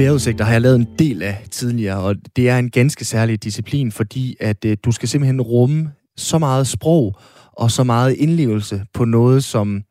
Vejrudsigter 0.00 0.44
har 0.44 0.52
jeg 0.52 0.60
lavet 0.60 0.76
en 0.76 0.88
del 0.98 1.22
af 1.22 1.44
tidligere, 1.50 2.00
og 2.00 2.16
det 2.36 2.48
er 2.48 2.58
en 2.58 2.70
ganske 2.70 3.04
særlig 3.04 3.42
disciplin, 3.42 3.92
fordi 3.92 4.36
at 4.40 4.64
øh, 4.64 4.76
du 4.84 4.92
skal 4.92 5.08
simpelthen 5.08 5.40
rumme 5.40 5.90
så 6.16 6.38
meget 6.38 6.66
sprog 6.66 7.16
og 7.52 7.70
så 7.70 7.84
meget 7.84 8.12
indlevelse 8.12 8.84
på 8.94 9.04
noget, 9.04 9.44
som 9.44 9.82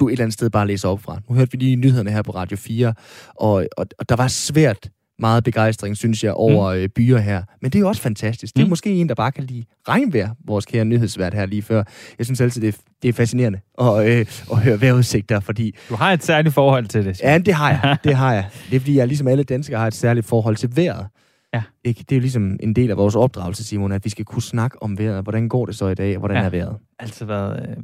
du 0.00 0.08
et 0.08 0.12
eller 0.12 0.24
andet 0.24 0.34
sted 0.34 0.50
bare 0.50 0.66
læser 0.66 0.88
op 0.88 1.02
fra. 1.02 1.20
Nu 1.28 1.34
hørte 1.34 1.52
vi 1.52 1.58
lige 1.58 1.76
nyhederne 1.76 2.10
her 2.10 2.22
på 2.22 2.30
Radio 2.32 2.56
4, 2.56 2.94
og, 3.34 3.66
og, 3.76 3.86
og 3.98 4.08
der 4.08 4.16
var 4.16 4.28
svært 4.28 4.90
meget 5.18 5.44
begejstring, 5.44 5.96
synes 5.96 6.24
jeg, 6.24 6.32
over 6.32 6.74
mm. 6.74 6.80
øh, 6.80 6.88
byer 6.88 7.18
her. 7.18 7.42
Men 7.62 7.70
det 7.70 7.78
er 7.78 7.80
jo 7.80 7.88
også 7.88 8.02
fantastisk. 8.02 8.54
Det 8.54 8.60
er 8.62 8.66
mm. 8.66 8.70
måske 8.70 8.90
en, 8.90 9.08
der 9.08 9.14
bare 9.14 9.32
kan 9.32 9.44
lide 9.44 9.64
regnvejr, 9.88 10.30
vores 10.46 10.66
kære 10.66 10.84
nyhedsvært 10.84 11.34
her 11.34 11.46
lige 11.46 11.62
før. 11.62 11.82
Jeg 12.18 12.26
synes 12.26 12.40
altid, 12.40 12.62
det 12.62 12.68
er, 12.68 12.78
det 13.02 13.08
er 13.08 13.12
fascinerende 13.12 13.60
at, 13.80 14.06
øh, 14.06 14.26
at 14.52 14.58
høre 14.58 14.80
vejrudsigter, 14.80 15.40
fordi... 15.40 15.74
Du 15.88 15.94
har 15.94 16.12
et 16.12 16.24
særligt 16.24 16.54
forhold 16.54 16.86
til 16.86 17.04
det. 17.04 17.22
Ja, 17.22 17.38
det 17.38 17.54
har 17.54 17.70
jeg. 17.70 17.96
Det 18.04 18.14
har 18.14 18.34
jeg. 18.34 18.46
Det 18.70 18.76
er, 18.76 18.80
fordi 18.80 18.96
jeg 18.96 19.06
ligesom 19.08 19.28
alle 19.28 19.44
danskere 19.44 19.78
har 19.78 19.86
et 19.86 19.94
særligt 19.94 20.26
forhold 20.26 20.56
til 20.56 20.76
vejret. 20.76 21.06
Ja. 21.54 21.62
Ikke? 21.84 21.98
Det 22.00 22.12
er 22.12 22.16
jo 22.16 22.20
ligesom 22.20 22.56
en 22.60 22.72
del 22.76 22.90
af 22.90 22.96
vores 22.96 23.14
opdragelse, 23.14 23.64
Simon, 23.64 23.92
at 23.92 24.04
vi 24.04 24.10
skal 24.10 24.24
kunne 24.24 24.42
snakke 24.42 24.82
om 24.82 24.98
vejret. 24.98 25.22
Hvordan 25.22 25.48
går 25.48 25.66
det 25.66 25.76
så 25.76 25.88
i 25.88 25.94
dag, 25.94 26.18
hvordan 26.18 26.36
Ja. 26.36 26.42
er 26.42 26.50
vejret? 26.50 26.76
Altid 26.98 27.26
været 27.26 27.66
øh, 27.70 27.76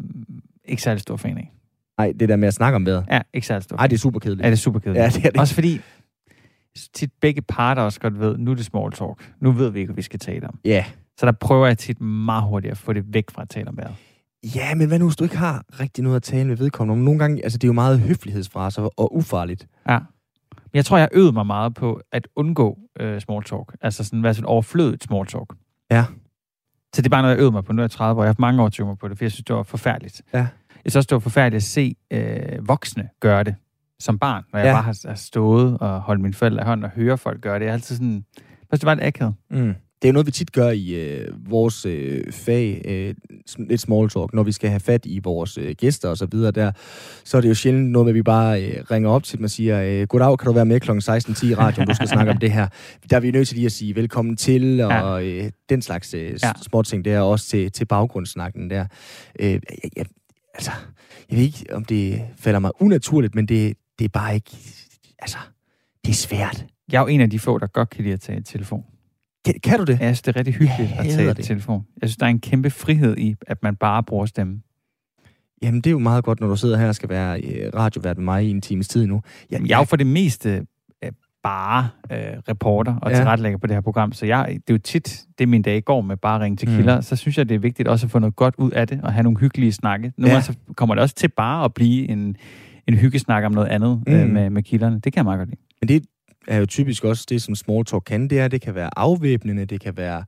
ikke 0.64 0.82
særlig 0.82 1.00
stor 1.00 1.16
fan 1.16 1.38
af. 1.38 1.52
Nej, 1.98 2.12
det 2.20 2.28
der 2.28 2.36
med 2.36 2.48
at 2.48 2.54
snakke 2.54 2.76
om 2.76 2.86
vejret. 2.86 3.04
Ja, 3.10 3.20
ikke 3.34 3.46
særlig 3.46 3.62
stor 3.62 3.76
Ej, 3.76 3.86
det 3.86 3.94
er 3.94 3.98
super 3.98 4.20
kedeligt. 4.20 4.44
Ja, 4.44 4.50
det 4.50 4.56
er 4.56 4.60
super 4.60 4.78
kedeligt. 4.78 5.02
Ja, 5.02 5.08
det 5.08 5.26
er 5.26 5.30
det. 5.30 5.40
Også 5.40 5.54
fordi 5.54 5.80
tit 6.94 7.10
begge 7.20 7.42
parter 7.42 7.82
også 7.82 8.00
godt 8.00 8.20
ved, 8.20 8.38
nu 8.38 8.50
er 8.50 8.54
det 8.54 8.64
small 8.64 8.92
talk. 8.92 9.32
Nu 9.40 9.52
ved 9.52 9.70
vi 9.70 9.78
ikke, 9.78 9.88
hvad 9.88 9.96
vi 9.96 10.02
skal 10.02 10.20
tale 10.20 10.48
om. 10.48 10.58
Ja. 10.64 10.84
Så 11.18 11.26
der 11.26 11.32
prøver 11.32 11.66
jeg 11.66 11.78
tit 11.78 12.00
meget 12.00 12.42
hurtigt 12.42 12.70
at 12.70 12.78
få 12.78 12.92
det 12.92 13.14
væk 13.14 13.30
fra 13.30 13.42
at 13.42 13.48
tale 13.48 13.68
om 13.68 13.76
vejret. 13.76 13.94
Ja, 14.54 14.74
men 14.74 14.88
hvad 14.88 14.98
nu, 14.98 15.04
hvis 15.06 15.16
du 15.16 15.24
ikke 15.24 15.36
har 15.36 15.64
rigtig 15.80 16.04
noget 16.04 16.16
at 16.16 16.22
tale 16.22 16.48
med 16.48 16.56
vedkommende 16.56 17.00
om? 17.00 17.04
Nogle 17.04 17.18
gange, 17.18 17.42
altså 17.44 17.58
det 17.58 17.64
er 17.64 17.68
jo 17.68 17.72
meget 17.72 18.00
høflighedsfraser 18.00 18.82
og 18.82 19.16
ufarligt. 19.16 19.66
Ja. 19.88 19.98
Men 20.54 20.76
jeg 20.76 20.84
tror, 20.84 20.98
jeg 20.98 21.08
øvet 21.12 21.34
mig 21.34 21.46
meget 21.46 21.74
på 21.74 22.00
at 22.12 22.28
undgå 22.36 22.78
øh, 23.00 23.20
small 23.20 23.44
talk. 23.44 23.76
Altså 23.80 24.04
sådan, 24.04 24.22
være 24.22 24.34
sådan 24.34 24.46
overflødigt 24.46 25.04
small 25.04 25.26
talk. 25.26 25.54
Ja. 25.90 26.04
Så 26.94 27.02
det 27.02 27.06
er 27.06 27.10
bare 27.10 27.22
noget, 27.22 27.34
jeg 27.34 27.40
øvede 27.40 27.52
mig 27.52 27.64
på. 27.64 27.72
Nu 27.72 27.82
er 27.82 27.84
jeg 27.84 27.90
30 27.90 28.20
år. 28.20 28.24
Jeg 28.24 28.26
har 28.26 28.28
haft 28.28 28.38
mange 28.38 28.62
år 28.62 28.68
til 28.68 28.84
mig 28.84 28.98
på 28.98 29.08
det, 29.08 29.18
for 29.18 29.24
jeg 29.24 29.32
synes, 29.32 29.44
det 29.44 29.56
var 29.56 29.62
forfærdeligt. 29.62 30.22
Ja. 30.34 30.38
Jeg 30.84 30.92
synes 30.92 30.96
også, 30.96 31.06
det 31.06 31.14
var 31.14 31.20
forfærdeligt 31.20 31.56
at 31.56 31.62
se 31.62 31.96
øh, 32.10 32.68
voksne 32.68 33.08
gøre 33.20 33.44
det 33.44 33.54
som 34.04 34.18
barn, 34.18 34.42
når 34.52 34.58
jeg 34.58 34.66
Ja. 34.66 34.72
bare 34.72 34.82
har, 34.82 35.00
har 35.08 35.14
stået 35.14 35.78
og 35.80 36.00
holdt 36.00 36.22
mine 36.22 36.34
forældre 36.34 36.62
i 36.62 36.66
hånden 36.66 36.84
og 36.84 36.90
høre 36.90 37.18
folk 37.18 37.40
gøre 37.40 37.54
det. 37.58 37.64
Jeg 37.64 37.68
er 37.70 37.74
altid 37.74 37.96
sådan... 37.96 38.24
Først 38.70 38.80
det 38.82 38.86
var 38.86 38.94
lidt 38.94 39.04
akavet. 39.06 39.34
Mm. 39.50 39.74
Det 40.02 40.08
er 40.08 40.12
jo 40.12 40.12
noget, 40.12 40.26
vi 40.26 40.30
tit 40.32 40.52
gør 40.52 40.70
i 40.70 40.94
øh, 40.94 41.50
vores 41.50 41.86
øh, 41.86 42.32
fag, 42.32 42.82
øh, 42.88 43.14
lidt 43.58 43.80
small 43.80 44.08
talk, 44.10 44.34
når 44.34 44.42
vi 44.42 44.52
skal 44.52 44.70
have 44.70 44.80
fat 44.80 45.06
i 45.06 45.20
vores 45.24 45.58
øh, 45.58 45.74
gæster 45.78 46.08
og 46.08 46.16
så 46.16 46.26
videre 46.26 46.50
der. 46.50 46.72
Så 47.24 47.36
er 47.36 47.40
det 47.40 47.48
jo 47.48 47.54
sjældent 47.54 47.90
noget 47.90 48.06
med, 48.06 48.10
at 48.10 48.14
vi 48.14 48.22
bare 48.22 48.62
øh, 48.64 48.84
ringer 48.90 49.10
op 49.10 49.22
til 49.22 49.38
dem 49.38 49.44
og 49.44 49.50
siger, 49.50 49.82
øh, 49.82 50.06
goddag, 50.06 50.38
kan 50.38 50.46
du 50.46 50.52
være 50.52 50.64
med 50.64 50.80
kl. 50.80 50.90
16.10 50.90 51.46
i 51.46 51.54
radioen, 51.54 51.88
du 51.88 51.94
skal 51.94 52.08
snakke 52.08 52.32
om 52.32 52.38
det 52.38 52.52
her. 52.52 52.68
Der 53.10 53.16
er 53.16 53.20
vi 53.20 53.30
nødt 53.30 53.48
til 53.48 53.56
lige 53.56 53.66
at 53.66 53.72
sige 53.72 53.96
velkommen 53.96 54.36
til, 54.36 54.80
og 54.80 55.26
øh, 55.26 55.50
den 55.68 55.82
slags 55.82 56.14
øh, 56.14 56.20
Ja. 56.22 56.28
ja. 56.42 56.52
småting 56.62 57.04
der, 57.04 57.20
også 57.20 57.46
til, 57.46 57.72
til 57.72 57.84
baggrundssnakken 57.84 58.70
der. 58.70 58.86
Øh, 59.40 59.50
jeg, 59.52 59.60
jeg, 59.96 60.06
altså, 60.54 60.70
jeg 61.30 61.38
ved 61.38 61.44
ikke, 61.44 61.64
om 61.72 61.84
det 61.84 62.22
falder 62.38 62.58
mig 62.58 62.70
unaturligt, 62.80 63.34
men 63.34 63.46
det, 63.48 63.74
det 63.98 64.04
er 64.04 64.08
bare 64.08 64.34
ikke... 64.34 64.50
Altså, 65.18 65.38
det 66.04 66.10
er 66.10 66.14
svært. 66.14 66.66
Jeg 66.92 66.96
er 66.98 67.00
jo 67.02 67.06
en 67.06 67.20
af 67.20 67.30
de 67.30 67.38
få, 67.38 67.58
der 67.58 67.66
godt 67.66 67.90
kan 67.90 68.02
lide 68.02 68.14
at 68.14 68.20
tage 68.20 68.38
et 68.38 68.46
telefon. 68.46 68.84
Kan, 69.44 69.54
kan 69.62 69.78
du 69.78 69.84
det? 69.84 70.00
Jeg 70.00 70.08
synes, 70.16 70.22
det 70.22 70.32
er 70.36 70.38
rigtig 70.38 70.54
hyggeligt 70.54 70.90
Ja, 70.90 71.04
at 71.04 71.10
tage 71.10 71.30
et 71.30 71.36
det. 71.36 71.44
telefon. 71.44 71.86
Jeg 72.02 72.08
synes, 72.08 72.16
der 72.16 72.26
er 72.26 72.30
en 72.30 72.40
kæmpe 72.40 72.70
frihed 72.70 73.16
i, 73.18 73.34
at 73.46 73.62
man 73.62 73.76
bare 73.76 74.02
bruger 74.02 74.26
stemmen. 74.26 74.62
Jamen, 75.62 75.80
det 75.80 75.86
er 75.86 75.90
jo 75.92 75.98
meget 75.98 76.24
godt, 76.24 76.40
når 76.40 76.46
du 76.48 76.56
sidder 76.56 76.78
her 76.78 76.88
og 76.88 76.94
skal 76.94 77.08
være 77.08 77.40
øh, 77.40 77.70
radiovært 77.74 78.16
med 78.18 78.24
mig 78.24 78.44
i 78.44 78.50
en 78.50 78.60
times 78.60 78.88
tid 78.88 79.06
nu. 79.06 79.22
Jeg, 79.50 79.60
Jeg 79.68 79.74
er 79.74 79.78
jo 79.78 79.84
for 79.84 79.96
det 79.96 80.06
meste 80.06 80.66
øh, 81.04 81.12
bare 81.42 81.88
øh, 82.12 82.18
reporter 82.48 82.96
og 82.96 83.10
Ja. 83.10 83.16
ja. 83.16 83.22
tilrettelægger 83.22 83.58
på 83.58 83.66
det 83.66 83.76
her 83.76 83.80
program, 83.80 84.12
så 84.12 84.26
jeg, 84.26 84.46
det 84.48 84.56
er 84.56 84.74
jo 84.74 84.78
tit, 84.78 85.24
det 85.38 85.48
min 85.48 85.62
dag 85.62 85.84
går 85.84 86.00
med 86.00 86.16
bare 86.16 86.34
at 86.36 86.40
ringe 86.40 86.56
til 86.56 86.68
Mm. 86.70 86.76
kilder, 86.76 87.00
så 87.00 87.16
synes 87.16 87.38
jeg, 87.38 87.48
det 87.48 87.54
er 87.54 87.58
vigtigt 87.58 87.88
også 87.88 88.06
at 88.06 88.10
få 88.10 88.18
noget 88.18 88.36
godt 88.36 88.54
ud 88.58 88.70
af 88.70 88.86
det, 88.88 89.00
og 89.02 89.12
have 89.12 89.22
nogle 89.22 89.38
hyggelige 89.38 89.72
snakke. 89.72 90.12
Nogle 90.18 90.34
Ja. 90.34 90.40
så 90.40 90.54
kommer 90.76 90.94
det 90.94 91.02
også 91.02 91.14
til 91.14 91.28
bare 91.28 91.64
at 91.64 91.74
blive 91.74 92.08
en, 92.08 92.36
en 92.88 92.94
hyggesnak 92.94 93.44
om 93.44 93.52
noget 93.52 93.68
andet 93.68 94.02
mm. 94.06 94.12
øh, 94.12 94.26
Mm. 94.26 94.32
med, 94.32 94.50
med 94.50 94.62
kilderne. 94.62 94.94
Det 95.00 95.12
kan 95.12 95.16
jeg 95.16 95.24
meget 95.24 95.38
godt 95.38 95.48
lide. 95.48 95.60
Men 95.80 95.88
det 95.88 96.04
er 96.48 96.58
jo 96.58 96.66
typisk 96.66 97.04
også 97.04 97.26
det, 97.28 97.42
som 97.42 97.54
small 97.54 97.84
talk 97.84 98.02
kan. 98.06 98.30
Det 98.30 98.40
er, 98.40 98.48
det 98.48 98.60
kan 98.60 98.74
være 98.74 98.90
afvæbnende, 98.98 99.64
det 99.64 99.80
kan 99.80 99.96
være 99.96 100.24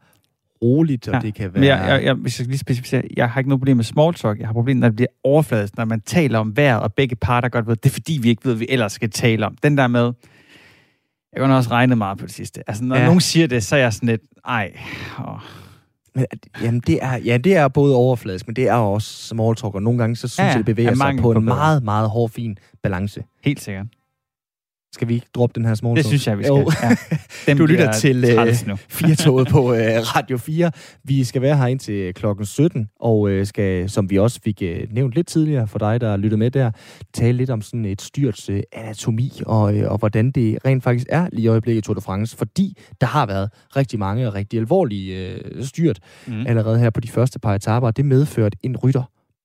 roligt, 0.63 1.09
og 1.09 1.15
Ja. 1.15 1.21
det 1.21 1.35
kan 1.35 1.51
Men 1.53 1.63
være... 1.63 1.77
jeg, 1.79 1.89
jeg, 1.89 2.05
jeg, 2.05 2.15
hvis 2.15 2.41
jeg 2.41 2.49
lige 2.49 2.59
specificere, 2.59 3.03
jeg 3.17 3.31
har 3.31 3.41
ikke 3.41 3.49
noget 3.49 3.61
problem 3.61 3.77
med 3.77 3.85
small 3.85 4.15
talk. 4.15 4.39
Jeg 4.39 4.49
har 4.49 4.53
problem, 4.53 4.77
når 4.77 4.89
det 4.89 4.97
bliver 4.97 5.09
overfladisk, 5.25 5.77
når 5.77 5.85
man 5.85 6.01
taler 6.01 6.39
om 6.39 6.57
vejret, 6.57 6.81
og 6.83 6.95
begge 6.95 7.17
parter 7.17 7.49
godt 7.49 7.67
ved, 7.67 7.77
det 7.77 7.87
er 7.91 7.93
fordi, 7.93 8.19
vi 8.23 8.29
ikke 8.29 8.45
ved, 8.45 8.53
hvad 8.53 8.59
vi 8.59 8.67
ellers 8.69 8.93
skal 8.93 9.11
tale 9.11 9.47
om. 9.47 9.57
Den 9.63 9.79
der 9.79 9.87
med, 9.87 10.13
jeg 11.37 11.47
har 11.47 11.57
også 11.57 11.71
regnet 11.71 11.99
meget 11.99 12.19
på 12.19 12.27
det 12.27 12.35
sidste. 12.35 12.63
Altså, 12.67 12.85
når 12.85 12.97
Ja. 12.97 13.01
ja. 13.01 13.07
nogen 13.07 13.21
siger 13.21 13.47
det, 13.47 13.65
så 13.65 13.77
er 13.77 13.81
jeg 13.81 13.93
sådan 13.93 14.09
lidt, 14.09 14.23
ej, 14.49 14.73
åh. 15.29 15.41
Men, 16.17 16.27
jamen, 16.63 16.81
det 16.87 16.99
er, 17.03 17.17
ja, 17.17 17.37
det 17.37 17.57
er 17.57 17.69
både 17.69 17.97
overfladisk, 17.97 18.47
men 18.47 18.57
det 18.57 18.69
er 18.69 18.73
også 18.75 19.09
small 19.29 19.57
talk, 19.57 19.75
og 19.75 19.83
nogle 19.83 19.99
gange, 19.99 20.17
så 20.17 20.29
synes 20.29 20.39
Ja, 20.39 20.45
jeg, 20.45 20.57
det 20.57 20.65
bevæger 20.65 20.91
er 20.91 20.95
sig 20.95 21.17
på 21.21 21.31
en 21.31 21.35
bedre. 21.35 21.41
meget, 21.41 21.83
meget 21.83 22.11
hård, 22.11 22.31
fin 22.31 22.59
balance. 22.83 23.23
helt 23.45 23.61
sikkert. 23.61 23.87
Skal 24.97 25.09
vi 25.09 25.15
ikke 25.15 25.27
droppe 25.35 25.53
den 25.61 25.65
her 25.65 25.75
small 25.75 25.97
Det 25.97 26.05
talk? 26.05 26.11
synes 26.11 26.27
jeg, 26.27 26.39
vi 26.39 26.43
skal. 26.43 26.53
Jo. 26.55 26.71
Ja. 26.83 26.97
Dem 27.47 27.59
Du 27.59 27.67
lytter 27.67 27.93
til, 27.93 28.25
øh, 28.25 28.35
træls 28.35 28.67
nu. 28.67 28.77
Firtoget 28.89 29.49
på 29.49 29.73
øh, 29.75 29.81
Radio 30.17 30.37
4. 30.37 30.71
Vi 31.05 31.25
skal 31.25 31.43
være 31.43 31.57
her 31.57 31.67
indtil 31.67 32.15
klokken 32.15 32.47
17, 32.47 32.89
og 33.01 33.31
øh, 33.31 33.47
skal, 33.47 33.91
som 33.91 34.11
vi 34.11 34.19
også 34.19 34.41
fik 34.45 34.63
øh, 34.63 34.87
nævnt 34.91 35.15
lidt 35.15 35.27
tidligere 35.27 35.69
for 35.69 35.79
dig, 35.79 36.01
der 36.01 36.17
lyttede 36.17 36.39
med 36.39 36.51
der, 36.51 36.71
tale 37.15 37.37
lidt 37.39 37.51
om 37.51 37.63
sådan 37.63 37.85
et 37.85 38.03
styrts 38.03 38.49
øh, 38.51 38.63
anatomi, 38.73 39.33
og, 39.47 39.77
øh, 39.77 39.91
og 39.91 39.99
hvordan 39.99 40.31
det 40.31 40.59
rent 40.65 40.85
faktisk 40.85 41.07
er 41.11 41.29
lige 41.33 41.45
i 41.45 41.49
øjeblikket 41.49 41.83
i 41.83 41.85
Tour 41.87 41.95
de 41.95 42.01
France, 42.01 42.37
fordi 42.37 42.77
der 43.01 43.07
har 43.07 43.27
været 43.27 43.51
rigtig 43.77 43.99
mange 43.99 44.27
og 44.29 44.35
rigtig 44.35 44.59
alvorlige 44.59 45.29
øh, 45.29 45.65
styrt 45.65 45.99
Mm. 46.27 46.47
allerede 46.47 46.79
her 46.79 46.91
på 46.91 47.01
de 47.01 47.09
første 47.09 47.39
par 47.39 47.55
etaper, 47.55 47.87
og 47.87 47.97
det 47.97 48.05
medførte 48.05 48.57
en 48.63 48.77
rytter 48.77 49.03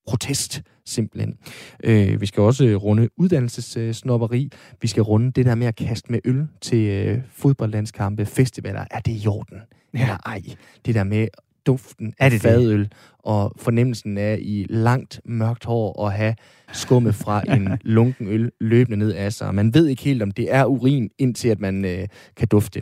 protest 0.07 0.61
simpelthen. 0.85 1.37
Øh, 1.83 2.21
vi 2.21 2.25
skal 2.25 2.41
også 2.41 2.65
øh, 2.65 2.75
runde 2.75 3.09
uddannelsessnopperi. 3.17 4.49
Vi 4.81 4.87
skal 4.87 5.03
runde 5.03 5.31
det 5.31 5.45
der 5.45 5.55
med 5.55 5.67
at 5.67 5.75
kaste 5.75 6.11
med 6.11 6.19
øl 6.25 6.47
til 6.61 6.89
øh, 6.89 7.21
fodboldlandskampe, 7.33 8.25
festivaler. 8.25 8.85
Er 8.91 8.99
det 8.99 9.23
i 9.23 9.27
orden? 9.27 9.57
Ja. 9.93 10.01
Eller 10.01 10.17
ej? 10.25 10.41
Det 10.85 10.95
der 10.95 11.03
med 11.03 11.27
duften 11.65 12.13
af 12.19 12.31
det 12.31 12.43
det? 12.43 12.51
fadøl 12.51 12.89
og 13.19 13.53
fornemmelsen 13.57 14.17
af 14.17 14.39
i 14.41 14.65
langt 14.69 15.21
mørkt 15.25 15.65
hår 15.65 16.05
at 16.07 16.13
have 16.13 16.35
skummet 16.73 17.15
fra 17.15 17.43
en 17.55 17.69
lunken 17.81 18.27
øl 18.27 18.51
løbende 18.59 18.97
ned 18.97 19.13
af 19.13 19.33
sig. 19.33 19.55
Man 19.55 19.73
ved 19.73 19.87
ikke 19.87 20.03
helt, 20.03 20.21
om 20.21 20.31
det 20.31 20.53
er 20.53 20.65
urin, 20.65 21.09
indtil 21.17 21.49
at 21.49 21.59
man 21.59 21.85
øh, 21.85 22.07
kan 22.37 22.47
dufte. 22.47 22.81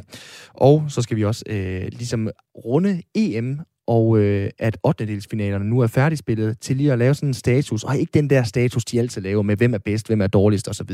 Og 0.53 0.83
så 0.87 1.01
skal 1.01 1.17
vi 1.17 1.25
også 1.25 1.43
øh, 1.47 1.87
ligesom 1.91 2.29
runde 2.65 3.01
EM 3.15 3.59
og 3.89 4.19
øh, 4.19 4.49
at 4.59 4.77
8. 4.83 5.19
nu 5.59 5.79
er 5.79 5.87
færdigspillet 5.87 6.59
til 6.59 6.77
lige 6.77 6.91
at 6.91 6.99
lave 6.99 7.13
sådan 7.13 7.29
en 7.29 7.33
status, 7.33 7.83
og 7.83 7.97
ikke 7.97 8.11
den 8.13 8.29
der 8.29 8.43
status, 8.43 8.85
de 8.85 8.99
altid 8.99 9.21
laver 9.21 9.41
med, 9.41 9.57
hvem 9.57 9.73
er 9.73 9.77
bedst, 9.77 10.07
hvem 10.07 10.21
er 10.21 10.27
dårligst 10.27 10.67
osv. 10.67 10.89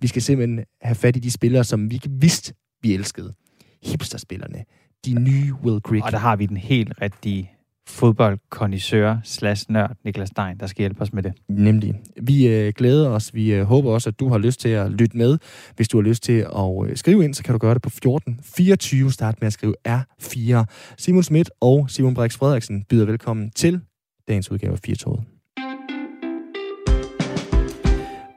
Vi 0.00 0.06
skal 0.06 0.22
simpelthen 0.22 0.64
have 0.82 0.94
fat 0.94 1.16
i 1.16 1.18
de 1.18 1.30
spillere, 1.30 1.64
som 1.64 1.90
vi 1.90 2.00
vidste, 2.10 2.54
vi 2.82 2.94
elskede. 2.94 3.34
Hipsterspillerne. 3.82 4.64
De 5.06 5.20
nye 5.20 5.52
Will 5.64 5.80
Grigg. 5.80 6.04
Og 6.04 6.12
der 6.12 6.18
har 6.18 6.36
vi 6.36 6.46
den 6.46 6.56
helt 6.56 6.92
rigtige 7.02 7.50
fodboldkondisør 7.88 9.16
slash 9.24 9.64
nørd, 9.68 9.96
Niklas 10.04 10.28
Stein, 10.28 10.58
der 10.58 10.66
skal 10.66 10.82
hjælpe 10.82 11.02
os 11.02 11.12
med 11.12 11.22
det. 11.22 11.32
Nemlig. 11.48 11.94
Vi 12.22 12.48
øh, 12.48 12.72
glæder 12.76 13.08
os. 13.08 13.34
Vi 13.34 13.54
øh, 13.54 13.64
håber 13.64 13.90
også, 13.90 14.08
at 14.10 14.20
du 14.20 14.28
har 14.28 14.38
lyst 14.38 14.60
til 14.60 14.68
at 14.68 14.90
lytte 14.90 15.16
med. 15.16 15.38
Hvis 15.76 15.88
du 15.88 15.96
har 15.96 16.02
lyst 16.02 16.22
til 16.22 16.46
at 16.56 16.90
øh, 16.90 16.96
skrive 16.96 17.24
ind, 17.24 17.34
så 17.34 17.42
kan 17.42 17.52
du 17.52 17.58
gøre 17.58 17.74
det 17.74 17.82
på 17.82 17.88
1424. 17.88 19.12
Start 19.12 19.40
med 19.40 19.46
at 19.46 19.52
skrive 19.52 19.74
R4. 19.88 20.64
Simon 20.98 21.22
Schmidt 21.22 21.50
og 21.60 21.90
Simon 21.90 22.14
Brix 22.14 22.36
Frederiksen 22.36 22.84
byder 22.88 23.06
velkommen 23.06 23.50
til 23.50 23.80
dagens 24.28 24.50
udgave 24.50 24.72
af 24.72 24.78
4. 24.84 25.22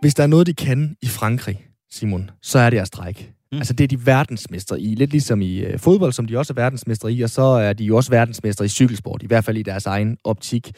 Hvis 0.02 0.16
der 0.16 0.24
er 0.24 0.28
noget, 0.28 0.48
de 0.48 0.54
kan 0.54 0.96
i 1.02 1.08
Frankrig, 1.08 1.68
Simon, 1.92 2.30
så 2.42 2.60
er 2.60 2.70
det 2.70 2.78
at 2.78 2.88
strække. 2.88 3.37
Mm. 3.52 3.58
Altså, 3.58 3.74
det 3.74 3.84
er 3.84 3.88
de 3.88 4.06
verdensmestre 4.06 4.82
i. 4.82 4.96
Lidt 4.96 5.12
ligesom 5.12 5.42
i 5.42 5.60
øh, 5.60 5.80
fodbold, 5.80 6.14
som 6.14 6.26
de 6.26 6.38
også 6.38 6.54
er 6.54 6.62
verdensmestre 6.62 7.14
i, 7.14 7.22
og 7.22 7.30
så 7.30 7.42
er 7.42 7.74
de 7.74 7.84
jo 7.84 7.96
også 7.96 8.12
verdensmestre 8.12 8.66
i 8.66 8.68
cykelsport, 8.68 9.24
i 9.24 9.28
hvert 9.28 9.44
fald 9.44 9.58
i 9.58 9.64
deres 9.64 9.86
egen 9.86 10.18
optik. 10.24 10.72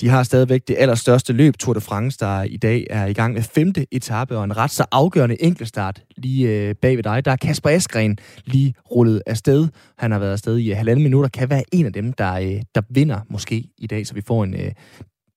De 0.00 0.08
har 0.08 0.22
stadigvæk 0.22 0.68
det 0.68 0.76
allerstørste 0.78 1.32
løb, 1.32 1.56
Tour 1.58 1.74
de 1.74 1.80
France, 1.80 2.18
der 2.20 2.42
i 2.42 2.56
dag 2.56 2.86
er 2.90 3.06
i 3.06 3.12
gang 3.12 3.34
med 3.34 3.42
femte 3.42 3.86
etape, 3.90 4.36
og 4.36 4.44
en 4.44 4.56
ret 4.56 4.70
så 4.70 4.84
afgørende 4.92 5.42
enkeltstart 5.42 6.02
lige 6.16 6.48
øh, 6.48 6.74
bag 6.74 6.96
ved 6.96 7.02
dig. 7.02 7.24
Der 7.24 7.30
er 7.30 7.36
Kasper 7.36 7.70
Askren 7.70 8.18
lige 8.44 8.74
rullet 8.90 9.22
afsted. 9.26 9.68
Han 9.98 10.12
har 10.12 10.18
været 10.18 10.32
afsted 10.32 10.58
i 10.58 10.70
øh, 10.70 10.76
halvanden 10.76 11.02
minutter, 11.02 11.30
kan 11.30 11.50
være 11.50 11.62
en 11.72 11.86
af 11.86 11.92
dem, 11.92 12.12
der, 12.12 12.34
øh, 12.34 12.62
der 12.74 12.82
vinder 12.90 13.20
måske 13.30 13.64
i 13.78 13.86
dag, 13.86 14.06
så 14.06 14.14
vi 14.14 14.22
får 14.26 14.44
en 14.44 14.54
øh, 14.54 14.72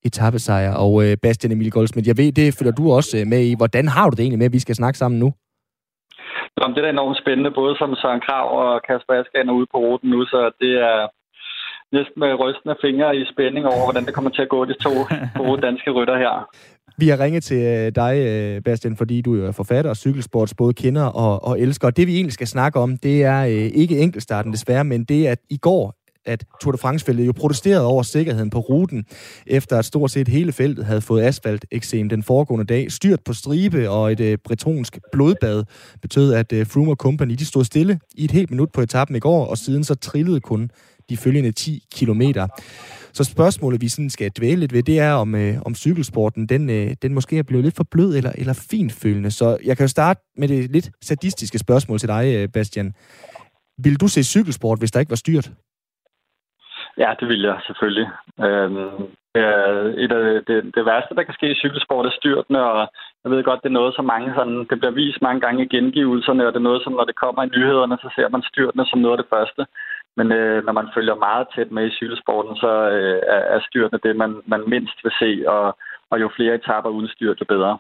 etappesejr. 0.06 0.72
Og 0.72 1.06
øh, 1.06 1.18
Bastian 1.22 1.52
Emil 1.52 1.72
Goldsmith, 1.72 2.08
jeg 2.08 2.18
ved, 2.18 2.32
det 2.32 2.54
følger 2.54 2.72
du 2.72 2.92
også 2.92 3.18
øh, 3.18 3.28
med 3.28 3.46
i. 3.46 3.54
Hvordan 3.54 3.88
har 3.88 4.10
du 4.10 4.16
det 4.16 4.20
egentlig 4.20 4.40
med, 4.40 4.46
at 4.46 4.54
vi 4.54 4.60
skal 4.60 4.76
snakke 4.76 4.98
sammen 4.98 5.20
nu? 5.20 5.34
Jamen, 6.58 6.74
det 6.74 6.80
er 6.82 6.88
da 6.88 6.92
enormt 6.94 7.22
spændende, 7.24 7.52
både 7.60 7.74
som 7.78 7.96
Søren 8.02 8.22
Krav 8.28 8.46
og 8.60 8.70
Kasper 8.88 9.14
Askren 9.14 9.50
er 9.50 9.58
ude 9.60 9.68
på 9.74 9.78
ruten 9.86 10.10
nu, 10.10 10.20
så 10.26 10.40
det 10.62 10.74
er 10.90 11.00
næsten 11.98 12.20
med 12.24 12.40
rystende 12.42 12.76
fingre 12.84 13.18
i 13.18 13.22
spænding 13.34 13.66
over, 13.74 13.84
hvordan 13.86 14.06
det 14.06 14.14
kommer 14.14 14.32
til 14.32 14.42
at 14.46 14.54
gå 14.56 14.66
de 14.66 14.76
to 14.86 14.94
gode 15.42 15.62
danske 15.68 15.90
rytter 15.98 16.18
her. 16.24 16.34
Vi 16.98 17.08
har 17.10 17.20
ringet 17.20 17.44
til 17.44 17.62
øh, 17.76 17.92
dig, 18.02 18.14
øh, 18.30 18.62
Bastian, 18.66 18.98
fordi 18.98 19.22
du 19.22 19.46
er 19.46 19.52
forfatter 19.52 19.92
og 19.92 19.98
cykelsports 19.98 20.54
både 20.54 20.74
kender 20.74 21.06
og, 21.06 21.44
og 21.44 21.60
elsker. 21.60 21.90
Det 21.90 22.08
vi 22.08 22.16
egentlig 22.16 22.34
skal 22.34 22.48
snakke 22.48 22.80
om, 22.80 22.98
det 22.98 23.24
er 23.24 23.42
øh, 23.46 23.82
ikke 23.82 24.00
enkeltstarten 24.00 24.52
desværre, 24.52 24.84
men 24.84 25.04
det 25.04 25.28
at 25.28 25.40
i 25.50 25.58
går 25.58 25.96
at 26.26 26.46
Tour 26.62 26.72
de 26.72 26.78
France-feltet 26.78 27.28
jo 27.28 27.32
protesterede 27.32 27.86
over 27.86 28.04
sikkerheden 28.04 28.50
på 28.50 28.60
ruten, 28.60 29.06
efter 29.48 29.80
at 29.80 29.86
stort 29.86 30.12
set 30.12 30.28
hele 30.28 30.52
feltet 30.52 30.86
havde 30.86 31.02
fået 31.02 31.24
asfalt 31.24 31.66
den 31.92 32.24
foregående 32.24 32.66
dag. 32.66 32.92
Styrt 32.92 33.20
på 33.26 33.34
stribe 33.34 33.90
og 33.90 34.12
et 34.12 34.20
øh, 34.20 34.38
bretonsk 34.46 35.00
blodbad 35.12 35.64
betød, 36.02 36.34
at 36.34 36.54
øh, 36.54 36.68
Froome 36.68 36.96
Company 36.96 37.34
de 37.34 37.46
stod 37.46 37.64
stille 37.64 38.00
i 38.16 38.24
et 38.26 38.32
helt 38.32 38.50
minut 38.50 38.72
på 38.72 38.82
etappen 38.82 39.16
i 39.16 39.20
går, 39.20 39.46
og 39.46 39.58
siden 39.58 39.84
så 39.84 39.96
trillede 39.96 40.40
kun 40.40 40.70
de 41.10 41.18
følgende 41.18 41.52
10 41.52 41.84
kilometer. 41.94 42.48
Så 43.14 43.24
spørgsmålet, 43.24 43.82
vi 43.82 43.90
sådan 43.90 44.10
skal 44.10 44.32
dvæle 44.38 44.60
lidt 44.60 44.74
ved, 44.74 44.84
det 44.84 45.00
er, 45.00 45.12
om, 45.12 45.36
øh, 45.36 45.58
om 45.66 45.76
cykelsporten, 45.76 46.46
den, 46.46 46.70
øh, 46.70 46.96
den 47.02 47.14
måske 47.14 47.38
er 47.38 47.44
blevet 47.44 47.64
lidt 47.64 47.76
for 47.76 47.84
blød 47.92 48.16
eller, 48.18 48.32
eller 48.36 48.54
finfølende. 48.54 49.32
Så 49.32 49.58
jeg 49.64 49.78
kan 49.78 49.84
jo 49.84 49.88
starte 49.88 50.22
med 50.38 50.48
det 50.48 50.72
lidt 50.72 50.92
sadistiske 51.04 51.60
spørgsmål 51.60 52.00
til 52.00 52.10
dig, 52.10 52.36
øh, 52.36 52.50
Bastian. 52.50 52.94
Vil 53.84 53.96
du 53.96 54.08
se 54.08 54.24
cykelsport, 54.24 54.80
hvis 54.80 54.92
der 54.92 55.00
ikke 55.00 55.10
var 55.10 55.16
styrt? 55.16 55.52
Ja, 56.98 57.10
det 57.20 57.28
vil 57.28 57.42
jeg 57.42 57.58
selvfølgelig. 57.68 58.08
Øhm, 58.48 59.02
et 60.04 60.12
af 60.20 60.26
det, 60.48 60.58
det 60.76 60.84
værste, 60.90 61.16
der 61.16 61.24
kan 61.24 61.38
ske 61.38 61.48
i 61.52 61.62
cykelsport, 61.64 62.06
er 62.06 62.20
styrtene, 62.20 62.62
og 62.72 62.82
jeg 63.24 63.32
ved 63.32 63.44
godt, 63.44 63.64
det 63.64 63.70
er 63.70 63.80
noget, 63.80 63.96
som 63.96 64.06
mange 64.14 64.30
sådan, 64.36 64.60
det 64.70 64.78
bliver 64.80 65.00
vist 65.02 65.22
mange 65.22 65.42
gange 65.46 65.64
i 65.64 65.72
gengivelserne, 65.76 66.48
og 66.48 66.52
det 66.54 66.60
er 66.60 66.70
noget, 66.70 66.84
som 66.84 66.94
når 66.94 67.06
det 67.08 67.22
kommer 67.24 67.42
i 67.44 67.54
nyhederne, 67.56 67.98
så 68.04 68.10
ser 68.16 68.30
man 68.30 68.44
styrtene 68.52 68.86
som 68.88 69.00
noget 69.00 69.18
af 69.18 69.22
det 69.24 69.34
første. 69.36 69.64
Men 70.18 70.28
øh, 70.32 70.66
når 70.66 70.74
man 70.80 70.88
følger 70.96 71.16
meget 71.28 71.48
tæt 71.56 71.72
med 71.72 71.86
i 71.88 71.96
cykelsporten, 72.00 72.56
så 72.64 72.72
øh, 72.96 73.22
er 73.56 73.60
styrtene 73.70 74.00
det, 74.06 74.14
man, 74.16 74.32
man 74.54 74.62
mindst 74.74 74.98
vil 75.04 75.14
se, 75.22 75.32
og, 75.56 75.78
og 76.12 76.22
jo 76.22 76.28
flere 76.36 76.56
etaper 76.56 76.90
uden 76.90 77.10
styrt, 77.16 77.42
jo 77.42 77.46
bedre. 77.56 77.78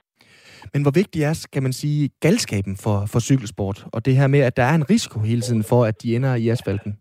Men 0.73 0.81
hvor 0.81 0.91
vigtig 1.01 1.21
er, 1.23 1.47
kan 1.53 1.63
man 1.63 1.73
sige, 1.73 2.09
galskaben 2.25 2.77
for, 2.83 2.97
for 3.11 3.19
cykelsport, 3.19 3.77
og 3.93 4.05
det 4.05 4.17
her 4.19 4.27
med, 4.27 4.39
at 4.39 4.57
der 4.57 4.63
er 4.63 4.75
en 4.75 4.89
risiko 4.89 5.19
hele 5.19 5.41
tiden 5.41 5.63
for, 5.63 5.85
at 5.85 6.03
de 6.03 6.15
ender 6.15 6.35
i 6.35 6.49
asfalten? 6.49 6.97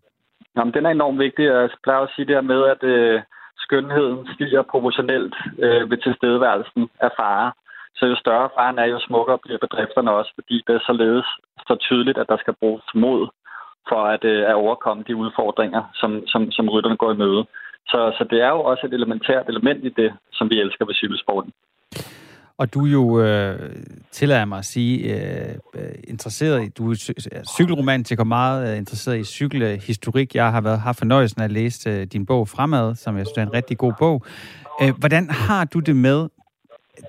Jamen, 0.57 0.75
den 0.75 0.87
er 0.87 0.91
enormt 0.91 1.19
vigtig. 1.19 1.45
Jeg 1.45 1.71
plejer 1.83 2.01
at 2.01 2.13
sige 2.15 2.27
det 2.27 2.35
her 2.35 2.51
med, 2.53 2.61
at 2.75 2.83
øh, 2.83 3.23
skønheden 3.65 4.29
stiger 4.35 4.63
proportionelt 4.63 5.35
øh, 5.65 5.91
ved 5.91 5.99
tilstedeværelsen 5.99 6.83
af 7.01 7.11
fare. 7.19 7.53
Så 7.97 8.07
jo 8.07 8.17
større 8.17 8.49
faren 8.57 8.79
er, 8.79 8.85
jo 8.85 8.99
smukkere 9.01 9.39
bliver 9.39 9.59
bedrifterne 9.59 10.11
også, 10.11 10.33
fordi 10.35 10.57
det 10.67 10.75
er 10.75 10.87
således 10.87 11.27
så 11.69 11.75
tydeligt, 11.81 12.19
at 12.19 12.29
der 12.29 12.37
skal 12.37 12.55
bruges 12.61 12.85
mod 12.95 13.29
for 13.89 14.03
at, 14.15 14.25
øh, 14.25 14.43
at 14.51 14.55
overkomme 14.55 15.05
de 15.09 15.17
udfordringer, 15.17 15.83
som, 15.95 16.27
som, 16.27 16.51
som 16.51 16.69
rytterne 16.69 16.97
går 16.97 17.13
i 17.13 17.17
møde. 17.17 17.47
Så, 17.89 18.01
så 18.19 18.25
det 18.31 18.41
er 18.43 18.49
jo 18.49 18.61
også 18.61 18.87
et 18.87 18.95
elementært 18.95 19.49
element 19.49 19.85
i 19.85 19.89
det, 19.89 20.13
som 20.33 20.51
vi 20.51 20.61
elsker 20.61 20.85
ved 20.85 20.95
cykelsporten. 20.95 21.53
Og 22.59 22.75
du 22.75 22.87
er 22.87 22.91
jo, 22.91 23.21
øh, 23.21 23.77
tillader 24.13 24.45
mig 24.45 24.59
at 24.59 24.65
sige, 24.65 24.99
øh, 24.99 25.55
interesseret 26.09 26.65
i, 26.65 26.69
du 26.69 26.91
er 26.91 27.15
cykelromantiker, 27.57 28.25
meget 28.25 28.73
øh, 28.73 28.79
interesseret 28.79 29.19
i 29.19 29.25
cykelhistorik. 29.25 30.35
Jeg 30.35 30.53
har 30.53 30.61
været 30.61 30.81
haft 30.81 30.99
fornøjelsen 30.99 31.41
af 31.41 31.45
at 31.45 31.53
læse 31.53 31.91
øh, 31.91 32.07
din 32.07 32.27
bog 32.27 32.49
Fremad, 32.49 32.95
som 32.95 33.17
jeg 33.17 33.27
synes 33.27 33.39
er 33.39 33.43
en 33.43 33.55
rigtig 33.55 33.79
god 33.79 33.93
bog. 33.99 34.25
Øh, 34.83 34.99
hvordan 34.99 35.31
har 35.31 35.65
du 35.65 35.79
det 35.79 35.97
med 35.97 36.29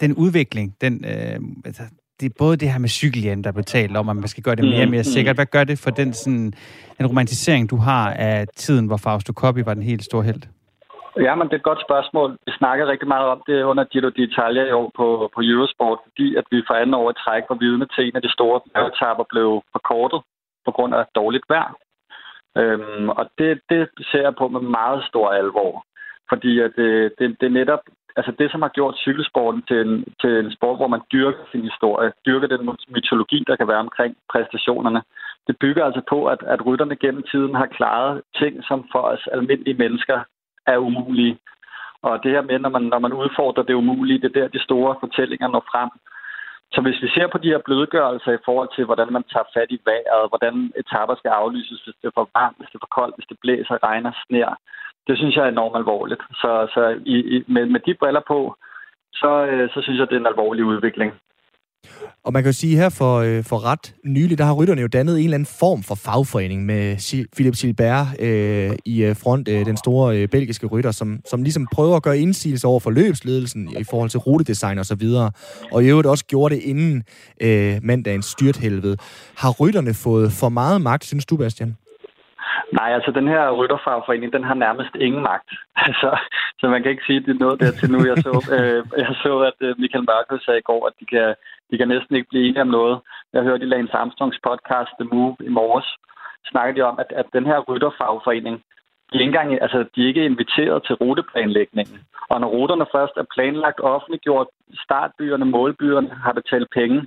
den 0.01 0.13
udvikling, 0.13 0.75
den, 0.81 1.05
øh, 1.05 1.39
altså, 1.65 1.83
det 2.19 2.25
er 2.25 2.33
både 2.37 2.57
det 2.57 2.71
her 2.71 2.77
med 2.77 2.89
cykelhjem, 2.89 3.43
der 3.43 3.49
er 3.49 3.53
betalt 3.53 3.97
om, 3.97 4.09
at 4.09 4.15
man 4.15 4.27
skal 4.27 4.43
gøre 4.43 4.55
det 4.55 4.65
mere 4.65 4.83
og 4.83 4.89
mere 4.89 5.01
mm, 5.01 5.03
sikkert. 5.03 5.35
Mm. 5.35 5.37
Hvad 5.37 5.45
gør 5.45 5.63
det 5.63 5.79
for 5.79 5.91
den, 5.91 6.13
sådan, 6.13 6.53
den 6.97 7.07
romantisering, 7.07 7.69
du 7.69 7.75
har 7.75 8.13
af 8.13 8.47
tiden, 8.55 8.85
hvor 8.85 8.97
Fausto 8.97 9.33
Coppi 9.33 9.65
var 9.65 9.73
den 9.73 9.83
helt 9.83 10.03
store 10.03 10.23
held? 10.23 10.41
Ja, 11.21 11.35
men 11.35 11.47
det 11.47 11.53
er 11.53 11.57
et 11.57 11.71
godt 11.71 11.85
spørgsmål. 11.87 12.37
Vi 12.45 12.51
snakkede 12.57 12.89
rigtig 12.91 13.07
meget 13.07 13.27
om 13.27 13.41
det 13.47 13.63
under 13.63 13.83
Giro 13.83 14.09
d'Italia 14.17 14.63
i 14.69 14.71
år 14.71 14.91
på, 14.95 15.31
på 15.35 15.41
Eurosport, 15.43 15.99
fordi 16.03 16.35
at 16.35 16.43
vi 16.51 16.63
for 16.67 16.73
anden 16.73 16.93
år 16.93 17.11
i 17.11 17.19
træk 17.23 17.43
var 17.49 17.55
vidne 17.55 17.87
til 17.95 18.07
en 18.07 18.15
af 18.15 18.21
de 18.21 18.31
store 18.31 18.61
bjergetapper 18.73 19.25
blev 19.29 19.63
forkortet 19.71 20.21
på 20.65 20.71
grund 20.71 20.95
af 20.95 21.05
dårligt 21.15 21.45
vejr. 21.49 21.73
Øhm, 22.57 23.09
og 23.09 23.29
det, 23.37 23.59
det 23.69 23.89
ser 24.11 24.21
jeg 24.21 24.35
på 24.35 24.47
med 24.47 24.61
meget 24.61 25.03
stor 25.09 25.29
alvor. 25.29 25.85
Fordi 26.29 26.59
at 26.59 26.71
det, 26.75 27.13
det, 27.19 27.37
det 27.39 27.45
er 27.47 27.59
netop 27.61 27.79
altså 28.15 28.31
det, 28.39 28.51
som 28.51 28.61
har 28.61 28.69
gjort 28.69 28.95
cykelsporten 28.97 29.61
til 29.67 29.79
en, 29.87 30.05
til 30.21 30.31
en 30.39 30.51
sport, 30.51 30.77
hvor 30.77 30.87
man 30.87 31.01
dyrker 31.11 31.43
sin 31.51 31.61
historie, 31.61 32.11
dyrker 32.25 32.47
den 32.47 32.69
mytologi, 32.95 33.43
der 33.47 33.55
kan 33.55 33.67
være 33.67 33.85
omkring 33.87 34.15
præstationerne, 34.31 35.01
det 35.47 35.55
bygger 35.59 35.85
altså 35.85 36.01
på, 36.09 36.25
at, 36.25 36.43
at 36.43 36.65
rytterne 36.65 36.95
gennem 36.95 37.23
tiden 37.31 37.55
har 37.55 37.65
klaret 37.65 38.21
ting, 38.35 38.63
som 38.63 38.89
for 38.91 38.99
os 38.99 39.27
almindelige 39.31 39.77
mennesker 39.77 40.19
er 40.67 40.77
umulige. 40.77 41.37
Og 42.01 42.23
det 42.23 42.31
her 42.31 42.41
med, 42.41 42.59
når 42.59 42.69
man, 42.69 42.81
når 42.81 42.99
man 42.99 43.13
udfordrer 43.13 43.63
det 43.63 43.73
umulige, 43.73 44.19
det 44.21 44.29
er 44.29 44.39
der, 44.39 44.47
de 44.47 44.63
store 44.63 44.95
fortællinger 44.99 45.47
når 45.47 45.63
frem. 45.71 45.89
Så 46.73 46.81
hvis 46.81 47.01
vi 47.03 47.09
ser 47.15 47.27
på 47.27 47.37
de 47.37 47.51
her 47.53 47.61
blødgørelser 47.65 48.31
i 48.31 48.43
forhold 48.45 48.69
til, 48.75 48.85
hvordan 48.85 49.13
man 49.13 49.23
tager 49.23 49.47
fat 49.53 49.71
i 49.71 49.79
vejret, 49.85 50.29
hvordan 50.31 50.55
etaper 50.81 51.15
skal 51.15 51.29
aflyses, 51.29 51.79
hvis 51.83 51.95
det 52.01 52.07
er 52.07 52.17
for 52.19 52.29
varmt, 52.39 52.57
hvis 52.57 52.69
det 52.69 52.75
er 52.75 52.85
for 52.85 52.95
koldt, 52.99 53.15
hvis 53.15 53.29
det 53.31 53.37
blæser, 53.43 53.83
regner, 53.83 54.11
sner, 54.27 54.49
det 55.07 55.17
synes 55.17 55.35
jeg 55.35 55.45
er 55.45 55.53
enormt 55.55 55.77
alvorligt. 55.81 56.21
Så, 56.41 56.51
så 56.73 56.81
i, 57.05 57.15
i, 57.35 57.43
med, 57.47 57.65
med 57.65 57.79
de 57.79 57.93
briller 57.93 58.23
på, 58.27 58.55
så, 59.13 59.31
øh, 59.51 59.69
så 59.73 59.81
synes 59.81 59.99
jeg, 59.99 60.07
det 60.09 60.15
er 60.15 60.19
en 60.19 60.33
alvorlig 60.33 60.63
udvikling. 60.65 61.11
Og 62.25 62.33
man 62.33 62.43
kan 62.43 62.49
jo 62.49 62.53
sige 62.53 62.77
her 62.77 62.89
for, 62.89 63.13
øh, 63.19 63.43
for 63.43 63.65
ret 63.71 63.95
nylig, 64.03 64.37
der 64.37 64.43
har 64.43 64.53
rytterne 64.53 64.81
jo 64.81 64.87
dannet 64.87 65.17
en 65.17 65.23
eller 65.23 65.35
anden 65.35 65.55
form 65.59 65.83
for 65.83 65.95
fagforening 65.95 66.65
med 66.65 66.85
Philip 67.35 67.55
Silbert 67.55 68.07
øh, 68.19 68.71
i 68.85 69.03
øh, 69.03 69.15
front, 69.23 69.47
øh, 69.47 69.65
den 69.65 69.77
store 69.77 70.17
øh, 70.17 70.27
belgiske 70.27 70.67
rytter, 70.67 70.91
som, 70.91 71.19
som 71.25 71.43
ligesom 71.43 71.67
prøver 71.73 71.95
at 71.95 72.03
gøre 72.03 72.17
indsigelse 72.17 72.67
over 72.67 72.79
for 72.79 72.91
løbsledelsen 72.91 73.69
i 73.79 73.83
forhold 73.89 74.09
til 74.09 74.19
rutedesign 74.19 74.77
og 74.77 74.85
så 74.85 74.95
videre. 74.95 75.31
Og 75.71 75.83
i 75.83 75.87
øvrigt 75.87 76.07
også 76.07 76.25
gjorde 76.25 76.55
det 76.55 76.61
inden 76.61 77.03
øh, 77.41 77.73
mandagens 77.83 78.25
styrthelvede. 78.25 78.97
Har 79.37 79.51
rytterne 79.59 79.93
fået 79.93 80.31
for 80.39 80.49
meget 80.49 80.81
magt, 80.81 81.05
synes 81.05 81.25
du, 81.25 81.37
Bastian? 81.37 81.75
Nej, 82.79 82.89
altså 82.97 83.11
den 83.11 83.27
her 83.27 83.43
rytterfagforening, 83.59 84.33
den 84.33 84.43
har 84.43 84.57
nærmest 84.65 84.93
ingen 84.95 85.21
magt. 85.21 85.49
Altså, 85.87 86.09
så 86.59 86.65
man 86.67 86.81
kan 86.81 86.91
ikke 86.91 87.07
sige, 87.07 87.19
at 87.19 87.25
det 87.25 87.33
er 87.35 87.45
noget 87.45 87.59
dertil 87.59 87.91
nu. 87.91 87.99
Jeg 88.11 88.17
så, 88.27 88.33
øh, 88.57 88.79
jeg 89.03 89.13
så 89.23 89.33
at 89.49 89.59
øh, 89.67 89.75
Michael 89.81 90.05
Mørkøv 90.09 90.39
sagde 90.39 90.59
i 90.59 90.67
går, 90.69 90.81
at 90.87 90.93
de 90.99 91.05
kan, 91.13 91.27
de 91.71 91.77
kan 91.77 91.87
næsten 91.87 92.15
ikke 92.15 92.29
blive 92.29 92.47
enige 92.47 92.61
om 92.61 92.67
noget. 92.67 92.99
Jeg 93.33 93.43
hørte 93.43 93.65
i 93.65 93.69
Lance 93.69 93.93
Armstrongs 93.93 94.39
podcast 94.47 94.91
The 94.99 95.09
Move 95.13 95.35
i 95.39 95.49
morges, 95.49 95.89
snakkede 96.51 96.77
de 96.77 96.81
om, 96.89 96.99
at, 96.99 97.09
at 97.21 97.25
den 97.33 97.45
her 97.45 97.59
rytterfagforening, 97.59 98.55
de 99.13 99.17
ikke 99.17 99.25
engang, 99.25 99.61
altså, 99.61 99.79
de 99.95 100.03
er 100.03 100.07
ikke 100.07 100.25
inviteret 100.25 100.83
til 100.85 100.95
ruteplanlægningen. 100.95 101.99
Og 102.29 102.41
når 102.41 102.47
ruterne 102.47 102.85
først 102.95 103.13
er 103.17 103.31
planlagt 103.35 103.79
offentliggjort, 103.79 104.47
startbyerne, 104.85 105.45
målbyerne 105.45 106.09
har 106.09 106.33
betalt 106.33 106.69
penge, 106.79 106.99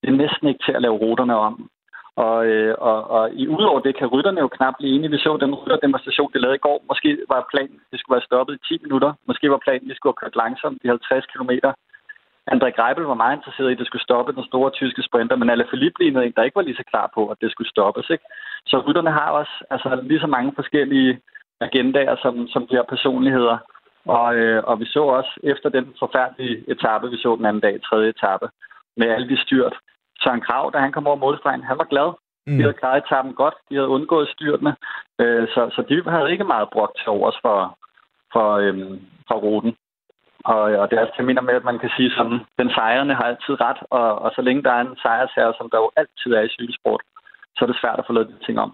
det 0.00 0.08
er 0.08 0.22
næsten 0.24 0.48
ikke 0.48 0.64
til 0.66 0.72
at 0.72 0.82
lave 0.82 0.96
ruterne 1.04 1.36
om. 1.36 1.68
Og, 2.16 2.46
øh, 2.46 2.74
og, 2.78 3.10
og 3.16 3.24
i 3.34 3.48
udover 3.48 3.80
det 3.80 3.96
kan 3.98 4.06
rytterne 4.06 4.40
jo 4.40 4.48
knap 4.48 4.74
blive 4.78 4.94
enige. 4.94 5.10
Vi 5.10 5.18
så 5.18 5.36
den 5.40 5.54
rytterdemonstration, 5.54 6.32
de 6.32 6.38
lavede 6.38 6.56
i 6.60 6.66
går. 6.66 6.84
Måske 6.90 7.18
var 7.28 7.48
planen, 7.52 7.76
at 7.82 7.88
det 7.90 8.00
skulle 8.00 8.16
være 8.16 8.28
stoppet 8.30 8.54
i 8.54 8.74
10 8.78 8.82
minutter. 8.82 9.12
Måske 9.26 9.50
var 9.50 9.60
planen, 9.64 9.84
at 9.84 9.88
vi 9.90 9.94
skulle 9.94 10.12
have 10.12 10.22
kørt 10.22 10.36
langsomt 10.42 10.78
i 10.84 10.88
50 10.88 11.26
km. 11.32 11.50
André 12.50 12.70
Greibel 12.70 13.04
var 13.04 13.14
meget 13.14 13.36
interesseret 13.36 13.68
i, 13.70 13.72
at 13.72 13.78
det 13.78 13.86
skulle 13.86 14.02
stoppe 14.02 14.32
den 14.32 14.44
store 14.44 14.70
tyske 14.70 15.02
sprinter, 15.02 15.36
men 15.36 15.50
Alaphilippe 15.50 16.02
lignede 16.02 16.26
en, 16.26 16.32
der 16.36 16.42
ikke 16.42 16.56
var 16.56 16.62
lige 16.62 16.76
så 16.76 16.84
klar 16.90 17.10
på, 17.14 17.28
at 17.28 17.36
det 17.40 17.50
skulle 17.50 17.70
stoppes. 17.70 18.10
Ikke? 18.10 18.24
Så 18.66 18.78
rytterne 18.86 19.10
har 19.10 19.30
også 19.30 19.54
altså, 19.70 20.00
lige 20.02 20.20
så 20.20 20.26
mange 20.26 20.52
forskellige 20.54 21.20
agendaer, 21.60 22.16
som, 22.22 22.48
som 22.48 22.66
de 22.66 22.74
her 22.74 22.82
personligheder. 22.82 23.58
Og, 24.04 24.34
øh, 24.34 24.64
og 24.64 24.80
vi 24.80 24.86
så 24.86 25.02
også 25.02 25.32
efter 25.42 25.68
den 25.68 25.94
forfærdelige 25.98 26.64
etape, 26.70 27.10
vi 27.10 27.16
så 27.16 27.36
den 27.36 27.46
anden 27.46 27.62
dag, 27.62 27.82
tredje 27.82 28.08
etape, 28.08 28.48
med 28.96 29.08
alle 29.08 29.28
de 29.28 29.42
styrt, 29.42 29.74
Søren 30.22 30.40
Krav, 30.40 30.70
da 30.74 30.78
han 30.78 30.92
kom 30.92 31.06
over 31.06 31.16
målstregen, 31.16 31.62
han 31.62 31.78
var 31.78 31.84
glad. 31.84 32.08
Mm. 32.46 32.56
De 32.56 32.62
havde 32.62 32.80
klaret 32.80 33.02
etappen 33.04 33.34
godt. 33.34 33.54
De 33.68 33.74
havde 33.74 33.88
undgået 33.88 34.28
styrtene. 34.28 34.76
Øh, 35.20 35.48
så, 35.48 35.70
så 35.74 35.80
de 35.88 36.10
havde 36.10 36.32
ikke 36.32 36.44
meget 36.44 36.68
brugt 36.72 36.96
til 36.98 37.08
overs 37.08 37.38
for, 37.42 37.78
for, 38.32 38.48
øhm, 38.64 39.00
for 39.28 39.34
ruten. 39.34 39.76
Og, 40.44 40.62
og 40.80 40.84
det 40.88 40.94
er 40.96 41.02
altså, 41.04 41.16
jeg 41.18 41.28
mener 41.30 41.42
med, 41.48 41.54
at 41.60 41.68
man 41.70 41.78
kan 41.82 41.90
sige 41.96 42.10
sådan, 42.18 42.38
den 42.60 42.68
sejrende 42.76 43.14
har 43.14 43.26
altid 43.32 43.54
ret, 43.66 43.80
og, 43.98 44.08
og 44.24 44.30
så 44.36 44.40
længe 44.42 44.62
der 44.62 44.72
er 44.78 44.82
en 44.84 44.96
sejrsherre, 45.02 45.54
som 45.58 45.68
der 45.72 45.78
jo 45.84 45.88
altid 46.00 46.30
er 46.38 46.42
i 46.48 46.54
cykelsport, 46.56 47.02
så 47.54 47.60
er 47.64 47.68
det 47.70 47.80
svært 47.82 47.98
at 47.98 48.06
få 48.06 48.12
lavet 48.12 48.28
de 48.32 48.44
ting 48.46 48.58
om. 48.66 48.70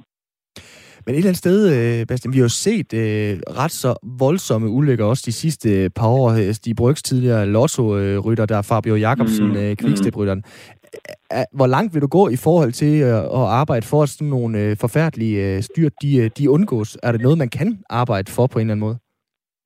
Men 1.04 1.14
et 1.14 1.18
eller 1.18 1.30
andet 1.30 1.44
sted, 1.46 1.58
øh, 1.74 2.06
Bastian, 2.08 2.32
vi 2.32 2.38
har 2.38 2.48
jo 2.50 2.58
set 2.66 2.90
øh, 3.02 3.32
ret 3.60 3.74
så 3.82 3.90
voldsomme 4.24 4.68
ulykker 4.68 5.04
også 5.04 5.22
de 5.26 5.32
sidste 5.32 5.68
par 5.96 6.08
år. 6.08 6.52
Stig 6.52 6.76
Bryggs 6.76 7.02
tidligere 7.02 7.46
lotto-rytter, 7.46 8.46
der 8.46 8.56
er 8.56 8.66
Fabio 8.70 8.94
Jacobsen, 8.94 9.48
mm. 9.48 9.56
øh, 9.56 9.76
quickstep-rytteren 9.80 10.42
hvor 11.52 11.66
langt 11.66 11.94
vil 11.94 12.02
du 12.02 12.06
gå 12.06 12.28
i 12.28 12.36
forhold 12.36 12.72
til 12.72 13.02
øh, 13.02 13.18
at 13.18 13.46
arbejde 13.62 13.86
for, 13.86 14.02
at 14.02 14.08
sådan 14.08 14.28
nogle 14.28 14.58
øh, 14.58 14.76
forfærdelige 14.76 15.56
øh, 15.56 15.62
styrt, 15.62 15.92
de, 16.02 16.28
de 16.28 16.50
undgås? 16.50 16.98
Er 17.02 17.12
det 17.12 17.20
noget, 17.20 17.38
man 17.38 17.48
kan 17.48 17.78
arbejde 17.90 18.32
for 18.32 18.46
på 18.46 18.58
en 18.58 18.60
eller 18.60 18.74
anden 18.74 18.86
måde? 18.86 18.98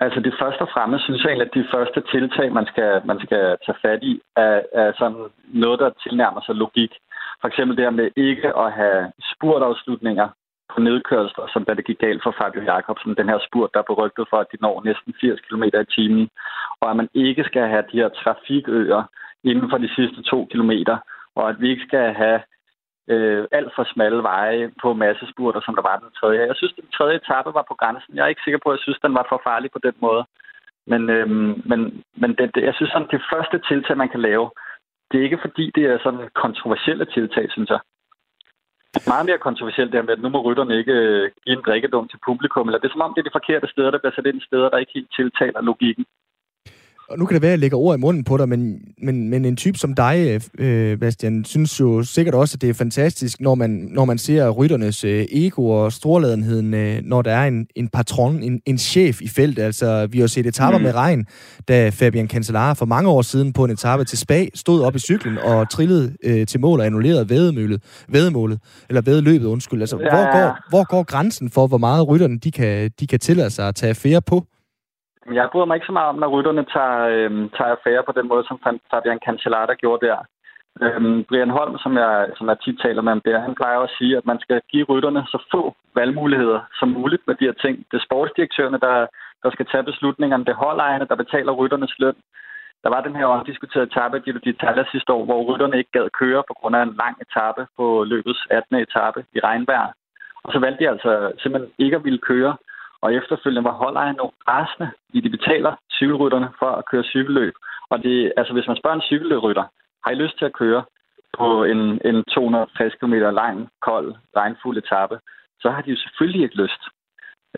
Altså 0.05 0.21
det 0.21 0.35
første 0.41 0.63
og 0.67 0.73
fremmest 0.75 1.05
synes 1.05 1.23
jeg 1.23 1.29
egentlig, 1.31 1.49
at 1.49 1.59
de 1.59 1.73
første 1.75 2.01
tiltag, 2.13 2.53
man 2.53 2.67
skal, 2.67 2.91
man 3.11 3.19
skal 3.25 3.45
tage 3.65 3.79
fat 3.85 4.03
i, 4.03 4.13
er, 4.37 4.61
er 4.73 4.93
sådan 4.99 5.25
noget, 5.63 5.79
der 5.81 5.91
tilnærmer 6.05 6.41
sig 6.47 6.55
logik. 6.55 6.93
For 7.41 7.49
eksempel 7.49 7.77
det 7.77 7.85
her 7.85 7.99
med 8.01 8.11
ikke 8.17 8.49
at 8.65 8.73
have 8.73 9.13
spurtafslutninger 9.33 10.29
på 10.73 10.81
nedkørsler, 10.81 11.47
som 11.53 11.65
da 11.65 11.75
det 11.75 11.85
gik 11.87 11.99
galt 11.99 12.23
for 12.23 12.35
Fabio 12.39 12.63
Jacobsen, 12.63 13.15
den 13.21 13.29
her 13.29 13.39
spurt, 13.47 13.71
der 13.75 13.81
er 13.81 13.91
berygtet 13.93 14.25
for, 14.31 14.39
at 14.41 14.51
de 14.53 14.57
når 14.61 14.83
næsten 14.85 15.15
80 15.21 15.41
km 15.41 15.63
i 15.63 15.85
timen, 15.97 16.29
og 16.81 16.91
at 16.91 16.97
man 16.97 17.09
ikke 17.15 17.45
skal 17.45 17.69
have 17.69 17.85
de 17.93 18.01
her 18.03 18.09
trafikøer 18.09 19.03
inden 19.45 19.71
for 19.71 19.79
de 19.79 19.95
sidste 19.97 20.23
to 20.23 20.39
kilometer, 20.51 20.97
og 21.37 21.49
at 21.51 21.57
vi 21.61 21.71
ikke 21.71 21.87
skal 21.89 22.15
have 22.15 22.41
øh, 23.09 23.45
alt 23.53 23.73
for 23.77 23.85
smalle 23.93 24.23
veje 24.23 24.71
på 24.83 24.93
massespurter, 24.93 25.61
som 25.65 25.75
der 25.75 25.83
var 25.83 25.97
den 25.97 26.11
tredje. 26.21 26.47
Jeg 26.47 26.57
synes, 26.57 26.73
den 26.73 26.89
tredje 26.97 27.17
etape 27.17 27.55
var 27.55 27.65
på 27.69 27.75
grænsen. 27.75 28.17
Jeg 28.17 28.25
er 28.25 28.33
ikke 28.33 28.45
sikker 28.45 28.61
på, 28.63 28.69
at 28.71 28.77
jeg 28.77 28.83
synes, 28.83 28.99
den 29.07 29.15
var 29.15 29.27
for 29.29 29.41
farlig 29.45 29.71
på 29.73 29.81
den 29.87 29.97
måde. 30.01 30.25
Men, 30.87 31.11
øhm, 31.11 31.63
men, 31.71 31.81
men 32.17 32.31
det, 32.39 32.55
det, 32.55 32.63
jeg 32.69 32.75
synes, 32.75 32.93
at 32.95 33.07
det 33.11 33.23
første 33.33 33.59
tiltag, 33.69 33.97
man 33.97 34.09
kan 34.09 34.21
lave, 34.21 34.51
det 35.11 35.19
er 35.19 35.25
ikke 35.25 35.45
fordi, 35.47 35.65
det 35.75 35.85
er 35.85 35.99
sådan 36.03 36.29
kontroversielle 36.35 37.05
tiltag, 37.05 37.47
synes 37.51 37.71
jeg. 37.71 37.81
Det 38.95 39.07
er 39.07 39.13
meget 39.15 39.27
mere 39.27 39.45
kontroversielt 39.47 39.93
det 39.93 40.05
med, 40.05 40.17
at 40.17 40.23
nu 40.23 40.29
må 40.29 40.41
rytterne 40.43 40.79
ikke 40.79 40.93
øh, 40.93 41.31
give 41.45 41.57
en 41.57 41.65
drikkedum 41.67 42.09
til 42.09 42.19
publikum. 42.27 42.69
Eller 42.69 42.79
det 42.79 42.89
er 42.89 42.93
som 42.93 43.07
om, 43.07 43.15
det 43.15 43.21
er 43.21 43.29
de 43.29 43.39
forkerte 43.39 43.69
steder, 43.69 43.91
der 43.91 43.99
bliver 43.99 44.15
sat 44.15 44.27
ind 44.27 44.41
steder, 44.41 44.69
der 44.69 44.79
ikke 44.79 44.93
helt 44.95 45.13
tiltaler 45.17 45.61
logikken 45.61 46.05
og 47.13 47.19
nu 47.19 47.27
kan 47.27 47.35
det 47.35 47.43
være, 47.43 47.49
at 47.49 47.53
jeg 47.53 47.59
lægger 47.59 47.79
ord 47.79 47.99
i 47.99 48.01
munden 48.01 48.25
på 48.25 48.37
dig, 48.37 48.49
men, 48.49 48.79
men, 49.03 49.29
men 49.29 49.45
en 49.45 49.57
type 49.57 49.79
som 49.79 49.95
dig, 49.95 50.41
øh, 50.59 50.99
Bastian, 50.99 51.45
synes 51.45 51.81
jo 51.81 52.03
sikkert 52.03 52.35
også, 52.35 52.57
at 52.57 52.63
det 52.63 52.71
er 52.71 52.75
fantastisk, 52.75 53.41
når 53.41 53.55
man, 53.55 53.71
når 53.71 54.05
man 54.05 54.19
ser 54.19 54.51
rytternes 54.51 55.05
øh, 55.05 55.27
ego 55.33 55.69
og 55.69 55.93
storladenheden, 55.93 56.75
øh, 56.75 57.01
når 57.05 57.23
der 57.23 57.33
er 57.33 57.49
en, 57.49 57.67
en 57.77 57.89
patron, 57.89 58.43
en, 58.43 58.61
en 58.67 58.79
chef 58.79 59.23
i 59.23 59.29
feltet. 59.29 59.63
Altså, 59.63 60.07
vi 60.07 60.21
har 60.21 60.27
set 60.27 60.47
etaper 60.47 60.79
mm. 60.79 60.85
med 60.85 60.95
regn, 60.95 61.27
da 61.69 61.89
Fabian 61.89 62.29
Cancellara 62.29 62.73
for 62.73 62.87
mange 62.87 63.11
år 63.11 63.23
siden 63.23 63.53
på 63.53 63.65
en 63.65 63.71
etape 63.71 64.05
til 64.05 64.19
Spag 64.19 64.51
stod 64.55 64.83
op 64.83 64.97
i 64.97 64.99
cyklen 64.99 65.39
og 65.39 65.71
trillede 65.71 66.13
øh, 66.25 66.47
til 66.47 66.61
mål 66.61 66.81
og 66.81 66.87
annullerede 66.87 67.31
vædemålet, 67.31 67.83
vædemålet 68.09 68.59
eller 68.89 69.01
vædeløbet, 69.01 69.47
undskyld. 69.47 69.81
Altså, 69.81 69.99
ja. 70.01 70.11
hvor, 70.11 70.33
går, 70.33 70.57
hvor 70.71 70.85
går 70.89 71.03
grænsen 71.03 71.51
for, 71.51 71.67
hvor 71.67 71.79
meget 71.79 72.09
rytterne 72.09 72.39
de 72.39 72.51
kan, 72.51 72.91
de 73.01 73.07
kan 73.07 73.19
tillade 73.19 73.51
sig 73.51 73.69
at 73.69 73.75
tage 73.75 73.91
affære 73.91 74.23
på? 74.23 74.47
Jeg 75.27 75.49
bryder 75.53 75.67
mig 75.67 75.75
ikke 75.75 75.87
så 75.87 75.93
meget 75.93 76.09
om, 76.09 76.19
når 76.19 76.29
rytterne 76.29 76.65
tager, 76.65 76.99
øh, 77.15 77.31
tager 77.57 77.73
affære 77.75 78.03
på 78.07 78.13
den 78.13 78.29
måde, 78.29 78.45
som 78.49 78.61
Fabian 78.91 79.21
Cancellara 79.25 79.75
gjorde 79.75 80.07
der. 80.07 80.19
Øhm, 80.81 81.25
Brian 81.25 81.51
Holm, 81.51 81.79
som 81.79 81.97
jeg, 81.97 82.29
som 82.37 82.49
jeg 82.49 82.57
tit 82.61 82.79
taler 82.83 83.03
med 83.03 83.13
om 83.13 83.21
det, 83.21 83.41
han 83.41 83.55
plejer 83.55 83.79
at 83.79 83.95
sige, 83.99 84.17
at 84.17 84.27
man 84.27 84.41
skal 84.41 84.61
give 84.73 84.85
rytterne 84.85 85.23
så 85.27 85.39
få 85.51 85.75
valgmuligheder 85.95 86.61
som 86.79 86.89
muligt 86.89 87.23
med 87.27 87.35
de 87.35 87.45
her 87.45 87.53
ting. 87.53 87.77
Det 87.91 87.97
er 87.97 88.07
sportsdirektørerne, 88.09 88.79
der, 88.81 89.07
der 89.43 89.51
skal 89.51 89.67
tage 89.67 89.89
beslutningerne. 89.91 90.45
Det 90.45 90.53
er 90.53 90.65
holdejerne, 90.65 91.07
der 91.11 91.15
betaler 91.15 91.53
rytternes 91.53 91.99
løn. 91.99 92.17
Der 92.85 92.89
var 92.89 93.01
den 93.01 93.17
her 93.17 93.27
omdiskuterede 93.27 93.89
etape 93.91 94.17
i 94.19 94.21
Giro 94.21 94.85
sidste 94.93 95.13
år, 95.13 95.25
hvor 95.25 95.43
rytterne 95.43 95.79
ikke 95.79 95.91
gad 95.93 96.09
køre 96.21 96.43
på 96.49 96.55
grund 96.55 96.77
af 96.77 96.83
en 96.83 96.97
lang 97.03 97.17
etape 97.25 97.67
på 97.77 98.05
løbets 98.05 98.47
18. 98.51 98.77
etape 98.77 99.25
i 99.37 99.39
regnvejr. 99.41 99.93
Og 100.45 100.53
så 100.53 100.59
valgte 100.59 100.85
de 100.85 100.91
altså 100.91 101.33
simpelthen 101.39 101.73
ikke 101.79 101.97
at 101.97 102.05
ville 102.05 102.19
køre 102.19 102.57
og 103.03 103.15
efterfølgende 103.15 103.65
var 103.65 103.81
holdejerne 103.83 104.19
rasende, 104.49 104.91
i 105.13 105.21
de 105.21 105.31
betaler 105.31 105.73
cykelrytterne 105.93 106.49
for 106.59 106.71
at 106.71 106.87
køre 106.91 107.05
cykelløb. 107.05 107.55
Og 107.91 108.03
det, 108.03 108.33
altså, 108.37 108.53
hvis 108.53 108.67
man 108.67 108.77
spørger 108.77 108.97
en 108.97 109.09
cykelrytter, 109.11 109.65
har 110.05 110.11
I 110.11 110.15
lyst 110.15 110.39
til 110.39 110.45
at 110.45 110.53
køre 110.53 110.83
på 111.39 111.65
en, 111.65 111.83
en 112.05 112.25
260 112.25 112.95
km 113.01 113.15
lang, 113.15 113.69
kold, 113.83 114.15
regnfuld 114.37 114.79
etape, 114.79 115.19
så 115.61 115.71
har 115.71 115.83
de 115.83 115.91
jo 115.91 115.97
selvfølgelig 115.97 116.43
ikke 116.43 116.63
lyst. 116.63 116.83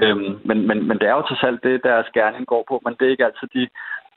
Øhm, 0.02 0.40
men, 0.44 0.66
men, 0.68 0.88
men 0.88 0.98
det 0.98 1.08
er 1.08 1.14
jo 1.14 1.26
til 1.26 1.46
alt 1.46 1.62
det, 1.62 1.84
deres 1.84 2.06
gerning 2.14 2.46
går 2.46 2.64
på, 2.68 2.80
men 2.84 2.94
det 2.94 3.06
er 3.06 3.10
ikke 3.10 3.24
altid 3.24 3.48
de, 3.54 3.68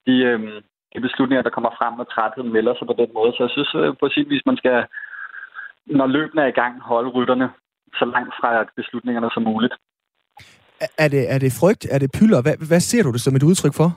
de, 0.07 0.15
øhm, 0.29 0.57
de 0.93 0.99
beslutninger, 1.01 1.43
der 1.43 1.55
kommer 1.55 1.71
frem, 1.77 1.93
når 1.93 2.03
trætheden 2.03 2.53
melder 2.53 2.73
sig 2.75 2.87
på 2.87 2.95
den 3.01 3.09
måde. 3.13 3.31
Så 3.31 3.43
jeg 3.43 3.49
synes 3.49 3.75
øh, 3.75 3.93
på 3.99 4.09
sin 4.09 4.29
vis, 4.29 4.45
man 4.45 4.57
skal, 4.57 4.85
når 5.85 6.07
løbene 6.07 6.41
er 6.41 6.51
i 6.51 6.59
gang, 6.61 6.81
holde 6.81 7.09
rytterne 7.09 7.49
så 7.99 8.05
langt 8.05 8.33
fra 8.39 8.65
beslutningerne 8.75 9.29
som 9.33 9.43
muligt. 9.43 9.75
Er 10.97 11.07
det, 11.15 11.23
er 11.33 11.39
det 11.39 11.51
frygt? 11.59 11.83
Er 11.93 11.99
det 11.99 12.09
pylder? 12.19 12.41
Hvad, 12.41 12.55
hvad 12.71 12.79
ser 12.79 13.03
du 13.03 13.11
det 13.11 13.21
som 13.21 13.35
et 13.35 13.43
udtryk 13.43 13.75
for? 13.81 13.89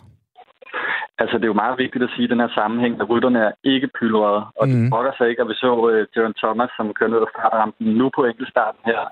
Altså, 1.20 1.34
det 1.38 1.44
er 1.44 1.54
jo 1.54 1.62
meget 1.64 1.78
vigtigt 1.84 2.04
at 2.04 2.12
sige 2.14 2.26
i 2.26 2.32
den 2.32 2.42
her 2.44 2.52
sammenhæng, 2.58 2.94
at 3.00 3.08
rytterne 3.10 3.40
er 3.48 3.52
ikke 3.64 3.88
pylderede. 3.98 4.42
Og 4.60 4.64
mm. 4.68 4.72
det 4.72 4.90
brokker 4.92 5.12
sig 5.14 5.26
ikke, 5.28 5.42
at 5.42 5.48
vi 5.48 5.56
så 5.64 5.70
uh, 5.86 6.06
Jaron 6.12 6.40
Thomas, 6.42 6.70
som 6.76 6.94
kører 6.98 7.10
ned 7.12 7.24
ad 7.26 7.32
startrampen 7.34 7.86
nu 8.00 8.06
på 8.16 8.20
enkeltstarten 8.30 8.82
her. 8.90 9.02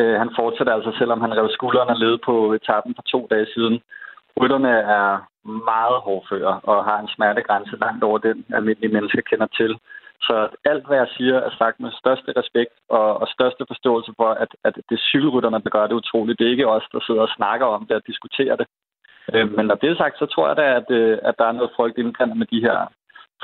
Uh, 0.00 0.14
han 0.22 0.30
fortsætter 0.38 0.72
altså, 0.74 0.92
selvom 1.00 1.20
han 1.24 1.36
rev 1.38 1.48
skuldrene 1.58 2.00
led 2.04 2.14
på 2.28 2.34
etappen 2.58 2.92
for 2.96 3.04
to 3.12 3.20
dage 3.32 3.46
siden. 3.54 3.76
Rytterne 4.40 4.72
er 4.98 5.06
meget 5.72 5.98
hårdføre 6.06 6.54
og 6.70 6.78
har 6.88 6.98
en 7.00 7.12
smertegrænse 7.14 7.76
langt 7.84 8.02
over 8.08 8.18
den, 8.18 8.38
almindelige 8.56 8.94
mennesker 8.96 9.22
kender 9.30 9.48
til. 9.60 9.72
Så 10.22 10.48
alt, 10.64 10.86
hvad 10.86 10.96
jeg 10.96 11.08
siger, 11.16 11.36
er 11.36 11.50
sagt 11.58 11.80
med 11.80 11.90
største 11.92 12.32
respekt 12.40 12.74
og, 12.88 13.08
og 13.20 13.26
største 13.28 13.64
forståelse 13.66 14.12
for, 14.16 14.30
at, 14.44 14.50
at 14.64 14.74
det 14.88 14.94
er 14.96 15.08
cykelrytterne, 15.10 15.62
der 15.64 15.70
gør 15.70 15.86
det 15.86 16.00
utroligt. 16.02 16.38
Det 16.38 16.46
er 16.46 16.50
ikke 16.50 16.68
os, 16.68 16.86
der 16.92 17.00
sidder 17.00 17.22
og 17.22 17.34
snakker 17.36 17.66
om 17.66 17.86
det 17.86 17.96
og 17.96 18.06
diskuterer 18.06 18.56
det. 18.56 18.66
Øh, 19.34 19.46
men 19.56 19.66
når 19.66 19.74
det 19.74 19.90
er 19.90 19.96
sagt, 19.96 20.18
så 20.18 20.26
tror 20.26 20.48
jeg 20.48 20.56
da, 20.56 20.66
at, 20.80 20.90
øh, 20.90 21.18
at 21.22 21.34
der 21.38 21.46
er 21.46 21.52
noget 21.52 21.76
frygt 21.76 21.98
indblandet 21.98 22.36
med 22.36 22.46
de 22.46 22.60
her 22.60 22.78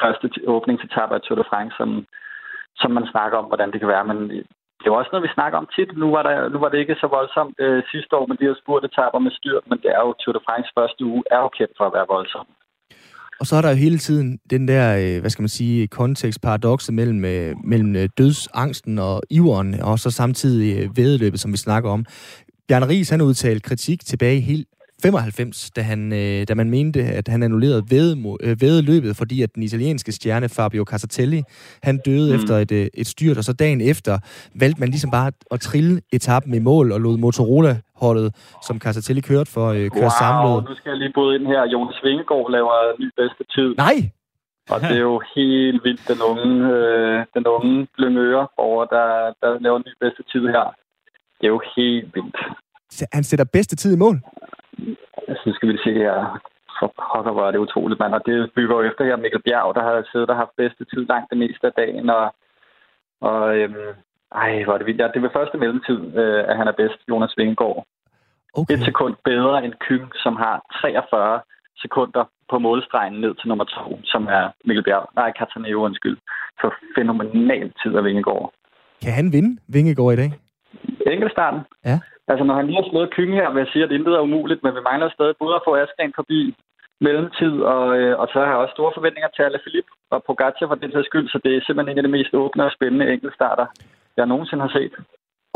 første 0.01 0.27
åbningsetapper 0.47 1.17
af 1.17 1.23
Tour 1.23 1.39
de 1.39 1.51
France, 1.51 1.77
som, 1.77 2.07
som 2.77 2.91
man 2.91 3.07
snakker 3.13 3.39
om, 3.39 3.45
hvordan 3.45 3.73
det 3.73 3.81
kan 3.81 3.89
være. 3.89 4.05
Men 4.05 4.31
øh, 4.31 4.45
det 4.81 4.87
er 4.87 5.01
også 5.01 5.11
noget, 5.13 5.29
vi 5.29 5.37
snakker 5.39 5.59
om 5.59 5.69
tit. 5.77 5.91
Nu 5.97 6.11
var, 6.11 6.23
der, 6.23 6.49
nu 6.49 6.59
var 6.59 6.69
det 6.69 6.79
ikke 6.79 7.01
så 7.01 7.07
voldsomt 7.07 7.55
øh, 7.59 7.83
sidste 7.93 8.17
år 8.17 8.27
med 8.27 8.37
de 8.37 8.47
her 8.49 8.55
spurtetaper 8.63 9.19
med 9.19 9.33
styrt, 9.39 9.65
men 9.71 9.79
det 9.83 9.91
er 9.97 10.01
jo 10.07 10.13
Tour 10.13 10.33
de 10.33 10.45
France 10.47 10.71
første 10.79 11.05
uge 11.05 11.23
er 11.31 11.41
jo 11.45 11.49
kendt 11.49 11.75
for 11.77 11.87
at 11.87 11.95
være 11.97 12.13
voldsomt. 12.17 12.49
Og 13.41 13.47
så 13.47 13.57
er 13.57 13.63
der 13.63 13.71
jo 13.71 13.77
hele 13.77 13.99
tiden 13.99 14.39
den 14.51 14.69
der, 14.69 14.97
øh, 14.97 15.21
hvad 15.21 15.31
skal 15.31 15.43
man 15.43 15.49
sige, 15.49 15.89
kontekstparadokset 15.89 16.95
mellem, 16.95 17.25
øh, 17.25 17.55
mellem 17.65 17.97
øh, 17.97 18.09
dødsangsten 18.19 18.99
og 18.99 19.23
iveren, 19.31 19.75
og 19.75 19.99
så 19.99 20.11
samtidig 20.11 20.91
vedløbet, 20.97 21.41
som 21.41 21.53
vi 21.53 21.57
snakker 21.57 21.91
om. 21.91 22.05
Bjarne 22.69 22.89
Ries, 22.89 23.11
han 23.11 23.21
udtalte 23.21 23.61
kritik 23.61 24.05
tilbage 24.05 24.41
helt 24.41 24.69
95, 25.07 25.71
da, 25.71 25.81
han, 25.83 26.11
da 26.49 26.55
man 26.55 26.71
mente, 26.71 27.01
at 27.01 27.29
han 27.29 27.43
annullerede 27.43 27.85
vedløbet, 28.61 29.17
fordi 29.17 29.43
at 29.43 29.55
den 29.55 29.63
italienske 29.63 30.13
stjerne 30.13 30.49
Fabio 30.49 30.85
Casatelli, 30.85 31.43
han 31.83 31.99
døde 32.07 32.29
mm. 32.33 32.37
efter 32.37 32.55
et, 32.57 32.73
et 32.95 33.07
styrt, 33.07 33.39
og 33.39 33.45
så 33.45 33.53
dagen 33.53 33.81
efter 33.81 34.19
valgte 34.61 34.81
man 34.81 34.89
ligesom 34.89 35.11
bare 35.11 35.33
at 35.51 35.61
trille 35.61 36.01
etappen 36.13 36.55
i 36.55 36.59
mål 36.59 36.93
og 36.93 37.01
lod 37.01 37.19
Motorola 37.19 37.75
holdet, 37.97 38.35
som 38.67 38.81
Casatelli 38.81 39.21
kørte 39.21 39.51
for, 39.57 39.69
øh, 39.69 39.91
køre 39.91 40.11
wow, 40.11 40.21
samlet. 40.21 40.69
nu 40.69 40.75
skal 40.77 40.91
jeg 40.91 40.99
lige 40.99 41.13
bryde 41.15 41.35
ind 41.37 41.47
her. 41.47 41.63
Jonas 41.73 41.99
Vingegaard 42.05 42.51
laver 42.51 42.77
ny 43.01 43.09
bedste 43.17 43.45
tid. 43.55 43.75
Nej! 43.77 43.99
Og 44.71 44.81
det 44.81 44.97
er 45.01 45.07
jo 45.13 45.23
helt 45.37 45.81
vildt, 45.85 46.09
den 46.09 46.21
unge, 46.31 46.55
øh, 46.77 47.25
den 47.35 47.47
unge 47.47 47.87
Blømøre 47.97 48.49
over, 48.57 48.85
der, 48.85 49.07
der 49.43 49.51
laver 49.61 49.79
ny 49.79 49.93
bedste 50.01 50.23
tid 50.33 50.45
her. 50.55 50.67
Det 51.39 51.45
er 51.49 51.53
jo 51.57 51.63
helt 51.77 52.15
vildt. 52.15 52.37
Han 53.13 53.25
sætter 53.25 53.45
bedste 53.53 53.77
tid 53.77 53.95
i 53.95 53.99
mål? 53.99 54.17
Så 55.43 55.53
skal 55.55 55.69
vi 55.69 55.79
se 55.85 55.93
her. 55.93 56.41
For 56.79 56.93
pokker 57.01 57.33
var 57.33 57.51
det 57.51 57.59
utroligt, 57.59 58.01
mand. 58.01 58.15
Og 58.15 58.23
det 58.27 58.53
bygger 58.57 58.77
jo 58.77 58.83
efter 58.83 59.05
her 59.05 59.17
Mikkel 59.17 59.43
Bjerg, 59.43 59.75
der 59.75 59.83
har 59.83 60.09
siddet 60.13 60.31
og 60.31 60.37
haft 60.37 60.61
bedste 60.63 60.85
tid 60.85 61.07
langt 61.13 61.31
det 61.31 61.39
meste 61.39 61.67
af 61.67 61.73
dagen. 61.73 62.11
Og, 62.11 62.35
og 63.21 63.57
øhm, 63.57 63.91
ej, 64.33 64.65
hvor 64.65 64.75
er 64.75 64.79
det 64.79 64.87
vildt. 64.87 65.01
Ja, 65.01 65.07
det 65.07 65.17
er 65.17 65.27
ved 65.27 65.39
første 65.39 65.59
mellemtid, 65.59 66.01
øh, 66.21 66.45
at 66.51 66.57
han 66.57 66.69
er 66.69 66.77
bedst, 66.81 66.99
Jonas 67.09 67.35
Vingegaard. 67.37 67.87
Okay. 68.55 68.75
Et 68.75 68.85
sekund 68.85 69.15
bedre 69.25 69.65
end 69.65 69.75
Kyng, 69.87 70.07
som 70.25 70.37
har 70.37 70.55
43 70.81 71.41
sekunder 71.77 72.25
på 72.51 72.59
målstregen 72.59 73.15
ned 73.21 73.35
til 73.35 73.49
nummer 73.49 73.65
to, 73.65 74.01
som 74.05 74.23
er 74.39 74.45
Mikkel 74.65 74.85
Bjerg. 74.85 75.09
Nej, 75.15 75.33
Cataneo, 75.39 75.79
undskyld. 75.85 76.19
Så 76.61 76.67
fænomenal 76.99 77.73
tid 77.83 77.97
af 77.97 78.05
Vingegaard. 78.05 78.53
Kan 79.03 79.13
han 79.13 79.33
vinde 79.33 79.61
Vingegaard 79.69 80.13
i 80.13 80.17
dag? 80.17 80.31
Enkeltstarten? 81.07 81.61
Ja. 81.85 81.99
Altså, 82.31 82.45
når 82.45 82.55
han 82.59 82.67
lige 82.67 82.81
har 82.81 82.89
slået 82.91 83.15
Kyng 83.17 83.33
her, 83.41 83.49
vil 83.53 83.63
jeg 83.63 83.73
sige, 83.73 83.85
at 83.85 83.95
intet 83.97 84.15
er 84.15 84.27
umuligt, 84.29 84.63
men 84.63 84.75
vi 84.77 84.87
mangler 84.89 85.09
stadig 85.11 85.35
både 85.43 85.55
at 85.57 85.65
få 85.67 85.73
Askren 85.75 86.13
forbi 86.21 86.41
mellemtid, 87.07 87.55
og, 87.75 87.85
øh, 87.99 88.15
og 88.21 88.27
så 88.33 88.39
har 88.39 88.51
jeg 88.53 88.63
også 88.63 88.77
store 88.77 88.97
forventninger 88.97 89.31
til 89.33 89.43
Alaphilippe 89.43 89.91
og 90.15 90.19
Pogacar 90.27 90.67
for 90.69 90.79
den 90.83 90.93
sags 90.93 91.09
skyld, 91.11 91.29
så 91.29 91.39
det 91.45 91.53
er 91.53 91.61
simpelthen 91.63 91.93
en 91.93 92.01
af 92.01 92.07
de 92.07 92.17
mest 92.17 92.35
åbne 92.43 92.65
og 92.69 92.73
spændende 92.77 93.13
enkeltstarter, 93.13 93.67
jeg 94.17 94.27
nogensinde 94.27 94.63
har 94.67 94.73
set. 94.79 94.95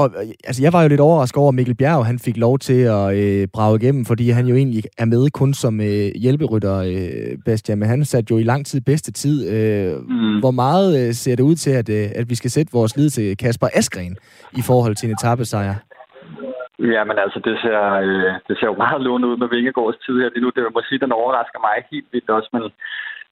Og 0.02 0.10
altså, 0.48 0.62
jeg 0.62 0.72
var 0.72 0.82
jo 0.82 0.88
lidt 0.88 1.00
overrasket 1.00 1.38
over, 1.38 1.48
at 1.48 1.54
Mikkel 1.54 1.74
Bjerg 1.74 2.06
han 2.06 2.18
fik 2.18 2.36
lov 2.36 2.58
til 2.58 2.80
at 2.98 3.06
øh, 3.20 3.48
brage 3.54 3.76
igennem, 3.80 4.04
fordi 4.04 4.30
han 4.30 4.46
jo 4.46 4.54
egentlig 4.56 4.82
er 4.98 5.04
med 5.04 5.30
kun 5.30 5.54
som 5.54 5.80
øh, 5.80 6.08
hjælperytter, 6.22 6.76
øh, 6.76 7.38
Bastian, 7.44 7.78
men 7.78 7.88
han 7.88 8.04
satte 8.04 8.30
jo 8.30 8.38
i 8.38 8.42
lang 8.42 8.66
tid 8.66 8.80
bedste 8.80 9.12
tid. 9.12 9.36
Øh, 9.54 9.96
mm. 9.96 10.38
Hvor 10.38 10.50
meget 10.50 10.90
øh, 11.00 11.14
ser 11.14 11.36
det 11.36 11.42
ud 11.42 11.54
til, 11.54 11.70
at, 11.70 11.88
øh, 11.88 12.06
at 12.14 12.30
vi 12.30 12.34
skal 12.34 12.50
sætte 12.50 12.72
vores 12.72 12.96
lid 12.96 13.10
til 13.10 13.36
Kasper 13.36 13.68
Askren 13.74 14.16
i 14.58 14.62
forhold 14.62 14.94
til 14.96 15.06
en 15.08 15.14
etappesejr? 15.14 15.74
Ja, 16.94 17.04
men 17.04 17.18
altså, 17.18 17.38
det 17.44 17.58
ser, 17.62 17.80
øh, 18.06 18.34
det 18.48 18.54
ser 18.58 18.66
jo 18.66 18.82
meget 18.84 19.00
lånet 19.02 19.28
ud 19.28 19.36
med 19.36 19.48
Vingegaards 19.48 19.98
tid 20.06 20.20
her 20.20 20.30
lige 20.30 20.44
nu. 20.44 20.50
Det 20.50 20.74
må 20.74 20.82
sige, 20.88 21.04
den 21.04 21.12
overrasker 21.12 21.60
mig 21.66 21.76
helt 21.90 22.08
vildt 22.12 22.30
også, 22.30 22.48
men 22.52 22.64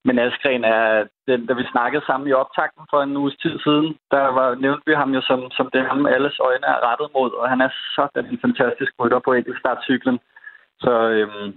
men 0.05 0.19
Askren 0.19 0.64
er, 0.64 1.07
den, 1.28 1.47
da 1.47 1.52
vi 1.52 1.64
snakkede 1.73 2.05
sammen 2.07 2.28
i 2.28 2.38
optakten 2.43 2.85
for 2.90 3.02
en 3.02 3.17
uges 3.17 3.37
tid 3.43 3.59
siden, 3.64 3.88
der 4.11 4.25
var, 4.38 4.55
nævnte 4.55 4.83
vi 4.87 4.95
ham 4.95 5.11
jo 5.14 5.21
som, 5.21 5.40
som 5.50 5.71
det, 5.73 5.81
ham 5.87 6.07
alles 6.07 6.37
øjne 6.49 6.67
er 6.67 6.78
rettet 6.88 7.09
mod, 7.17 7.31
og 7.40 7.49
han 7.49 7.61
er 7.61 7.71
sådan 7.97 8.26
en 8.26 8.38
fantastisk 8.45 8.93
rytter 9.00 9.21
på 9.25 9.33
enkeltstartcyklen. 9.33 10.19
Så 10.81 10.93
øhm, 11.17 11.49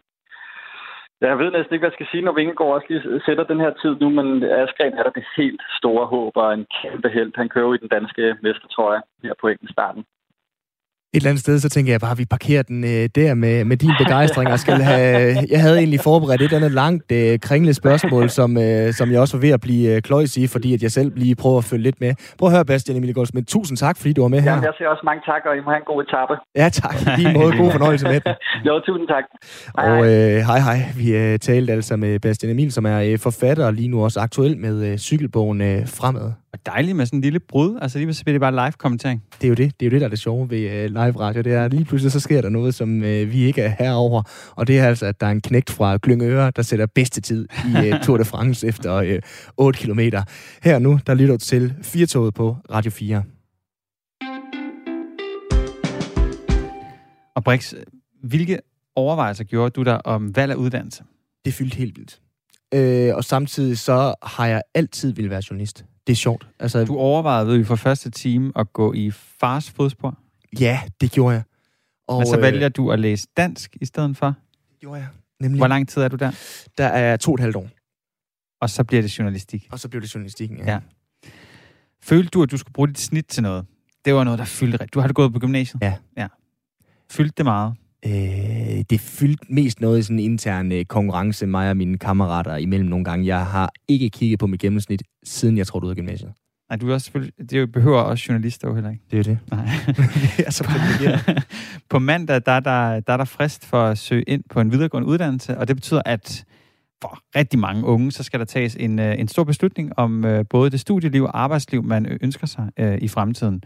jeg 1.22 1.40
ved 1.40 1.52
næsten 1.52 1.74
ikke, 1.74 1.84
hvad 1.84 1.92
jeg 1.92 2.00
skal 2.00 2.12
sige, 2.12 2.26
når 2.26 2.38
Vingegaard 2.38 2.74
også 2.74 2.88
lige 2.90 3.22
sætter 3.26 3.44
den 3.44 3.60
her 3.60 3.74
tid 3.82 3.94
nu, 4.02 4.10
men 4.10 4.44
Askren 4.44 4.94
er 4.94 5.04
der 5.04 5.10
det 5.20 5.26
helt 5.38 5.62
store 5.80 6.06
håb 6.06 6.38
og 6.38 6.54
en 6.54 6.66
kæmpe 6.82 7.10
held. 7.10 7.32
Han 7.36 7.50
kører 7.50 7.66
jo 7.66 7.74
i 7.74 7.84
den 7.84 7.88
danske 7.98 8.36
mestertrøje 8.42 9.02
her 9.24 9.34
på 9.42 9.48
enkeltstarten 9.48 10.06
et 11.14 11.18
eller 11.18 11.30
andet 11.30 11.42
sted, 11.42 11.60
så 11.60 11.70
tænker 11.70 11.94
jeg 11.94 12.02
bare, 12.02 12.12
at 12.12 12.18
vi 12.18 12.26
parkerer 12.26 12.64
den 12.64 12.84
øh, 12.84 13.04
der 13.16 13.34
med, 13.34 13.66
med 13.66 13.78
din 13.78 13.94
begejstring, 14.04 14.52
og 14.52 14.60
skal 14.60 14.74
have, 14.74 15.36
jeg 15.54 15.62
havde 15.62 15.78
egentlig 15.78 16.00
forberedt 16.00 16.42
et 16.42 16.46
eller 16.46 16.58
andet 16.58 16.72
langt 16.72 17.12
øh, 17.12 17.40
kringlet 17.40 17.76
spørgsmål, 17.76 18.30
som, 18.30 18.58
øh, 18.58 18.94
som 18.94 19.12
jeg 19.12 19.20
også 19.20 19.38
var 19.38 19.42
ved 19.42 19.50
at 19.50 19.62
blive 19.62 19.96
øh, 19.96 20.02
kløjs 20.02 20.38
i, 20.38 20.48
fordi 20.48 20.74
at 20.74 20.82
jeg 20.84 20.92
selv 20.92 21.12
lige 21.16 21.36
prøver 21.36 21.58
at 21.58 21.64
følge 21.64 21.84
lidt 21.84 22.02
med. 22.02 22.12
Prøv 22.40 22.48
at 22.50 22.56
høre, 22.56 22.66
Bastian 22.66 22.98
Emilie 22.98 23.16
men 23.34 23.46
tusind 23.46 23.78
tak, 23.78 23.98
fordi 23.98 24.14
du 24.14 24.22
var 24.22 24.28
med 24.28 24.42
her. 24.42 24.52
Jamen, 24.52 24.64
jeg 24.64 24.74
siger 24.78 24.90
også 24.90 25.02
mange 25.06 25.22
tak, 25.26 25.42
og 25.46 25.58
I 25.58 25.60
må 25.66 25.70
have 25.70 25.82
en 25.86 25.90
god 25.92 26.04
etape. 26.04 26.34
Ja, 26.56 26.70
tak. 26.70 26.96
Lige 27.18 27.34
måde. 27.34 27.58
God 27.58 27.72
fornøjelse 27.72 28.06
med 28.08 28.20
den. 28.20 28.34
jo, 28.68 28.80
tusind 28.80 29.08
tak. 29.08 29.24
Hej, 29.78 29.90
og 29.90 29.98
øh, 30.12 30.38
hej, 30.50 30.60
hej. 30.68 30.80
Vi 30.98 31.08
øh, 31.22 31.40
talte 31.40 31.74
altså 31.74 31.96
med 31.96 32.20
Bastian 32.20 32.52
Emil, 32.52 32.72
som 32.72 32.86
er 32.86 33.00
øh, 33.02 33.20
forfatter 33.20 33.66
og 33.66 33.74
lige 33.74 33.88
nu 33.88 34.04
også 34.04 34.20
aktuel 34.20 34.58
med 34.58 34.92
øh, 34.92 34.98
cykelbogen 34.98 35.62
øh, 35.62 35.88
Fremad. 35.88 36.41
Og 36.54 36.66
dejligt 36.66 36.98
med 36.98 37.06
sådan 37.06 37.18
en 37.18 37.22
lille 37.22 37.40
brud. 37.40 37.80
Altså 37.82 37.98
lige 38.00 38.14
så 38.14 38.24
bliver 38.24 38.34
det 38.34 38.42
bare 38.42 38.68
live-kommentering. 38.68 39.24
Det 39.42 39.44
er 39.44 39.48
jo 39.48 39.54
det. 39.54 39.80
Det 39.80 39.86
er 39.86 39.90
jo 39.90 39.92
det, 39.92 40.02
der 40.02 40.06
er 40.06 40.10
det 40.10 40.20
sjove 40.20 40.50
ved 40.50 40.66
uh, 40.66 40.86
live 40.86 41.20
radio. 41.20 41.42
Det 41.42 41.54
er, 41.54 41.68
lige 41.68 41.86
pludselig 41.86 42.12
så 42.12 42.20
sker 42.20 42.42
der 42.42 42.50
noget, 42.50 42.76
som 42.76 42.96
uh, 42.96 43.04
vi 43.04 43.44
ikke 43.44 43.62
er 43.62 43.74
herover. 43.80 44.24
Og 44.56 44.68
det 44.68 44.80
er 44.80 44.88
altså, 44.88 45.06
at 45.06 45.22
der 45.22 45.28
er 45.28 45.32
en 45.32 45.42
knægt 45.42 45.70
fra 45.70 45.98
Glyngøre, 46.02 46.52
der 46.56 46.62
sætter 46.62 46.86
bedste 46.86 47.22
tid 47.22 47.48
i 47.66 47.94
uh, 47.94 48.00
Tour 48.04 48.18
de 48.18 48.26
France 48.26 48.68
efter 48.68 49.16
uh, 49.58 49.66
8 49.66 49.80
km. 49.80 50.00
Her 50.64 50.80
nu, 50.80 51.00
der 51.08 51.14
lytter 51.14 51.38
du 51.38 51.40
til 51.40 51.74
Firtoget 51.82 52.34
på 52.34 52.58
Radio 52.72 52.92
4. 52.92 53.24
Og 57.36 57.44
Brix, 57.44 57.74
hvilke 58.24 58.60
overvejelser 58.96 59.44
gjorde 59.44 59.70
du 59.70 59.84
der 59.84 59.94
om 59.94 60.36
valg 60.36 60.52
af 60.52 60.56
uddannelse? 60.56 61.04
Det 61.46 61.54
fyldte 61.54 61.78
helt 61.78 61.98
vildt. 61.98 62.22
Øh, 62.74 63.16
og 63.16 63.24
samtidig 63.24 63.78
så 63.78 64.14
har 64.24 64.48
jeg 64.48 64.62
altid 64.76 65.14
ville 65.14 65.30
være 65.30 65.42
journalist 65.50 65.86
det 66.08 66.14
er 66.14 66.18
sjovt. 66.18 66.48
Altså, 66.60 66.86
du 66.86 66.98
overvejede 66.98 67.56
jo 67.56 67.64
for 67.64 67.76
første 67.76 68.10
time 68.10 68.52
at 68.56 68.74
gå 68.74 68.94
i 68.94 69.12
fars 69.12 69.70
fodspor? 69.70 70.18
Ja, 70.60 70.82
det 71.02 71.12
gjorde 71.12 71.34
jeg. 71.34 71.44
Og, 72.08 72.18
Men 72.18 72.28
så 72.28 72.36
øh, 72.36 72.42
vælger 72.42 72.70
du 72.70 72.92
at 72.92 73.00
læse 73.00 73.28
dansk 73.38 73.78
i 73.82 73.86
stedet 73.86 74.18
for? 74.18 74.28
Det 74.28 74.80
gjorde 74.80 75.00
jeg. 75.00 75.08
Nemlig. 75.40 75.60
Hvor 75.60 75.68
lang 75.68 75.90
tid 75.90 76.02
er 76.02 76.08
du 76.08 76.16
der? 76.16 76.32
Der 76.78 76.86
er 76.86 77.18
to 77.18 77.32
og 77.32 77.36
et 77.36 77.40
halvt 77.40 77.56
år. 77.56 77.70
Og 78.62 78.70
så 78.70 78.84
bliver 78.84 79.02
det 79.02 79.20
journalistik? 79.20 79.68
Og 79.72 79.80
så 79.80 79.90
bliver 79.90 80.02
det 80.02 80.16
journalistikken, 80.16 80.58
ja. 80.58 80.72
ja. 80.72 80.80
Følte 82.04 82.30
du, 82.30 82.44
at 82.44 82.52
du 82.52 82.58
skulle 82.58 82.74
bruge 82.74 82.88
dit 82.88 83.00
snit 83.00 83.26
til 83.26 83.44
noget? 83.44 83.66
Det 84.06 84.14
var 84.14 84.24
noget, 84.24 84.40
der 84.40 84.46
fyldte 84.46 84.74
rigtigt. 84.74 84.94
Du 84.94 85.00
har 85.00 85.08
det 85.08 85.16
gået 85.16 85.34
på 85.34 85.40
gymnasiet? 85.40 85.82
Ja. 85.82 85.96
ja. 86.18 86.28
Fyldte 87.12 87.34
det 87.38 87.46
meget? 87.46 87.76
Øh, 88.06 88.84
det 88.90 89.00
fyldte 89.00 89.46
mest 89.50 89.82
noget 89.82 90.00
i 90.00 90.02
sådan 90.02 90.20
en 90.20 90.26
intern 90.26 90.72
øh, 90.72 90.86
konkurrence, 90.86 91.46
mig 91.46 91.70
og 91.70 91.78
mine 91.78 91.98
kammerater 91.98 92.56
imellem 92.56 92.90
nogle 92.90 93.06
gange. 93.06 93.26
Jeg 93.26 93.46
har 93.46 93.72
ikke 93.88 94.10
kigget 94.10 94.40
på 94.40 94.48
mit 94.48 94.62
gennemsnit, 94.62 95.04
siden 95.24 95.58
jeg 95.58 95.68
trådte 95.68 95.86
ud 95.86 95.90
af 95.90 95.96
gymnasiet. 95.96 96.32
Nej, 96.70 96.78
du 96.78 96.90
er 96.90 96.94
også 96.94 97.06
selvfølgelig, 97.06 97.50
det 97.50 97.72
behøver 97.72 98.00
også 98.00 98.26
journalister 98.30 98.68
jo 98.68 98.74
heller 98.74 98.90
ikke. 98.90 99.04
Det 99.12 99.20
er 99.20 99.24
det. 99.24 99.38
Nej. 99.52 99.66
det 100.38 100.46
er 100.48 100.52
så 100.52 100.64
På 101.90 102.00
mandag, 102.00 102.42
der 102.46 102.52
er, 102.52 102.60
der, 102.60 103.00
der 103.00 103.14
er 103.14 103.18
der 103.18 103.26
frist 103.26 103.66
for 103.66 103.84
at 103.84 103.98
søge 103.98 104.24
ind 104.24 104.44
på 104.50 104.62
en 104.62 104.72
videregående 104.72 105.08
uddannelse, 105.08 105.58
og 105.58 105.68
det 105.68 105.76
betyder, 105.76 106.02
at 106.06 106.46
for 107.02 107.20
rigtig 107.36 107.60
mange 107.60 107.86
unge, 107.86 108.12
så 108.12 108.24
skal 108.24 108.40
der 108.40 108.46
tages 108.46 108.76
en, 108.76 109.00
øh, 109.00 109.20
en 109.20 109.28
stor 109.28 109.44
beslutning 109.44 110.00
om 110.00 110.26
uh, 110.26 110.40
både 110.50 110.70
det 110.70 110.80
studieliv 110.80 111.24
og 111.24 111.40
arbejdsliv, 111.40 111.84
man 111.84 112.18
ønsker 112.22 112.48
sig 112.48 112.70
uh, 112.82 112.96
i 112.96 113.08
fremtiden. 113.08 113.64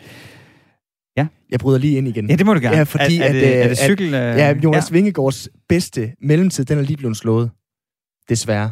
Ja. 1.17 1.27
Jeg 1.49 1.59
bryder 1.59 1.79
lige 1.79 1.97
ind 1.97 2.07
igen. 2.07 2.29
Ja, 2.29 2.35
det 2.35 2.45
må 2.45 2.53
du 2.53 2.59
gerne. 2.59 2.77
Ja, 2.77 2.83
fordi 2.83 3.19
er, 3.19 3.23
er, 3.23 3.31
det, 3.31 3.41
at, 3.41 3.63
er 3.63 3.67
det 3.67 3.77
cykel? 3.77 4.13
At, 4.13 4.37
ja, 4.37 4.55
Jonas 4.63 4.91
ja. 4.91 4.93
Vingegaards 4.93 5.49
bedste 5.69 6.13
mellemtid, 6.21 6.65
den 6.65 6.77
er 6.77 6.81
lige 6.81 6.97
blevet 6.97 7.17
slået. 7.17 7.51
Desværre. 8.29 8.71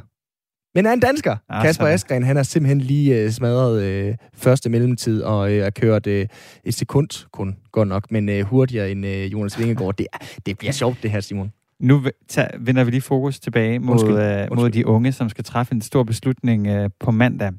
Men 0.76 0.86
er 0.86 0.94
en 0.94 1.00
dansker. 1.00 1.38
Ja, 1.52 1.62
Kasper 1.62 1.86
Askren, 1.86 2.24
han 2.24 2.36
har 2.36 2.44
simpelthen 2.44 2.82
lige 2.82 3.26
uh, 3.26 3.32
smadret 3.32 4.08
uh, 4.10 4.16
første 4.34 4.70
mellemtid 4.70 5.22
og 5.22 5.52
uh, 5.52 5.58
har 5.58 5.70
kørt 5.70 6.08
uh, 6.08 6.14
et 6.14 6.30
sekund 6.74 7.28
kun, 7.32 7.56
godt 7.72 7.88
nok, 7.88 8.12
men 8.12 8.30
uh, 8.30 8.40
hurtigere 8.40 8.92
end 8.92 9.06
uh, 9.06 9.12
Jonas 9.12 9.60
Vingegaard. 9.60 9.96
Det, 9.96 10.08
det 10.46 10.58
bliver 10.58 10.72
sjovt, 10.72 11.04
det 11.04 11.12
her, 11.12 11.20
Simon. 11.20 11.52
Nu 11.80 12.04
tager, 12.28 12.48
vender 12.60 12.84
vi 12.84 12.92
lige 12.92 13.02
fokus 13.02 13.40
tilbage 13.40 13.80
mod, 13.80 13.92
Undskyld. 13.92 14.14
Undskyld. 14.14 14.58
mod 14.58 14.70
de 14.70 14.88
unge, 14.88 15.12
som 15.12 15.30
skal 15.30 15.44
træffe 15.44 15.74
en 15.74 15.82
stor 15.82 16.04
beslutning 16.04 16.80
uh, 16.80 16.90
på 17.00 17.12
mandag. 17.12 17.52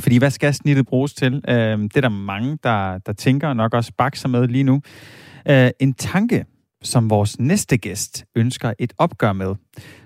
Fordi 0.00 0.18
hvad 0.18 0.30
skal 0.30 0.54
snittet 0.54 0.86
bruges 0.86 1.14
til? 1.14 1.34
Øh, 1.48 1.78
det 1.78 1.96
er 1.96 2.00
der 2.00 2.08
mange, 2.08 2.58
der, 2.62 2.98
der 2.98 3.12
tænker, 3.12 3.48
og 3.48 3.56
nok 3.56 3.74
også 3.74 3.92
bakser 3.98 4.28
med 4.28 4.48
lige 4.48 4.64
nu. 4.64 4.80
Øh, 5.48 5.70
en 5.80 5.94
tanke, 5.94 6.44
som 6.82 7.10
vores 7.10 7.40
næste 7.40 7.76
gæst 7.76 8.24
ønsker 8.34 8.72
et 8.78 8.92
opgør 8.98 9.32
med. 9.32 9.54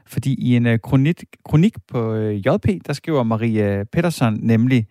Fordi 0.06 0.34
i 0.38 0.56
en 0.56 0.66
uh, 0.66 0.76
kronik, 0.82 1.24
kronik 1.44 1.74
på 1.88 2.14
øh, 2.14 2.36
JP, 2.36 2.86
der 2.86 2.92
skriver 2.92 3.22
Maria 3.22 3.84
Pedersen 3.92 4.38
nemlig, 4.42 4.86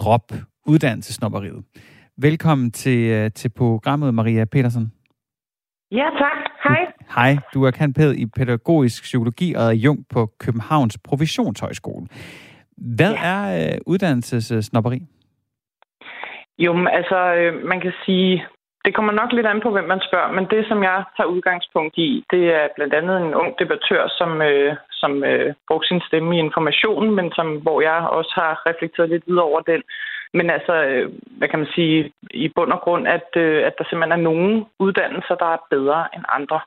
drop 0.00 0.32
uddannelsesnopperiet. 0.66 1.64
Velkommen 2.18 2.70
til, 2.70 3.24
uh, 3.24 3.30
til 3.34 3.48
programmet, 3.48 4.14
Maria 4.14 4.44
Petersen. 4.44 4.92
Ja, 5.90 6.04
tak. 6.18 6.46
Hej. 6.64 6.86
Hej, 7.14 7.36
du 7.54 7.62
er 7.62 7.70
kandpæd 7.70 8.14
i 8.14 8.26
pædagogisk 8.26 9.02
psykologi 9.02 9.54
og 9.54 9.76
Jung 9.76 10.04
på 10.10 10.30
Københavns 10.40 10.98
Provisionshøjskole. 10.98 12.06
Hvad 12.76 13.12
ja. 13.12 13.26
er 13.32 13.72
øh, 13.72 13.78
uddannelsessnopperi? 13.86 15.00
Jo, 16.58 16.72
men 16.72 16.88
altså, 16.88 17.34
øh, 17.34 17.64
man 17.64 17.80
kan 17.80 17.92
sige, 18.04 18.44
det 18.84 18.94
kommer 18.94 19.12
nok 19.12 19.32
lidt 19.32 19.46
an 19.46 19.60
på, 19.62 19.70
hvem 19.70 19.88
man 19.94 20.02
spørger, 20.08 20.32
men 20.32 20.44
det, 20.52 20.62
som 20.68 20.82
jeg 20.82 21.04
tager 21.16 21.34
udgangspunkt 21.34 21.94
i, 21.98 22.24
det 22.32 22.44
er 22.58 22.66
blandt 22.76 22.94
andet 22.94 23.16
en 23.16 23.34
ung 23.40 23.50
debattør, 23.58 24.02
som, 24.18 24.30
øh, 24.42 24.76
som 24.90 25.24
øh, 25.24 25.54
brugte 25.68 25.88
sin 25.88 26.00
stemme 26.08 26.36
i 26.36 26.44
informationen, 26.46 27.10
men 27.18 27.28
som, 27.36 27.48
hvor 27.64 27.78
jeg 27.80 27.98
også 28.18 28.32
har 28.40 28.52
reflekteret 28.68 29.08
lidt 29.10 29.24
videre 29.26 29.48
over 29.50 29.60
den. 29.60 29.82
Men 30.34 30.50
altså, 30.50 30.74
øh, 30.84 31.04
hvad 31.38 31.48
kan 31.48 31.58
man 31.58 31.68
sige, 31.74 32.12
i 32.30 32.48
bund 32.56 32.72
og 32.72 32.80
grund, 32.80 33.08
at, 33.08 33.28
øh, 33.36 33.66
at 33.68 33.74
der 33.78 33.84
simpelthen 33.84 34.18
er 34.18 34.26
nogle 34.30 34.64
uddannelser, 34.78 35.34
der 35.42 35.48
er 35.54 35.66
bedre 35.70 36.00
end 36.14 36.24
andre. 36.38 36.60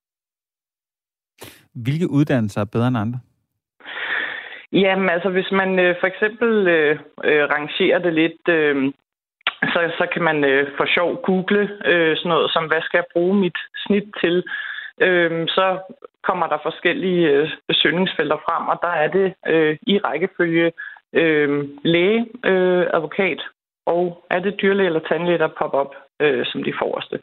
Hvilke 1.84 2.08
uddannelser 2.10 2.62
er 2.62 2.69
bedre 2.76 2.88
end 2.88 2.98
andre? 2.98 3.19
Jamen 4.74 5.10
altså, 5.10 5.30
hvis 5.30 5.52
man 5.52 5.80
øh, 5.80 5.96
for 6.00 6.08
eksempel 6.08 6.68
øh, 6.68 7.00
øh, 7.24 7.44
rangerer 7.54 8.00
det 8.00 8.14
lidt, 8.14 8.48
øh, 8.50 8.94
så, 9.64 9.80
så 9.98 10.08
kan 10.14 10.24
man 10.24 10.44
øh, 10.44 10.68
for 10.78 10.86
sjov 10.86 11.22
google 11.22 11.70
øh, 11.86 12.18
sådan 12.18 12.30
noget 12.30 12.52
som, 12.52 12.66
hvad 12.68 12.82
skal 12.82 12.98
jeg 12.98 13.14
bruge 13.14 13.36
mit 13.36 13.58
snit 13.86 14.08
til? 14.22 14.44
Øh, 15.02 15.48
så 15.48 15.80
kommer 16.24 16.48
der 16.48 16.58
forskellige 16.64 17.30
øh, 17.30 17.50
søgningsfelter 17.72 18.38
frem, 18.46 18.68
og 18.68 18.80
der 18.82 18.94
er 19.04 19.08
det 19.08 19.34
øh, 19.48 19.78
i 19.82 19.98
rækkefølge 19.98 20.72
øh, 21.14 21.68
læge, 21.84 22.28
øh, 22.46 22.88
advokat 22.94 23.42
og 23.86 24.26
er 24.30 24.40
det 24.40 24.60
dyrlæge 24.62 24.88
eller 24.88 25.08
tandlæge, 25.10 25.38
der 25.38 25.58
popper 25.60 25.80
op 25.80 25.94
øh, 26.20 26.46
som 26.46 26.64
de 26.64 26.74
forreste. 26.82 27.20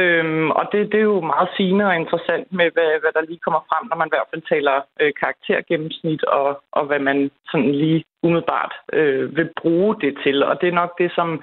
Øhm, 0.00 0.50
og 0.50 0.64
det, 0.72 0.92
det 0.92 0.98
er 1.00 1.10
jo 1.14 1.20
meget 1.20 1.48
sigende 1.56 1.84
og 1.84 1.96
interessant 1.96 2.52
med, 2.52 2.68
hvad, 2.74 2.90
hvad 3.00 3.12
der 3.14 3.28
lige 3.28 3.44
kommer 3.44 3.60
frem, 3.68 3.88
når 3.88 3.96
man 3.96 4.08
i 4.08 4.14
hvert 4.14 4.30
fald 4.30 4.42
taler 4.52 4.76
øh, 5.00 5.12
karaktergennemsnit, 5.20 6.22
og, 6.24 6.62
og 6.72 6.86
hvad 6.86 6.98
man 6.98 7.30
sådan 7.50 7.72
lige 7.72 8.04
umiddelbart 8.22 8.74
øh, 8.92 9.36
vil 9.36 9.48
bruge 9.60 9.96
det 10.00 10.18
til. 10.24 10.42
Og 10.42 10.60
det 10.60 10.68
er 10.68 10.80
nok 10.82 10.92
det, 10.98 11.10
som, 11.14 11.42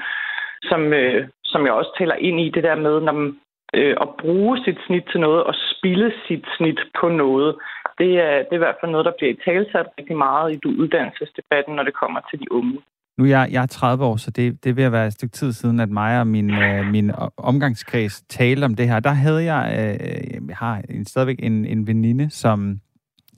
som, 0.69 0.93
øh, 0.93 1.27
som 1.43 1.65
jeg 1.65 1.73
også 1.73 1.91
taler 1.97 2.15
ind 2.15 2.39
i, 2.39 2.49
det 2.49 2.63
der 2.63 2.75
med, 2.75 3.01
når 3.01 3.11
man, 3.11 3.39
øh, 3.73 3.95
at 4.01 4.09
bruge 4.21 4.63
sit 4.65 4.79
snit 4.87 5.05
til 5.11 5.19
noget 5.19 5.43
og 5.43 5.55
spille 5.71 6.13
sit 6.27 6.45
snit 6.57 6.79
på 6.99 7.09
noget. 7.09 7.55
Det 7.97 8.11
er, 8.19 8.37
det 8.37 8.51
er 8.51 8.61
i 8.61 8.65
hvert 8.65 8.79
fald 8.79 8.91
noget, 8.91 9.05
der 9.05 9.17
bliver 9.17 9.33
i 9.33 9.41
talsat 9.45 9.87
rigtig 9.97 10.17
meget 10.17 10.53
i 10.53 10.67
uddannelsesdebatten, 10.67 11.75
når 11.75 11.83
det 11.83 11.93
kommer 11.93 12.21
til 12.29 12.39
de 12.39 12.51
unge. 12.51 12.77
Nu 13.21 13.25
er 13.25 13.29
jeg, 13.29 13.49
jeg 13.51 13.61
er 13.61 13.65
30 13.65 14.05
år, 14.05 14.17
så 14.17 14.31
det, 14.31 14.63
det 14.63 14.75
vil 14.75 14.91
være 14.91 15.07
et 15.07 15.13
stykke 15.13 15.33
tid 15.33 15.53
siden, 15.53 15.79
at 15.79 15.89
mig 15.89 16.19
og 16.19 16.27
min, 16.27 16.49
øh, 16.49 16.85
min 16.85 17.11
omgangskreds 17.37 18.21
talte 18.29 18.65
om 18.65 18.75
det 18.75 18.87
her. 18.87 18.99
Der 18.99 19.11
havde 19.11 19.53
jeg, 19.53 19.95
øh, 19.99 20.47
jeg 20.47 20.57
har 20.57 20.81
en, 20.89 21.05
stadigvæk 21.05 21.35
en, 21.39 21.65
en 21.65 21.87
veninde, 21.87 22.29
som, 22.29 22.79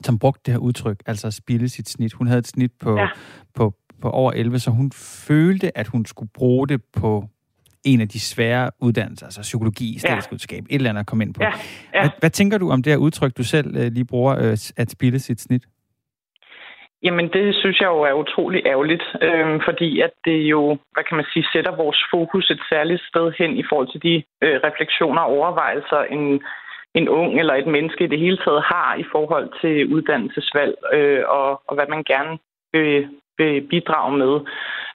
som 0.04 0.18
brugte 0.18 0.42
det 0.46 0.54
her 0.54 0.58
udtryk, 0.58 1.02
altså 1.06 1.26
at 1.26 1.34
spille 1.34 1.68
sit 1.68 1.88
snit. 1.88 2.12
Hun 2.12 2.26
havde 2.26 2.38
et 2.38 2.46
snit 2.46 2.72
på, 2.80 2.98
ja. 2.98 3.08
på, 3.54 3.74
på 4.02 4.10
over 4.10 4.32
11, 4.32 4.58
så 4.58 4.70
hun 4.70 4.92
følte, 4.92 5.78
at 5.78 5.86
hun 5.86 6.06
skulle 6.06 6.30
bruge 6.34 6.68
det 6.68 6.80
på 6.92 7.28
en 7.84 8.00
af 8.00 8.08
de 8.08 8.20
svære 8.20 8.70
uddannelser, 8.80 9.26
altså 9.26 9.42
psykologi, 9.42 9.98
statskundskab, 9.98 10.64
ja. 10.70 10.74
et 10.74 10.78
eller 10.78 10.90
andet 10.90 11.00
at 11.00 11.06
komme 11.06 11.24
ind 11.24 11.34
på. 11.34 11.42
Ja. 11.42 11.52
Ja. 11.94 12.00
Hvad, 12.00 12.10
hvad 12.20 12.30
tænker 12.30 12.58
du 12.58 12.70
om 12.70 12.82
det 12.82 12.92
her 12.92 12.96
udtryk, 12.96 13.36
du 13.36 13.44
selv 13.44 13.76
øh, 13.76 13.92
lige 13.92 14.04
bruger, 14.04 14.38
øh, 14.38 14.58
at 14.76 14.90
spille 14.90 15.18
sit 15.18 15.40
snit? 15.40 15.64
Jamen, 17.04 17.28
det 17.28 17.54
synes 17.54 17.80
jeg 17.80 17.86
jo 17.86 18.00
er 18.02 18.12
utrolig 18.12 18.62
ærgerligt, 18.66 19.04
øh, 19.22 19.60
fordi 19.64 20.00
at 20.00 20.10
det 20.24 20.38
jo, 20.54 20.78
hvad 20.92 21.04
kan 21.04 21.16
man 21.16 21.26
sige, 21.32 21.46
sætter 21.52 21.76
vores 21.76 22.00
fokus 22.10 22.50
et 22.50 22.60
særligt 22.70 23.02
sted 23.10 23.32
hen 23.38 23.56
i 23.56 23.64
forhold 23.68 23.88
til 23.92 24.02
de 24.02 24.14
øh, 24.44 24.60
refleksioner 24.64 25.22
og 25.22 25.32
overvejelser, 25.38 26.00
en, 26.16 26.42
en 26.94 27.08
ung 27.08 27.38
eller 27.40 27.54
et 27.54 27.66
menneske 27.66 28.04
i 28.04 28.12
det 28.12 28.18
hele 28.18 28.36
taget 28.36 28.62
har 28.62 28.94
i 28.98 29.04
forhold 29.12 29.48
til 29.60 29.94
uddannelsesvalg, 29.94 30.74
øh, 30.92 31.22
og, 31.28 31.62
og 31.68 31.74
hvad 31.74 31.86
man 31.88 32.02
gerne 32.02 32.38
vil, 32.72 33.08
vil 33.38 33.60
bidrage 33.70 34.12
med. 34.22 34.40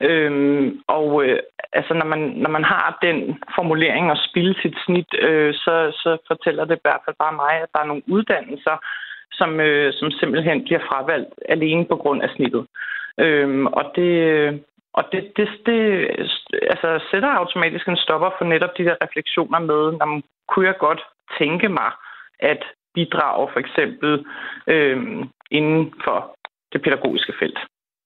Øh, 0.02 0.32
og 0.88 1.26
øh, 1.26 1.40
altså, 1.74 1.94
når 1.94 2.06
man, 2.06 2.20
når 2.20 2.50
man 2.50 2.64
har 2.64 2.98
den 3.02 3.18
formulering 3.56 4.12
og 4.12 4.18
spille 4.30 4.56
sit 4.62 4.76
snit, 4.86 5.12
øh, 5.20 5.54
så, 5.54 5.76
så 6.02 6.18
fortæller 6.28 6.66
det 6.66 6.76
i 6.76 6.86
hvert 6.86 7.02
fald 7.06 7.16
bare 7.20 7.40
mig, 7.44 7.54
at 7.64 7.70
der 7.74 7.80
er 7.80 7.92
nogle 7.92 8.04
uddannelser, 8.08 8.78
som, 9.40 9.60
øh, 9.60 9.94
som 9.94 10.12
simpelthen 10.12 10.64
bliver 10.64 10.82
fravalgt 10.90 11.34
alene 11.50 11.86
på 11.86 11.96
grund 11.96 12.22
af 12.22 12.30
snittet. 12.36 12.64
Øhm, 13.24 13.66
og, 13.66 13.86
det, 13.96 14.14
og 14.94 15.04
det, 15.12 15.22
det, 15.38 15.48
det 15.66 15.82
altså, 16.74 16.90
sætter 17.12 17.30
automatisk 17.30 17.88
en 17.88 18.04
stopper 18.06 18.30
for 18.38 18.46
netop 18.46 18.78
de 18.78 18.86
der 18.86 18.96
refleksioner 19.04 19.60
med, 19.60 19.84
når 20.00 20.06
man 20.06 20.24
kunne 20.50 20.68
jeg 20.68 20.78
godt 20.78 21.02
tænke 21.40 21.70
mig 21.70 21.92
at 22.40 22.64
bidrage 22.94 23.50
for 23.54 23.60
eksempel 23.60 24.26
øh, 24.68 24.98
inden 25.52 25.94
for 26.04 26.36
det 26.74 26.82
pædagogiske 26.82 27.34
felt. 27.40 27.60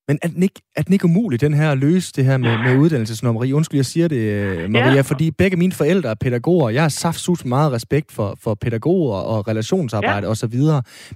Men 0.07 0.19
er 0.21 0.27
den, 0.27 0.43
ikke, 0.43 0.61
er 0.75 0.81
den 0.81 0.93
ikke 0.93 1.05
umulig, 1.05 1.41
den 1.41 1.53
her 1.53 1.71
at 1.71 1.77
løse 1.77 2.13
det 2.15 2.25
her 2.25 2.37
med, 2.37 2.57
med 2.57 2.77
uddannelsesnommeri? 2.77 3.53
Undskyld, 3.53 3.77
jeg 3.77 3.85
siger 3.85 4.07
det, 4.07 4.15
øh, 4.15 4.69
Maria, 4.69 4.93
ja. 4.93 5.01
fordi 5.01 5.31
begge 5.31 5.57
mine 5.57 5.71
forældre 5.71 6.09
er 6.09 6.13
pædagoger. 6.13 6.69
Jeg 6.69 6.81
har 6.81 6.89
saftsus 6.89 7.45
meget 7.45 7.71
respekt 7.71 8.11
for, 8.11 8.37
for 8.41 8.55
pædagoger 8.55 9.17
og 9.17 9.47
relationsarbejde 9.47 10.27
ja. 10.27 10.31
osv. 10.31 10.55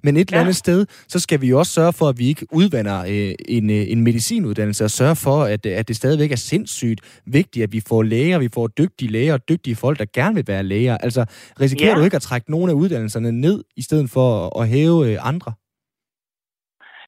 Men 0.03 0.17
et 0.17 0.31
ja. 0.31 0.35
eller 0.35 0.41
andet 0.41 0.55
sted, 0.55 0.85
så 1.07 1.19
skal 1.19 1.41
vi 1.41 1.47
jo 1.47 1.59
også 1.59 1.71
sørge 1.71 1.93
for, 1.93 2.09
at 2.09 2.19
vi 2.19 2.27
ikke 2.27 2.45
udvander 2.51 2.99
øh, 3.07 3.33
en, 3.47 3.69
øh, 3.69 3.91
en 3.91 4.01
medicinuddannelse, 4.01 4.83
og 4.83 4.91
sørge 4.91 5.15
for, 5.15 5.43
at, 5.43 5.65
at 5.65 5.87
det 5.87 5.95
stadigvæk 5.95 6.31
er 6.31 6.35
sindssygt 6.35 7.01
vigtigt, 7.25 7.63
at 7.63 7.71
vi 7.71 7.81
får 7.87 8.03
læger, 8.03 8.39
vi 8.39 8.49
får 8.53 8.67
dygtige 8.67 9.11
læger 9.11 9.33
og 9.33 9.49
dygtige 9.49 9.75
folk, 9.75 9.99
der 9.99 10.05
gerne 10.13 10.35
vil 10.35 10.43
være 10.47 10.63
læger. 10.63 10.97
Altså, 10.97 11.25
risikerer 11.61 11.89
ja. 11.89 11.95
du 11.95 12.03
ikke 12.03 12.15
at 12.15 12.21
trække 12.21 12.51
nogle 12.51 12.71
af 12.71 12.75
uddannelserne 12.75 13.31
ned, 13.31 13.63
i 13.77 13.81
stedet 13.81 14.09
for 14.09 14.59
at 14.61 14.67
hæve 14.67 15.11
øh, 15.11 15.17
andre? 15.21 15.53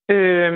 Øh, 0.10 0.54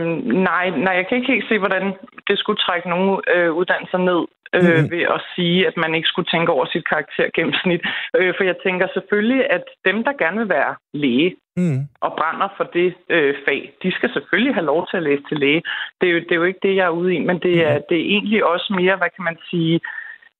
nej, 0.50 0.70
nej, 0.70 0.94
jeg 1.00 1.06
kan 1.08 1.18
ikke 1.18 1.32
helt 1.34 1.50
se, 1.50 1.60
hvordan 1.60 1.94
det 2.28 2.40
skulle 2.40 2.60
trække 2.66 2.90
nogle 2.90 3.12
øh, 3.36 3.52
uddannelser 3.54 3.98
ned 3.98 4.22
øh, 4.58 4.84
mm. 4.84 4.92
ved 4.92 5.04
at 5.16 5.22
sige, 5.36 5.68
at 5.68 5.78
man 5.78 5.96
ikke 5.96 6.08
skulle 6.08 6.30
tænke 6.34 6.52
over 6.52 6.66
sit 6.66 6.86
karaktergennemsnit. 6.90 7.82
Øh, 8.18 8.34
for 8.38 8.44
jeg 8.44 8.56
tænker 8.66 8.88
selvfølgelig, 8.94 9.42
at 9.50 9.66
dem, 9.86 10.04
der 10.04 10.14
gerne 10.24 10.38
vil 10.40 10.50
være 10.50 10.76
læge 10.94 11.36
mm. 11.58 11.80
og 12.06 12.12
brænder 12.20 12.48
for 12.58 12.64
det 12.64 12.94
øh, 13.10 13.36
fag, 13.48 13.74
de 13.84 13.92
skal 13.92 14.10
selvfølgelig 14.14 14.54
have 14.54 14.66
lov 14.66 14.88
til 14.88 14.98
at 14.98 15.04
læse 15.04 15.24
til 15.30 15.38
læge. 15.38 15.62
Det 16.02 16.10
er 16.10 16.14
jo, 16.14 16.20
det 16.20 16.32
er 16.32 16.42
jo 16.42 16.50
ikke 16.52 16.66
det, 16.68 16.76
jeg 16.76 16.86
er 16.86 16.98
ude 17.02 17.16
i, 17.16 17.20
men 17.20 17.38
det 17.40 17.56
er, 17.68 17.76
mm. 17.78 17.84
det 17.90 17.98
er 17.98 18.12
egentlig 18.16 18.46
også 18.46 18.74
mere, 18.80 18.96
hvad 18.96 19.12
kan 19.16 19.24
man 19.24 19.38
sige, 19.50 19.80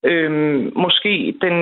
Øhm, 0.06 0.72
måske 0.76 1.36
den, 1.42 1.56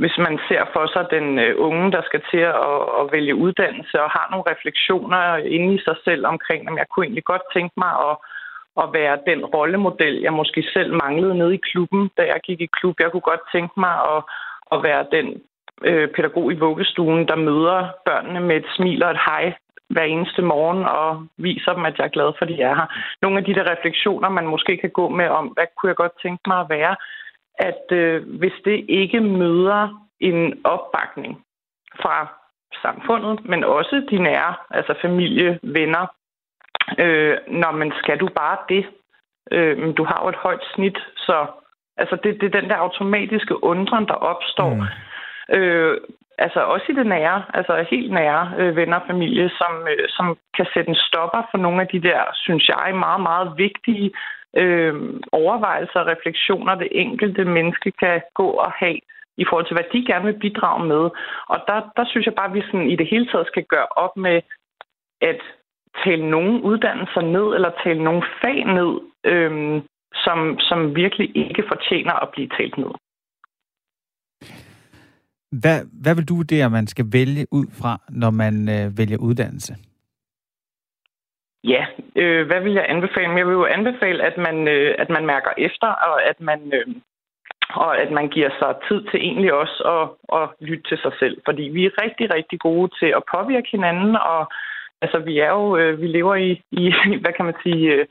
hvis 0.00 0.16
man 0.18 0.38
ser 0.48 0.62
for 0.72 0.86
sig 0.92 1.06
den 1.10 1.38
øh, 1.38 1.54
unge, 1.58 1.92
der 1.92 2.02
skal 2.04 2.22
til 2.30 2.38
at, 2.38 2.80
at 3.00 3.04
vælge 3.12 3.34
uddannelse 3.34 4.02
og 4.02 4.10
har 4.10 4.26
nogle 4.30 4.50
refleksioner 4.52 5.36
inde 5.36 5.74
i 5.74 5.84
sig 5.86 5.96
selv 6.04 6.26
omkring, 6.26 6.68
om 6.70 6.78
jeg 6.78 6.86
kunne 6.88 7.06
egentlig 7.06 7.24
godt 7.24 7.42
tænke 7.54 7.74
mig 7.76 7.92
at, 8.08 8.16
at 8.82 8.88
være 8.92 9.18
den 9.26 9.44
rollemodel, 9.44 10.20
jeg 10.20 10.32
måske 10.32 10.62
selv 10.72 10.94
manglede 10.94 11.38
nede 11.38 11.54
i 11.54 11.64
klubben, 11.70 12.10
da 12.16 12.22
jeg 12.22 12.40
gik 12.44 12.60
i 12.60 12.74
klub. 12.78 12.96
Jeg 13.00 13.10
kunne 13.10 13.30
godt 13.32 13.44
tænke 13.54 13.74
mig 13.80 13.94
at, 14.14 14.20
at 14.72 14.82
være 14.82 15.06
den 15.12 15.26
øh, 15.82 16.08
pædagog 16.08 16.52
i 16.52 16.58
vuggestuen, 16.66 17.28
der 17.28 17.36
møder 17.36 17.88
børnene 18.04 18.40
med 18.40 18.56
et 18.56 18.66
smil 18.76 19.04
og 19.04 19.10
et 19.10 19.24
hej 19.26 19.54
hver 19.88 20.02
eneste 20.02 20.42
morgen 20.42 20.84
og 20.84 21.26
viser 21.36 21.72
dem, 21.72 21.84
at 21.84 21.98
jeg 21.98 22.04
er 22.04 22.16
glad 22.16 22.32
for, 22.38 22.42
at 22.44 22.48
de 22.48 22.62
er 22.62 22.74
her. 22.74 22.88
Nogle 23.22 23.38
af 23.38 23.44
de 23.44 23.54
der 23.54 23.70
refleksioner, 23.72 24.28
man 24.28 24.46
måske 24.46 24.76
kan 24.76 24.90
gå 24.90 25.08
med 25.08 25.28
om, 25.28 25.46
hvad 25.46 25.66
kunne 25.76 25.88
jeg 25.88 25.96
godt 25.96 26.22
tænke 26.22 26.42
mig 26.46 26.60
at 26.60 26.70
være, 26.76 26.96
at 27.58 27.92
øh, 27.92 28.38
hvis 28.38 28.52
det 28.64 28.84
ikke 28.88 29.20
møder 29.20 30.08
en 30.20 30.60
opbakning 30.64 31.44
fra 32.02 32.28
samfundet, 32.82 33.44
men 33.44 33.64
også 33.64 34.06
de 34.10 34.18
nære, 34.18 34.54
altså 34.70 34.94
familie, 35.02 35.58
venner, 35.62 36.06
øh, 36.98 37.36
når 37.48 37.72
man 37.72 37.92
skal 38.02 38.20
du 38.20 38.28
bare 38.28 38.58
det, 38.68 38.86
øh, 39.52 39.96
du 39.96 40.04
har 40.04 40.20
jo 40.22 40.28
et 40.28 40.42
højt 40.46 40.64
snit, 40.74 40.98
så 41.16 41.46
altså 41.96 42.16
det, 42.22 42.40
det 42.40 42.46
er 42.46 42.60
den 42.60 42.70
der 42.70 42.76
automatiske 42.76 43.64
undren, 43.64 44.06
der 44.06 44.14
opstår. 44.14 44.74
Mm. 44.74 45.56
Øh, 45.56 46.00
altså 46.38 46.60
også 46.60 46.86
i 46.88 46.94
det 46.94 47.06
nære, 47.06 47.42
altså 47.54 47.84
helt 47.90 48.12
nære 48.12 48.52
øh, 48.58 48.76
venner 48.76 48.96
og 48.96 49.06
familie, 49.06 49.50
som, 49.58 49.88
øh, 49.88 50.08
som 50.08 50.38
kan 50.56 50.66
sætte 50.74 50.90
en 50.90 51.02
stopper 51.08 51.42
for 51.50 51.58
nogle 51.58 51.80
af 51.80 51.88
de 51.88 52.02
der, 52.02 52.20
synes 52.34 52.68
jeg, 52.68 52.94
meget, 52.94 53.20
meget 53.20 53.52
vigtige 53.56 54.10
øh, 54.56 54.94
overvejelser 55.32 56.00
og 56.00 56.06
refleksioner, 56.06 56.74
det 56.74 56.88
enkelte 56.90 57.44
menneske 57.44 57.90
kan 57.90 58.22
gå 58.34 58.48
og 58.64 58.72
have 58.72 58.98
i 59.36 59.44
forhold 59.48 59.66
til, 59.66 59.76
hvad 59.76 59.88
de 59.92 60.06
gerne 60.06 60.24
vil 60.24 60.38
bidrage 60.44 60.86
med. 60.86 61.04
Og 61.52 61.58
der, 61.68 61.78
der 61.96 62.04
synes 62.06 62.26
jeg 62.26 62.34
bare, 62.34 62.50
at 62.50 62.54
vi 62.54 62.62
sådan 62.62 62.90
i 62.90 62.96
det 62.96 63.08
hele 63.10 63.26
taget 63.26 63.46
skal 63.46 63.64
gøre 63.64 63.86
op 63.86 64.16
med 64.16 64.40
at 65.20 65.40
tale 66.04 66.30
nogle 66.30 66.62
uddannelser 66.62 67.20
ned, 67.20 67.54
eller 67.56 67.70
tale 67.84 68.04
nogle 68.04 68.22
fag 68.42 68.58
ned, 68.78 68.92
øh, 69.24 69.82
som, 70.24 70.38
som 70.58 70.96
virkelig 70.96 71.36
ikke 71.36 71.64
fortjener 71.68 72.12
at 72.12 72.28
blive 72.32 72.48
talt 72.58 72.78
ned. 72.78 72.92
Hvad, 75.60 75.80
hvad 76.02 76.14
vil 76.14 76.28
du 76.28 76.36
vurdere, 76.36 76.70
man 76.70 76.86
skal 76.86 77.06
vælge 77.12 77.46
ud 77.50 77.66
fra, 77.80 78.00
når 78.10 78.30
man 78.30 78.54
øh, 78.68 78.98
vælger 78.98 79.18
uddannelse? 79.18 79.74
Ja, 81.64 81.86
øh, 82.16 82.46
hvad 82.46 82.60
vil 82.60 82.72
jeg 82.72 82.86
anbefale? 82.88 83.36
Jeg 83.36 83.46
vil 83.46 83.52
jo 83.52 83.64
anbefale, 83.64 84.24
at 84.24 84.36
man, 84.38 84.68
øh, 84.68 84.94
at 84.98 85.10
man 85.10 85.26
mærker 85.26 85.50
efter, 85.58 85.86
og 85.86 86.28
at 86.30 86.40
man, 86.40 86.60
øh, 86.72 86.86
og 87.70 87.98
at 87.98 88.10
man 88.10 88.28
giver 88.28 88.50
sig 88.58 88.74
tid 88.88 89.00
til 89.10 89.20
egentlig 89.20 89.52
også 89.52 89.78
at, 89.96 90.04
at 90.40 90.48
lytte 90.60 90.84
til 90.88 90.98
sig 90.98 91.12
selv. 91.18 91.36
Fordi 91.44 91.62
vi 91.62 91.86
er 91.86 92.02
rigtig, 92.02 92.34
rigtig 92.34 92.60
gode 92.60 92.90
til 93.00 93.10
at 93.16 93.22
påvirke 93.34 93.68
hinanden, 93.70 94.16
og 94.16 94.52
altså, 95.02 95.18
vi 95.18 95.38
er 95.38 95.50
jo, 95.50 95.76
øh, 95.76 96.00
vi 96.00 96.06
lever 96.06 96.34
i, 96.34 96.62
i, 96.70 96.94
hvad 97.22 97.32
kan 97.36 97.44
man 97.44 97.56
sige, 97.62 97.92
øh, 97.92 98.06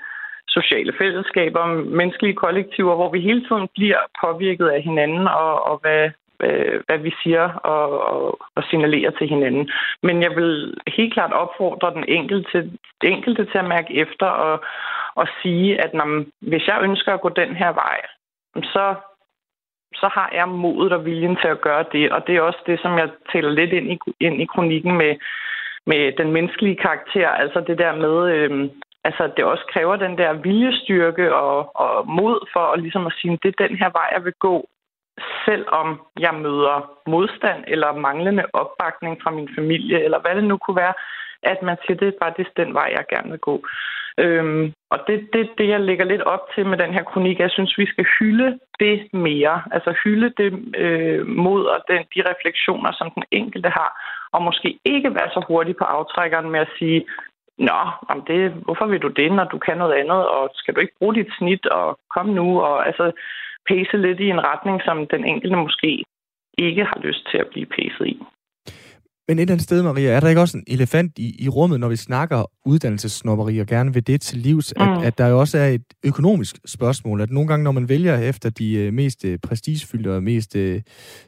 sociale 0.48 0.94
fællesskaber, 0.98 1.66
menneskelige 2.00 2.36
kollektiver, 2.36 2.96
hvor 2.96 3.10
vi 3.12 3.20
hele 3.20 3.42
tiden 3.48 3.68
bliver 3.76 4.02
påvirket 4.24 4.68
af 4.68 4.82
hinanden, 4.82 5.28
og, 5.28 5.54
og 5.70 5.78
hvad, 5.82 6.10
øh, 6.39 6.82
hvad 6.88 6.98
vi 6.98 7.13
siger 7.24 7.50
og, 7.54 8.08
og, 8.13 8.39
og 8.56 8.63
signalerer 8.69 9.12
til 9.12 9.28
hinanden. 9.30 9.69
Men 10.04 10.22
jeg 10.22 10.36
vil 10.36 10.78
helt 10.88 11.13
klart 11.13 11.34
opfordre 11.34 11.93
den 11.93 12.06
enkelte, 12.08 12.62
den 13.02 13.12
enkelte 13.12 13.46
til 13.46 13.58
at 13.58 13.72
mærke 13.76 13.93
efter 13.93 14.26
og, 14.26 14.63
og 15.15 15.28
sige, 15.41 15.82
at 15.84 15.93
når, 15.93 16.24
hvis 16.39 16.67
jeg 16.67 16.80
ønsker 16.82 17.13
at 17.13 17.22
gå 17.22 17.30
den 17.30 17.56
her 17.56 17.72
vej, 17.74 18.02
så, 18.56 18.96
så 19.96 20.10
har 20.13 20.30
jeg 20.34 20.50
modet 20.50 20.93
og 20.93 21.06
viljen 21.06 21.36
til 21.41 21.48
at 21.48 21.62
gøre 21.62 21.86
det. 21.91 22.12
Og 22.12 22.28
det 22.28 22.36
er 22.36 22.41
også 22.41 22.60
det, 22.65 22.80
som 22.80 22.98
jeg 22.98 23.10
tæller 23.32 23.52
lidt 23.52 23.72
ind 23.72 23.91
i, 23.91 23.98
ind 24.19 24.41
i 24.41 24.46
kronikken 24.46 24.98
med, 24.98 25.15
med 25.86 26.12
den 26.17 26.32
menneskelige 26.32 26.76
karakter. 26.76 27.30
Altså 27.30 27.60
det 27.67 27.78
der 27.78 27.96
med, 27.96 28.32
øh, 28.36 28.69
altså 29.04 29.32
det 29.38 29.46
også 29.46 29.65
kræver 29.74 29.96
den 29.96 30.17
der 30.17 30.34
viljestyrke 30.34 31.36
og, 31.36 31.72
og 31.76 32.08
mod 32.08 32.48
for 32.54 32.65
at, 32.74 32.80
ligesom 32.80 33.06
at 33.06 33.13
sige, 33.22 33.39
det 33.43 33.50
er 33.50 33.67
den 33.67 33.78
her 33.78 33.89
vej, 33.89 34.08
jeg 34.12 34.24
vil 34.26 34.34
gå 34.39 34.69
selvom 35.46 36.02
jeg 36.20 36.34
møder 36.34 36.92
modstand 37.08 37.64
eller 37.68 37.94
manglende 37.94 38.46
opbakning 38.54 39.22
fra 39.24 39.32
min 39.32 39.50
familie, 39.56 40.04
eller 40.04 40.20
hvad 40.20 40.36
det 40.36 40.44
nu 40.44 40.58
kunne 40.58 40.82
være, 40.86 40.94
at 41.44 41.62
man 41.62 41.78
siger, 41.82 41.98
det 41.98 42.08
er 42.08 42.24
faktisk 42.26 42.58
den 42.58 42.74
vej, 42.74 42.90
jeg 42.98 43.06
gerne 43.10 43.30
vil 43.30 43.40
gå. 43.40 43.66
Øhm, 44.18 44.74
og 44.90 45.00
det 45.08 45.30
det, 45.34 45.50
det, 45.58 45.68
jeg 45.70 45.80
lægger 45.80 46.06
lidt 46.06 46.22
op 46.22 46.44
til 46.56 46.66
med 46.66 46.78
den 46.78 46.94
her 46.94 47.04
kronik. 47.04 47.40
Jeg 47.40 47.52
synes, 47.52 47.78
vi 47.78 47.86
skal 47.86 48.06
hylde 48.20 48.60
det 48.80 49.14
mere. 49.14 49.62
Altså 49.72 49.94
hylde 50.04 50.30
det 50.38 50.78
øh, 50.78 51.28
mod 51.28 51.66
og 51.66 51.80
den, 51.88 52.02
de 52.16 52.22
refleksioner, 52.32 52.92
som 52.92 53.12
den 53.16 53.24
enkelte 53.32 53.70
har. 53.70 53.92
Og 54.32 54.42
måske 54.42 54.80
ikke 54.86 55.16
være 55.16 55.30
så 55.30 55.46
hurtig 55.48 55.76
på 55.78 55.84
aftrækkeren 55.84 56.50
med 56.50 56.60
at 56.60 56.74
sige, 56.80 57.06
Nå, 57.58 57.80
om 58.10 58.22
det, 58.28 58.52
hvorfor 58.52 58.86
vil 58.86 59.02
du 59.02 59.08
det, 59.08 59.32
når 59.32 59.44
du 59.44 59.58
kan 59.58 59.78
noget 59.78 59.94
andet, 59.94 60.28
og 60.28 60.50
skal 60.54 60.76
du 60.76 60.80
ikke 60.80 60.98
bruge 61.00 61.16
dit 61.16 61.32
snit, 61.38 61.66
og 61.66 62.00
kom 62.16 62.26
nu, 62.26 62.62
og 62.62 62.88
altså, 62.88 63.12
pæse 63.69 63.97
lidt 63.97 64.19
i 64.19 64.30
en 64.30 64.43
retning, 64.49 64.82
som 64.88 65.08
den 65.13 65.26
enkelte 65.26 65.56
måske 65.56 66.04
ikke 66.58 66.84
har 66.84 66.99
lyst 67.08 67.28
til 67.32 67.38
at 67.38 67.47
blive 67.52 67.65
pæset 67.65 68.08
i. 68.08 68.17
Men 69.28 69.38
et 69.38 69.41
eller 69.41 69.54
andet 69.54 69.63
sted, 69.63 69.84
Maria, 69.84 70.10
er 70.10 70.19
der 70.19 70.30
ikke 70.30 70.41
også 70.41 70.58
en 70.58 70.63
elefant 70.67 71.19
i, 71.19 71.45
i 71.45 71.49
rummet, 71.49 71.80
når 71.80 71.89
vi 71.89 71.95
snakker 71.95 72.52
uddannelsesnopperi 72.65 73.60
og 73.60 73.67
gerne 73.67 73.93
vil 73.93 74.08
det 74.08 74.21
til 74.21 74.38
livs, 74.38 74.73
mm. 74.78 74.84
at, 74.84 75.04
at 75.06 75.17
der 75.17 75.28
jo 75.28 75.39
også 75.39 75.58
er 75.58 75.67
et 75.67 75.84
økonomisk 76.06 76.56
spørgsmål, 76.65 77.21
at 77.21 77.32
nogle 77.32 77.47
gange, 77.47 77.63
når 77.63 77.71
man 77.71 77.89
vælger 77.89 78.30
efter 78.30 78.49
de 78.49 78.88
uh, 78.88 78.93
mest 78.93 79.26
uh, 79.26 79.36
prestigefyldte 79.47 80.15
og 80.15 80.23
mest 80.23 80.56
uh, 80.56 80.76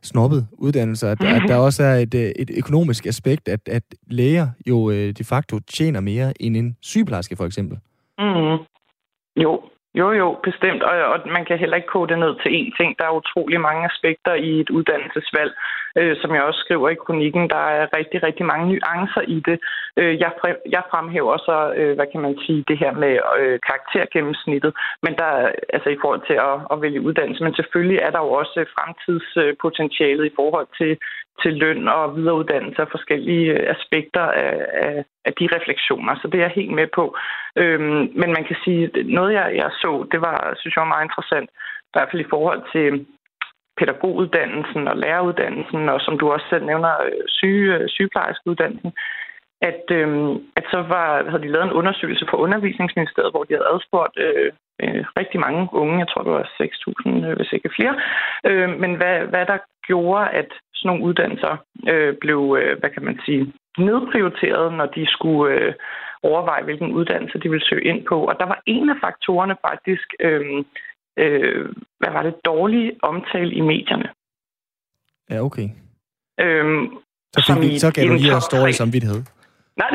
snobbede 0.03 0.47
uddannelser, 0.51 1.11
at, 1.11 1.19
mm-hmm. 1.19 1.35
at 1.35 1.43
der 1.47 1.55
også 1.67 1.83
er 1.83 1.95
et, 1.95 2.13
uh, 2.13 2.21
et 2.21 2.51
økonomisk 2.57 3.05
aspekt, 3.05 3.47
at, 3.47 3.59
at 3.67 3.83
læger 4.07 4.47
jo 4.67 4.91
de 4.91 5.23
facto 5.23 5.59
tjener 5.59 5.99
mere 5.99 6.33
end 6.39 6.57
en 6.57 6.77
sygeplejerske, 6.81 7.35
for 7.35 7.45
eksempel. 7.45 7.77
Mm. 8.19 8.57
Jo, 9.43 9.61
jo, 9.99 10.11
jo, 10.11 10.27
bestemt. 10.43 10.83
Og, 10.83 10.95
og 11.13 11.19
man 11.25 11.45
kan 11.45 11.57
heller 11.57 11.77
ikke 11.77 11.93
kode 11.95 12.09
det 12.11 12.19
ned 12.19 12.33
til 12.41 12.51
én 12.59 12.71
ting. 12.77 12.89
Der 12.99 13.05
er 13.05 13.19
utrolig 13.21 13.59
mange 13.61 13.85
aspekter 13.91 14.33
i 14.33 14.59
et 14.59 14.69
uddannelsesvalg. 14.69 15.53
Øh, 15.97 16.15
som 16.21 16.35
jeg 16.35 16.43
også 16.43 16.59
skriver 16.59 16.89
i 16.89 17.01
kronikken, 17.05 17.49
der 17.49 17.63
er 17.77 17.95
rigtig, 17.97 18.23
rigtig 18.23 18.45
mange 18.45 18.65
nuancer 18.65 19.23
i 19.35 19.39
det. 19.47 19.57
Øh, 19.97 20.19
jeg, 20.19 20.31
jeg 20.75 20.83
fremhæver 20.91 21.37
så, 21.37 21.73
øh, 21.79 21.95
hvad 21.95 22.07
kan 22.11 22.21
man 22.21 22.37
sige, 22.45 22.65
det 22.67 22.77
her 22.77 22.91
med 22.91 23.13
øh, 23.39 23.59
karaktergennemsnittet, 23.67 24.73
men 25.03 25.13
der 25.21 25.29
altså 25.75 25.89
i 25.89 25.97
forhold 26.01 26.21
til 26.29 26.37
at, 26.49 26.57
at 26.71 26.81
vælge 26.81 27.01
uddannelse. 27.07 27.43
Men 27.43 27.55
selvfølgelig 27.55 27.99
er 27.99 28.11
der 28.11 28.19
jo 28.19 28.31
også 28.41 28.59
øh, 28.59 28.67
fremtidspotentialet 28.75 30.25
i 30.25 30.35
forhold 30.39 30.67
til 30.79 30.97
til 31.41 31.53
løn 31.53 31.87
og 31.87 32.15
videreuddannelse 32.15 32.81
og 32.81 32.87
forskellige 32.91 33.47
øh, 33.53 33.75
aspekter 33.75 34.21
af, 34.21 34.65
af, 34.73 35.05
af 35.25 35.33
de 35.39 35.45
refleksioner. 35.57 36.15
Så 36.15 36.25
det 36.27 36.37
er 36.37 36.45
jeg 36.47 36.59
helt 36.59 36.73
med 36.79 36.87
på. 36.97 37.17
Øhm, 37.55 38.03
men 38.21 38.29
man 38.37 38.43
kan 38.49 38.57
sige, 38.63 38.83
noget 39.17 39.33
jeg, 39.33 39.47
jeg 39.55 39.69
så, 39.71 39.91
det 40.11 40.21
var, 40.21 40.53
synes 40.59 40.75
jeg 40.75 40.81
var 40.81 40.93
meget 40.93 41.05
interessant, 41.05 41.49
i 41.89 41.93
hvert 41.93 42.09
fald 42.11 42.25
i 42.25 42.31
forhold 42.33 42.61
til 42.75 43.05
pædagoguddannelsen 43.79 44.87
og 44.87 44.97
læreruddannelsen, 44.97 45.89
og 45.89 46.01
som 46.01 46.17
du 46.19 46.31
også 46.31 46.45
selv 46.49 46.65
nævner, 46.65 46.93
øh, 47.05 47.21
syge, 47.27 47.75
øh, 47.77 47.89
sygeplejerskeuddannelsen. 47.89 48.93
at, 49.61 49.85
øhm, 49.91 50.33
at 50.55 50.65
så 50.71 50.79
var, 50.95 51.29
havde 51.29 51.43
de 51.43 51.51
lavet 51.51 51.65
en 51.67 51.77
undersøgelse 51.79 52.25
på 52.31 52.37
undervisningsministeriet, 52.37 53.33
hvor 53.33 53.43
de 53.43 53.53
havde 53.53 53.71
adspurgt 53.73 54.15
øh, 54.25 54.51
øh, 54.83 55.03
rigtig 55.19 55.39
mange 55.39 55.69
unge, 55.71 55.99
jeg 55.99 56.07
tror 56.07 56.23
det 56.23 56.31
var 56.31 56.49
6.000, 56.61 57.25
øh, 57.27 57.35
hvis 57.37 57.53
ikke 57.53 57.75
flere, 57.77 57.95
øh, 58.49 58.69
men 58.81 58.95
hvad, 58.95 59.17
hvad 59.31 59.45
der 59.45 59.57
gjorde, 59.87 60.29
at 60.29 60.51
sådan 60.85 60.97
nogle 60.97 61.07
uddannelser 61.09 61.53
øh, 61.91 62.13
blev, 62.23 62.57
øh, 62.59 62.79
hvad 62.79 62.89
kan 62.89 63.03
man 63.05 63.19
sige, 63.25 63.53
nedprioriteret, 63.77 64.73
når 64.73 64.85
de 64.85 65.03
skulle 65.15 65.53
øh, 65.53 65.73
overveje, 66.23 66.63
hvilken 66.63 66.91
uddannelse 66.97 67.37
de 67.43 67.49
ville 67.49 67.67
søge 67.69 67.85
ind 67.91 68.05
på. 68.09 68.17
Og 68.29 68.35
der 68.39 68.45
var 68.45 68.59
en 68.65 68.89
af 68.89 68.95
faktorerne 69.05 69.55
faktisk, 69.67 70.07
øh, 70.19 70.63
øh, 71.23 71.65
hvad 71.99 72.11
var 72.15 72.23
det, 72.23 72.45
dårlige 72.45 72.91
omtale 73.01 73.51
i 73.59 73.61
medierne. 73.61 74.09
Ja, 75.29 75.37
okay. 75.47 75.67
Øhm, 76.39 76.85
så, 77.33 77.39
fik 77.47 77.71
vi, 77.71 77.79
så 77.79 77.93
gav 77.93 78.03
du 78.07 78.13
lige 78.13 78.33
her 78.33 78.39
story 78.49 78.71
samvittighed. 78.71 79.21
Nej, 79.81 79.91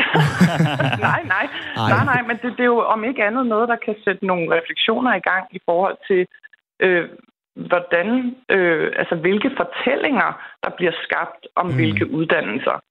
nej, 1.07 1.21
nej, 1.35 1.47
nej, 1.93 2.05
nej, 2.05 2.23
men 2.29 2.37
det, 2.43 2.51
det 2.57 2.61
er 2.61 2.73
jo 2.77 2.81
om 2.95 3.05
ikke 3.05 3.25
andet 3.25 3.47
noget, 3.47 3.69
der 3.69 3.77
kan 3.87 3.97
sætte 4.05 4.27
nogle 4.27 4.47
refleksioner 4.57 5.15
i 5.15 5.25
gang 5.31 5.45
i 5.51 5.61
forhold 5.69 5.97
til, 6.09 6.27
øh, 6.81 7.09
hvordan, 7.57 8.37
øh, 8.49 8.93
altså 8.97 9.15
hvilke 9.15 9.51
fortællinger, 9.57 10.57
der 10.63 10.71
bliver 10.71 10.93
skabt 11.03 11.47
om 11.55 11.67
mm. 11.67 11.75
hvilke 11.75 12.11
uddannelser. 12.11 12.83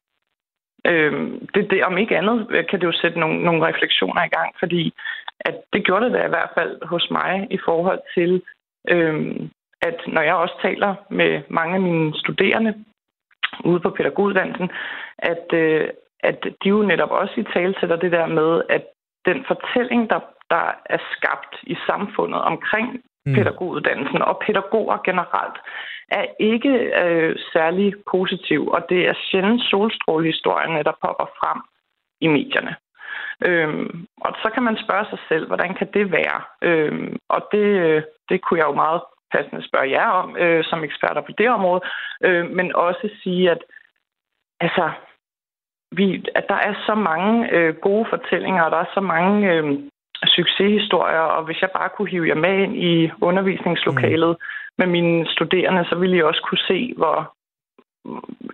Øh, 0.85 1.13
det, 1.53 1.69
det, 1.71 1.83
om 1.83 1.97
ikke 1.97 2.17
andet 2.17 2.67
kan 2.69 2.79
det 2.79 2.87
jo 2.87 2.99
sætte 3.01 3.19
nogle, 3.19 3.43
nogle 3.43 3.67
refleksioner 3.67 4.23
i 4.23 4.33
gang, 4.37 4.55
fordi 4.59 4.93
at 5.39 5.55
det 5.73 5.85
gjorde 5.85 6.05
det 6.05 6.13
da 6.13 6.25
i 6.25 6.29
hvert 6.29 6.49
fald 6.57 6.85
hos 6.85 7.07
mig 7.11 7.47
i 7.49 7.59
forhold 7.65 8.01
til, 8.15 8.41
øh, 8.89 9.35
at 9.81 9.97
når 10.07 10.21
jeg 10.21 10.35
også 10.35 10.55
taler 10.61 10.95
med 11.09 11.41
mange 11.49 11.75
af 11.75 11.81
mine 11.81 12.13
studerende 12.15 12.73
ude 13.65 13.79
på 13.79 13.89
pædagoguddannelsen, 13.89 14.69
at, 15.17 15.53
øh, 15.53 15.89
at 16.19 16.43
de 16.63 16.69
jo 16.69 16.81
netop 16.81 17.11
også 17.11 17.33
i 17.37 17.51
tale 17.53 17.75
sætter 17.79 17.95
det 17.95 18.11
der 18.11 18.25
med, 18.25 18.61
at 18.69 18.83
den 19.25 19.45
fortælling, 19.47 20.09
der, 20.09 20.19
der 20.49 20.71
er 20.85 20.97
skabt 21.15 21.55
i 21.63 21.75
samfundet 21.87 22.41
omkring 22.41 23.03
mm. 23.29 23.35
pædagoguddannelsen 23.35 24.21
og 24.21 24.41
pædagoger 24.45 24.97
generelt, 25.05 25.57
er 26.11 26.25
ikke 26.39 26.73
øh, 27.03 27.35
særlig 27.53 27.93
positiv, 28.11 28.67
og 28.67 28.85
det 28.89 29.07
er 29.07 29.13
sjældent 29.31 29.61
solstrålehistorierne, 29.61 30.83
der 30.83 30.99
popper 31.03 31.27
frem 31.39 31.59
i 32.21 32.27
medierne. 32.27 32.75
Øhm, 33.45 34.07
og 34.21 34.35
så 34.43 34.49
kan 34.53 34.63
man 34.63 34.77
spørge 34.83 35.05
sig 35.09 35.19
selv, 35.29 35.47
hvordan 35.47 35.73
kan 35.73 35.87
det 35.93 36.11
være? 36.11 36.41
Øhm, 36.61 37.17
og 37.29 37.47
det, 37.51 37.65
øh, 37.85 38.03
det 38.29 38.41
kunne 38.41 38.59
jeg 38.59 38.67
jo 38.67 38.73
meget 38.73 39.01
passende 39.31 39.67
spørge 39.67 39.89
jer 39.89 40.07
om, 40.07 40.37
øh, 40.37 40.63
som 40.63 40.83
eksperter 40.83 41.21
på 41.21 41.31
det 41.37 41.49
område, 41.49 41.81
øh, 42.23 42.49
men 42.49 42.75
også 42.75 43.09
sige, 43.23 43.51
at 43.51 43.61
altså, 44.59 44.91
vi, 45.91 46.25
at 46.35 46.45
der 46.49 46.55
er 46.55 46.73
så 46.85 46.95
mange 46.95 47.51
øh, 47.51 47.75
gode 47.75 48.05
fortællinger, 48.09 48.63
og 48.63 48.71
der 48.71 48.77
er 48.77 48.91
så 48.93 49.01
mange 49.01 49.51
øh, 49.53 49.79
succeshistorier, 50.27 51.27
og 51.35 51.43
hvis 51.45 51.61
jeg 51.61 51.69
bare 51.77 51.89
kunne 51.89 52.09
hive 52.09 52.27
jer 52.27 52.35
med 52.35 52.57
ind 52.63 52.75
i 52.77 53.11
undervisningslokalet 53.21 54.37
mm. 54.39 54.45
med 54.77 54.87
mine 54.87 55.27
studerende, 55.27 55.85
så 55.89 55.95
ville 55.95 56.17
I 56.17 56.21
også 56.21 56.41
kunne 56.49 56.63
se, 56.67 56.93
hvor 56.97 57.35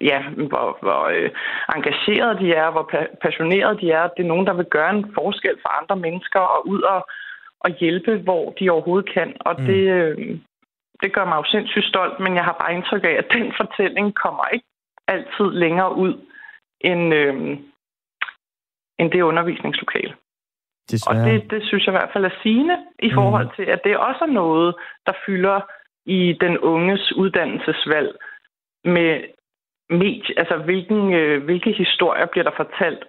ja, 0.02 0.20
hvor, 0.52 0.78
hvor 0.82 1.04
øh, 1.16 1.30
engagerede 1.76 2.40
de 2.40 2.54
er, 2.54 2.72
hvor 2.72 2.90
pa- 2.94 3.16
passionerede 3.22 3.80
de 3.82 3.92
er. 3.92 4.08
Det 4.08 4.24
er 4.24 4.28
nogen, 4.34 4.48
der 4.48 4.54
vil 4.54 4.66
gøre 4.66 4.90
en 4.90 5.12
forskel 5.14 5.56
for 5.62 5.70
andre 5.82 5.96
mennesker 5.96 6.40
og 6.40 6.68
ud 6.68 6.82
og, 6.82 7.08
og 7.60 7.70
hjælpe, 7.80 8.18
hvor 8.18 8.54
de 8.60 8.70
overhovedet 8.70 9.14
kan. 9.14 9.34
Og 9.40 9.56
mm. 9.60 9.66
det, 9.66 9.82
øh, 9.98 10.18
det 11.02 11.14
gør 11.14 11.26
mig 11.26 11.38
jo 11.38 11.44
sindssygt 11.46 11.86
stolt, 11.86 12.20
men 12.20 12.36
jeg 12.36 12.44
har 12.44 12.58
bare 12.62 12.74
indtryk 12.74 13.04
af, 13.04 13.16
at 13.22 13.28
den 13.34 13.54
fortælling 13.58 14.16
kommer 14.16 14.46
ikke 14.54 14.66
altid 15.08 15.50
længere 15.52 15.96
ud 15.96 16.14
end, 16.82 17.14
øh, 17.14 17.58
end 19.00 19.12
det 19.12 19.22
undervisningslokale. 19.22 20.16
Desværre. 20.92 21.22
Og 21.22 21.26
det, 21.28 21.52
det 21.52 21.62
synes 21.68 21.86
jeg 21.86 21.94
i 21.94 21.98
hvert 22.00 22.14
fald 22.14 22.26
er 22.26 22.36
sigende 22.44 22.78
i 23.00 23.10
mm. 23.10 23.14
forhold 23.14 23.50
til, 23.56 23.66
at 23.76 23.82
det 23.84 23.98
også 23.98 24.22
er 24.22 24.34
noget, 24.44 24.76
der 25.06 25.14
fylder 25.26 25.60
i 26.06 26.38
den 26.42 26.58
unges 26.58 27.14
uddannelsesvalg 27.16 28.12
med 28.86 29.12
medie, 29.90 30.40
altså 30.40 30.58
hvilken, 30.58 31.14
øh, 31.14 31.44
hvilke 31.44 31.72
historier 31.72 32.26
bliver 32.26 32.44
der 32.44 32.56
fortalt 32.62 33.04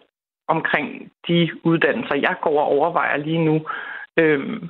omkring 0.48 1.12
de 1.28 1.50
uddannelser, 1.64 2.14
jeg 2.14 2.36
går 2.42 2.60
og 2.60 2.66
overvejer 2.66 3.16
lige 3.16 3.44
nu. 3.44 3.56
Øhm, 4.18 4.68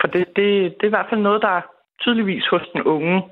for 0.00 0.08
det, 0.08 0.26
det, 0.36 0.46
det 0.76 0.82
er 0.82 0.92
i 0.92 0.96
hvert 0.96 1.10
fald 1.10 1.20
noget, 1.20 1.42
der 1.42 1.60
tydeligvis 2.02 2.44
hos 2.50 2.62
den 2.72 2.82
unge 2.82 3.22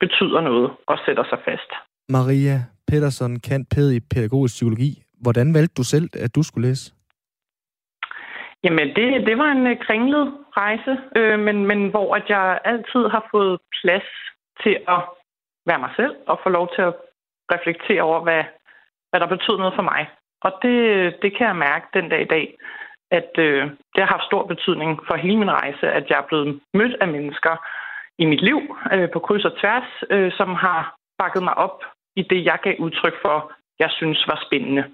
betyder 0.00 0.40
noget 0.40 0.70
og 0.86 0.98
sætter 1.06 1.24
sig 1.30 1.38
fast. 1.44 1.70
Maria 2.08 2.56
Pedersen, 2.88 3.40
kant 3.40 3.68
pæd 3.74 3.92
i 3.92 4.00
pædagogisk 4.00 4.54
psykologi. 4.54 5.02
Hvordan 5.20 5.54
valgte 5.54 5.74
du 5.74 5.84
selv, 5.84 6.08
at 6.24 6.34
du 6.34 6.42
skulle 6.42 6.68
læse? 6.68 6.92
Jamen, 8.64 8.88
det, 8.96 9.26
det 9.26 9.38
var 9.38 9.50
en 9.52 9.66
øh, 9.66 9.76
kringlet 9.86 10.34
rejse, 10.56 10.92
øh, 11.16 11.38
men, 11.46 11.66
men 11.66 11.88
hvor 11.88 12.14
at 12.18 12.26
jeg 12.28 12.60
altid 12.64 13.02
har 13.14 13.28
fået 13.30 13.60
plads 13.80 14.08
til 14.62 14.74
at 14.94 15.00
være 15.68 15.78
mig 15.84 15.92
selv 15.96 16.14
og 16.26 16.40
få 16.42 16.48
lov 16.48 16.66
til 16.74 16.82
at 16.82 16.94
reflektere 17.54 18.02
over, 18.02 18.20
hvad, 18.26 18.42
hvad 19.10 19.20
der 19.20 19.34
betød 19.34 19.56
noget 19.58 19.74
for 19.78 19.86
mig. 19.92 20.02
Og 20.46 20.52
det, 20.62 20.76
det 21.22 21.30
kan 21.36 21.46
jeg 21.46 21.56
mærke 21.56 21.86
den 21.94 22.08
dag 22.08 22.22
i 22.22 22.32
dag, 22.34 22.46
at 23.18 23.30
øh, 23.38 23.62
det 23.94 24.00
har 24.02 24.10
haft 24.16 24.28
stor 24.30 24.46
betydning 24.52 24.90
for 25.06 25.16
hele 25.16 25.38
min 25.38 25.56
rejse, 25.60 25.86
at 25.98 26.04
jeg 26.10 26.18
er 26.18 26.28
blevet 26.28 26.60
mødt 26.74 26.96
af 27.00 27.08
mennesker 27.08 27.54
i 28.18 28.24
mit 28.24 28.42
liv 28.48 28.60
øh, 28.92 29.08
på 29.12 29.18
kryds 29.18 29.44
og 29.44 29.54
tværs, 29.60 29.88
øh, 30.10 30.32
som 30.38 30.48
har 30.54 30.96
bakket 31.18 31.42
mig 31.42 31.54
op 31.66 31.78
i 32.16 32.22
det, 32.22 32.44
jeg 32.44 32.58
gav 32.62 32.74
udtryk 32.78 33.16
for, 33.24 33.52
jeg 33.78 33.90
synes 33.98 34.24
var 34.28 34.38
spændende. 34.46 34.84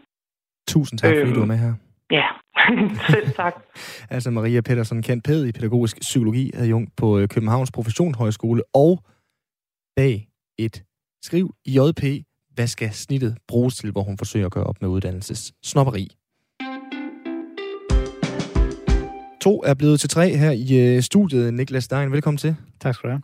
Tusind 0.68 0.98
tak, 0.98 1.09
fordi 1.09 1.20
øhm, 1.20 1.35
du 1.35 1.40
var 1.40 1.52
med 1.54 1.59
her. 1.66 1.89
Ja, 2.11 2.27
selv 3.11 3.33
tak. 3.33 3.55
altså 4.14 4.31
Maria 4.31 4.61
Pedersen, 4.61 5.03
kendt 5.03 5.25
pæd 5.25 5.46
i 5.46 5.53
pædagogisk 5.53 6.01
psykologi, 6.01 6.51
adjunkt 6.55 6.96
på 6.96 7.18
øh, 7.18 7.29
Københavns 7.29 7.70
Professionshøjskole, 7.70 8.62
og 8.75 9.03
bag 9.96 10.29
et 10.59 10.85
skriv 11.23 11.55
i 11.64 11.79
JP, 11.79 12.25
hvad 12.55 12.66
skal 12.66 12.92
snittet 12.92 13.38
bruges 13.49 13.77
til, 13.77 13.90
hvor 13.90 14.03
hun 14.03 14.18
forsøger 14.18 14.46
at 14.46 14.53
gøre 14.53 14.64
op 14.64 14.77
med 14.81 14.88
uddannelses 14.88 15.53
snopperi. 15.62 16.09
To 19.40 19.62
er 19.62 19.75
blevet 19.75 20.01
til 20.01 20.09
tre 20.09 20.37
her 20.37 20.51
i 20.51 20.96
øh, 20.96 21.03
studiet. 21.03 21.55
Niklas 21.55 21.85
Stein, 21.85 22.12
velkommen 22.12 22.38
til. 22.38 22.57
Tak 22.81 22.94
skal 22.94 23.09
du 23.09 23.12
have. 23.12 23.23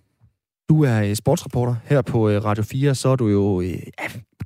Du 0.69 0.85
er 0.85 1.03
øh, 1.03 1.15
sportsreporter 1.15 1.75
her 1.85 2.03
på 2.03 2.29
Radio 2.29 2.65
4, 2.65 2.95
så 2.95 3.09
er 3.09 3.17
du 3.17 3.29
jo 3.29 3.63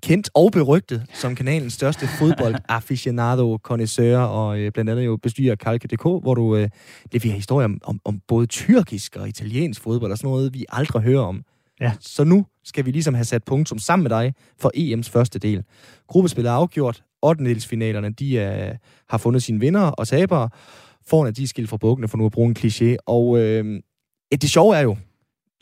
kendt 0.02 0.30
og 0.34 0.52
berygtet 0.52 1.06
som 1.14 1.34
kanalens 1.34 1.72
største 1.72 2.06
fodboldaficionado, 2.18 3.58
connoisseur 3.62 4.18
og 4.18 4.58
øh, 4.58 4.72
blandt 4.72 4.90
andet 4.90 5.04
jo 5.04 5.16
bestyrer 5.16 5.54
Kalke.dk, 5.54 6.02
hvor 6.02 6.34
du 6.34 6.56
øh, 6.56 6.68
leverer 7.12 7.34
historier 7.34 7.64
om, 7.64 7.78
om, 7.84 8.00
om 8.04 8.20
både 8.28 8.46
tyrkisk 8.46 9.16
og 9.16 9.28
italiensk 9.28 9.82
fodbold 9.82 10.12
og 10.12 10.18
sådan 10.18 10.30
noget, 10.30 10.54
vi 10.54 10.64
aldrig 10.68 11.02
hører 11.02 11.22
om. 11.22 11.42
Ja. 11.80 11.92
Så 12.00 12.24
nu 12.24 12.46
skal 12.64 12.86
vi 12.86 12.90
ligesom 12.90 13.14
have 13.14 13.24
sat 13.24 13.44
punktum 13.44 13.78
sammen 13.78 14.02
med 14.02 14.10
dig 14.10 14.34
for 14.58 14.72
EM's 14.76 15.10
første 15.10 15.38
del. 15.38 15.64
Gruppespillet 16.06 16.50
er 16.50 16.54
afgjort. 16.54 17.02
8. 17.22 17.54
de 18.18 18.38
er, 18.38 18.76
har 19.08 19.18
fundet 19.18 19.42
sine 19.42 19.60
vinder 19.60 19.80
og 19.80 20.08
tabere. 20.08 20.48
Foran 21.06 21.32
de 21.32 21.42
er 21.42 21.46
skilt 21.46 21.68
fra 21.68 21.76
bukkene, 21.76 22.08
for 22.08 22.18
nu 22.18 22.26
at 22.26 22.32
bruge 22.32 22.48
en 22.48 22.56
kliché. 22.58 22.96
Og 23.06 23.38
øh, 23.38 23.80
det 24.32 24.50
sjove 24.50 24.76
er 24.76 24.80
jo, 24.80 24.96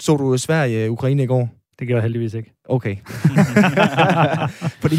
så 0.00 0.16
du 0.16 0.38
Sverige-Ukraine 0.38 1.22
i 1.22 1.26
går? 1.26 1.57
Det 1.78 1.86
gjorde 1.86 1.96
jeg 1.96 2.02
heldigvis 2.02 2.34
ikke. 2.34 2.54
Okay. 2.64 2.96
Fordi 4.82 4.96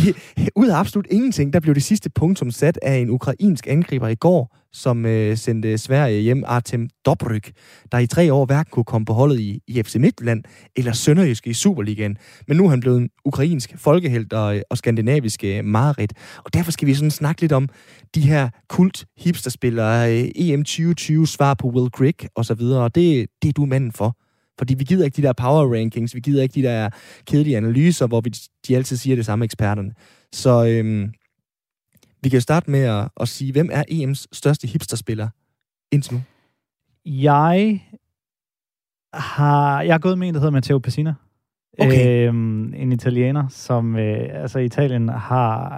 ud 0.56 0.68
af 0.68 0.76
absolut 0.76 1.08
ingenting, 1.12 1.54
der 1.54 1.60
blev 1.60 1.76
det 1.76 1.84
sidste 1.84 2.10
punktum 2.10 2.52
sat 2.52 2.80
af 2.82 2.96
en 2.96 3.10
ukrainsk 3.10 3.68
angriber 3.68 4.08
i 4.08 4.16
går, 4.16 4.58
som 4.74 5.06
øh, 5.06 5.38
sendte 5.38 5.78
Sverige 5.78 6.22
hjem, 6.22 6.44
Artem 6.48 6.90
Dobryk, 7.06 7.52
der 7.92 7.98
i 7.98 8.08
tre 8.08 8.34
år 8.34 8.46
hverken 8.46 8.72
kunne 8.72 8.84
komme 8.84 9.06
på 9.06 9.14
holdet 9.14 9.40
i, 9.40 9.62
i 9.68 9.84
FC 9.84 9.96
Midtland 9.96 10.44
eller 10.76 10.92
Sønderjysk 10.92 11.48
i 11.48 11.54
Superligaen. 11.54 12.18
Men 12.48 12.58
nu 12.58 12.66
er 12.66 12.70
han 12.70 12.80
blevet 12.80 12.98
en 12.98 13.10
ukrainsk 13.26 13.74
folkehelt 13.78 14.34
og, 14.34 14.56
øh, 14.56 14.62
og 14.70 14.78
skandinavisk 14.78 15.44
øh, 15.44 15.66
mareridt. 15.66 16.14
Og 16.46 16.54
derfor 16.54 16.72
skal 16.72 16.88
vi 16.88 16.94
sådan 16.94 17.12
snakke 17.12 17.42
lidt 17.42 17.52
om 17.52 17.70
de 18.16 18.22
her 18.22 18.50
kult 18.70 19.06
hipsterspillere, 19.18 20.20
øh, 20.20 20.30
EM 20.36 20.64
2020, 20.64 21.28
svar 21.28 21.54
på 21.54 21.68
Will 21.68 21.90
Grigg 21.90 22.28
osv., 22.36 22.62
og 22.62 22.96
det, 22.96 23.28
det 23.42 23.50
er 23.50 23.54
du 23.54 23.66
manden 23.66 23.92
for. 23.92 24.16
Fordi 24.60 24.74
vi 24.74 24.84
gider 24.84 25.06
ikke 25.06 25.22
de 25.22 25.28
der 25.28 25.34
power 25.34 25.76
rankings, 25.76 26.16
vi 26.16 26.20
gider 26.20 26.44
ikke 26.44 26.54
de 26.54 26.64
der 26.64 26.90
kedelige 27.26 27.58
analyser, 27.58 28.08
hvor 28.08 28.22
vi, 28.22 28.30
de 28.68 28.76
altid 28.76 28.98
siger 28.98 29.16
det 29.16 29.26
samme 29.26 29.46
eksperterne. 29.46 29.94
Så 30.34 30.66
øhm, 30.66 31.14
vi 32.24 32.30
kan 32.30 32.42
starte 32.42 32.72
med 32.72 32.80
at, 32.80 33.10
at 33.20 33.28
sige, 33.28 33.52
hvem 33.52 33.70
er 33.72 33.84
EM's 33.92 34.26
største 34.32 34.68
hipsterspiller 34.68 35.28
indtil 35.92 36.14
nu? 36.14 36.22
Jeg 37.06 37.82
har, 39.14 39.82
jeg 39.82 39.94
har 39.94 40.00
gået 40.00 40.18
med 40.18 40.28
en, 40.28 40.34
der 40.34 40.40
hedder 40.40 40.52
Matteo 40.52 40.80
Pessina. 40.80 41.14
Okay. 41.80 42.28
Øhm, 42.28 42.74
en 42.74 42.92
italiener, 42.92 43.48
som 43.48 43.96
øh, 43.96 44.30
altså 44.34 44.60
Italien 44.60 45.10
har, 45.10 45.70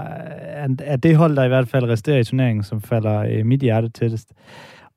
er 0.79 0.95
det 0.95 1.15
hold, 1.15 1.35
der 1.35 1.43
i 1.43 1.47
hvert 1.47 1.67
fald 1.67 1.83
resterer 1.83 2.19
i 2.19 2.23
turneringen, 2.23 2.63
som 2.63 2.81
falder 2.81 3.19
øh, 3.19 3.45
mit 3.45 3.61
hjerte 3.61 3.89
tættest. 3.89 4.33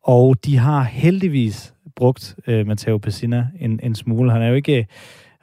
Og 0.03 0.45
de 0.45 0.57
har 0.57 0.83
heldigvis 0.83 1.74
brugt 1.97 2.37
øh, 2.47 2.67
Matteo 2.67 2.99
Pessina 2.99 3.49
en, 3.61 3.81
en 3.83 3.95
smule. 3.95 4.33
Han 4.33 4.43
er 4.43 4.49
jo 4.49 4.55
ikke 4.55 4.87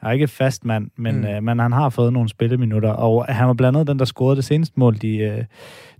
er 0.01 0.11
ikke 0.11 0.27
fast 0.27 0.65
mand, 0.65 0.89
men, 0.95 1.17
mm. 1.17 1.25
øh, 1.25 1.43
men 1.43 1.59
han 1.59 1.71
har 1.71 1.89
fået 1.89 2.13
nogle 2.13 2.29
spilleminutter, 2.29 2.89
og 2.89 3.25
han 3.25 3.47
var 3.47 3.53
blandt 3.53 3.77
andet 3.77 3.87
den, 3.87 3.99
der 3.99 4.05
scorede 4.05 4.35
det 4.35 4.45
seneste 4.45 4.79
mål, 4.79 4.97
de, 5.01 5.17
øh, 5.17 5.43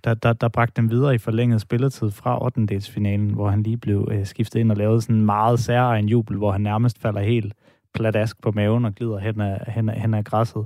der, 0.04 0.14
der, 0.14 0.34
der 0.34 0.48
bragte 0.48 0.82
dem 0.82 0.90
videre 0.90 1.16
i 1.16 1.18
forlænget 1.18 1.62
spilletid 1.62 2.12
fra 2.12 2.44
8. 2.44 2.82
finalen, 2.82 3.30
hvor 3.30 3.50
han 3.50 3.64
lige 3.64 3.78
blev 3.78 4.08
øh, 4.12 4.26
skiftet 4.26 4.60
ind 4.60 4.72
og 4.72 4.78
lavede 4.78 5.02
sådan 5.02 5.16
en 5.16 5.26
meget 5.26 5.60
særegen 5.60 6.10
jubel, 6.10 6.38
hvor 6.38 6.52
han 6.52 6.62
nærmest 6.62 7.02
falder 7.02 7.22
helt 7.22 7.54
pladask 7.94 8.42
på 8.42 8.52
maven 8.52 8.86
og 8.86 8.96
glider 8.96 9.20
hen 9.20 9.42
ad, 9.42 9.58
hen 9.68 9.90
ad, 9.90 9.96
hen 9.96 10.14
ad 10.14 10.24
græsset. 10.24 10.66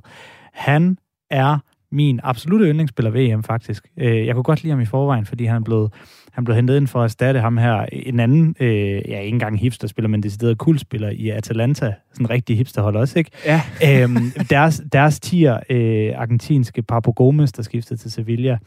Han 0.54 0.98
er 1.30 1.58
min 1.96 2.20
absolutte 2.24 2.66
yndlingsspiller 2.66 3.12
EM, 3.16 3.44
faktisk. 3.44 3.88
Øh, 3.98 4.26
jeg 4.26 4.36
kunne 4.36 4.44
godt 4.44 4.64
lide 4.64 4.72
ham 4.72 4.82
i 4.82 4.86
forvejen, 4.86 5.26
fordi 5.26 5.46
han 5.46 5.64
blevet, 5.64 5.94
han 6.32 6.44
blev 6.44 6.56
hentet 6.56 6.78
ind 6.78 6.88
for 6.88 7.00
at 7.00 7.04
erstatte 7.04 7.40
ham 7.40 7.58
her. 7.58 7.86
En 7.92 8.20
anden, 8.20 8.56
øh, 8.60 8.70
ja, 9.10 9.20
ikke 9.20 9.28
engang 9.28 9.60
hipsterspiller, 9.60 10.10
men 10.10 10.24
decideret 10.24 10.58
kultspiller 10.58 11.10
i 11.10 11.30
Atalanta. 11.30 11.94
Sådan 12.14 12.26
en 12.26 12.30
rigtig 12.30 12.58
hipsterhold 12.58 12.96
også, 12.96 13.20
ikke? 13.20 13.32
Ja. 13.46 13.62
øhm, 14.04 14.32
deres, 14.50 14.82
deres 14.92 15.20
tier, 15.20 15.60
øh, 15.70 16.12
argentinske 16.16 16.82
Papo 16.82 17.14
Gomes, 17.16 17.52
der 17.52 17.64
skiftede 17.64 18.00
til 18.00 18.12
Sevilla 18.12 18.58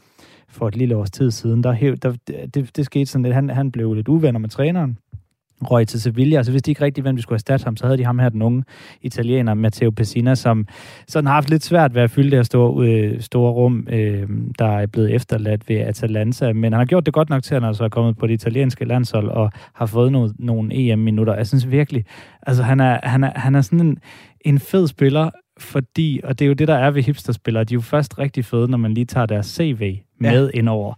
for 0.49 0.67
et 0.67 0.75
lille 0.75 0.95
års 0.95 1.11
tid 1.11 1.31
siden, 1.31 1.63
der, 1.63 1.95
der, 2.01 2.13
det, 2.53 2.75
det 2.75 2.85
skete 2.85 3.05
sådan 3.05 3.23
lidt, 3.23 3.35
han, 3.35 3.49
han 3.49 3.71
blev 3.71 3.93
lidt 3.93 4.07
uvenner 4.07 4.39
med 4.39 4.49
træneren, 4.49 4.97
røg 5.61 5.87
til 5.87 6.01
Sevilla. 6.01 6.37
Altså 6.37 6.51
hvis 6.51 6.61
de 6.61 6.71
ikke 6.71 6.83
rigtig 6.83 7.01
hvem 7.01 7.15
de 7.15 7.21
skulle 7.21 7.37
erstatte 7.37 7.63
ham, 7.63 7.77
så 7.77 7.85
havde 7.85 7.97
de 7.97 8.05
ham 8.05 8.19
her, 8.19 8.29
den 8.29 8.41
unge 8.41 8.63
italiener, 9.01 9.53
Matteo 9.53 9.91
Pessina, 9.91 10.35
som 10.35 10.67
sådan 11.07 11.25
har 11.27 11.33
haft 11.33 11.49
lidt 11.49 11.63
svært 11.63 11.95
ved 11.95 12.01
at 12.01 12.11
fylde 12.11 12.31
det 12.31 12.37
her 12.37 12.43
store, 12.43 12.87
øh, 12.87 13.21
store 13.21 13.51
rum, 13.51 13.87
øh, 13.89 14.29
der 14.59 14.77
er 14.77 14.85
blevet 14.85 15.15
efterladt 15.15 15.69
ved 15.69 15.75
Atalanta. 15.75 16.53
Men 16.53 16.63
han 16.63 16.79
har 16.79 16.85
gjort 16.85 17.05
det 17.05 17.13
godt 17.13 17.29
nok 17.29 17.43
til, 17.43 17.55
at 17.55 17.61
han 17.61 17.67
altså 17.67 17.83
er 17.83 17.89
kommet 17.89 18.17
på 18.17 18.27
det 18.27 18.33
italienske 18.33 18.85
landshold 18.85 19.29
og 19.29 19.51
har 19.73 19.85
fået 19.85 20.11
nogle, 20.11 20.33
nogle 20.39 20.75
EM-minutter. 20.75 21.35
Jeg 21.35 21.47
synes 21.47 21.71
virkelig, 21.71 22.05
altså 22.41 22.63
han 22.63 22.79
er, 22.79 22.99
han 23.03 23.23
er, 23.23 23.31
han 23.35 23.55
er 23.55 23.61
sådan 23.61 23.79
en, 23.79 23.97
en 24.41 24.59
fed 24.59 24.87
spiller, 24.87 25.29
fordi, 25.59 26.21
og 26.23 26.39
det 26.39 26.45
er 26.45 26.47
jo 26.47 26.53
det, 26.53 26.67
der 26.67 26.75
er 26.75 26.91
ved 26.91 27.03
hipsterspillere, 27.03 27.63
de 27.63 27.73
er 27.73 27.75
jo 27.75 27.81
først 27.81 28.19
rigtig 28.19 28.45
fede, 28.45 28.67
når 28.67 28.77
man 28.77 28.93
lige 28.93 29.05
tager 29.05 29.25
deres 29.25 29.45
CV 29.45 29.99
med 30.19 30.51
ja. 30.53 30.59
indover. 30.59 30.93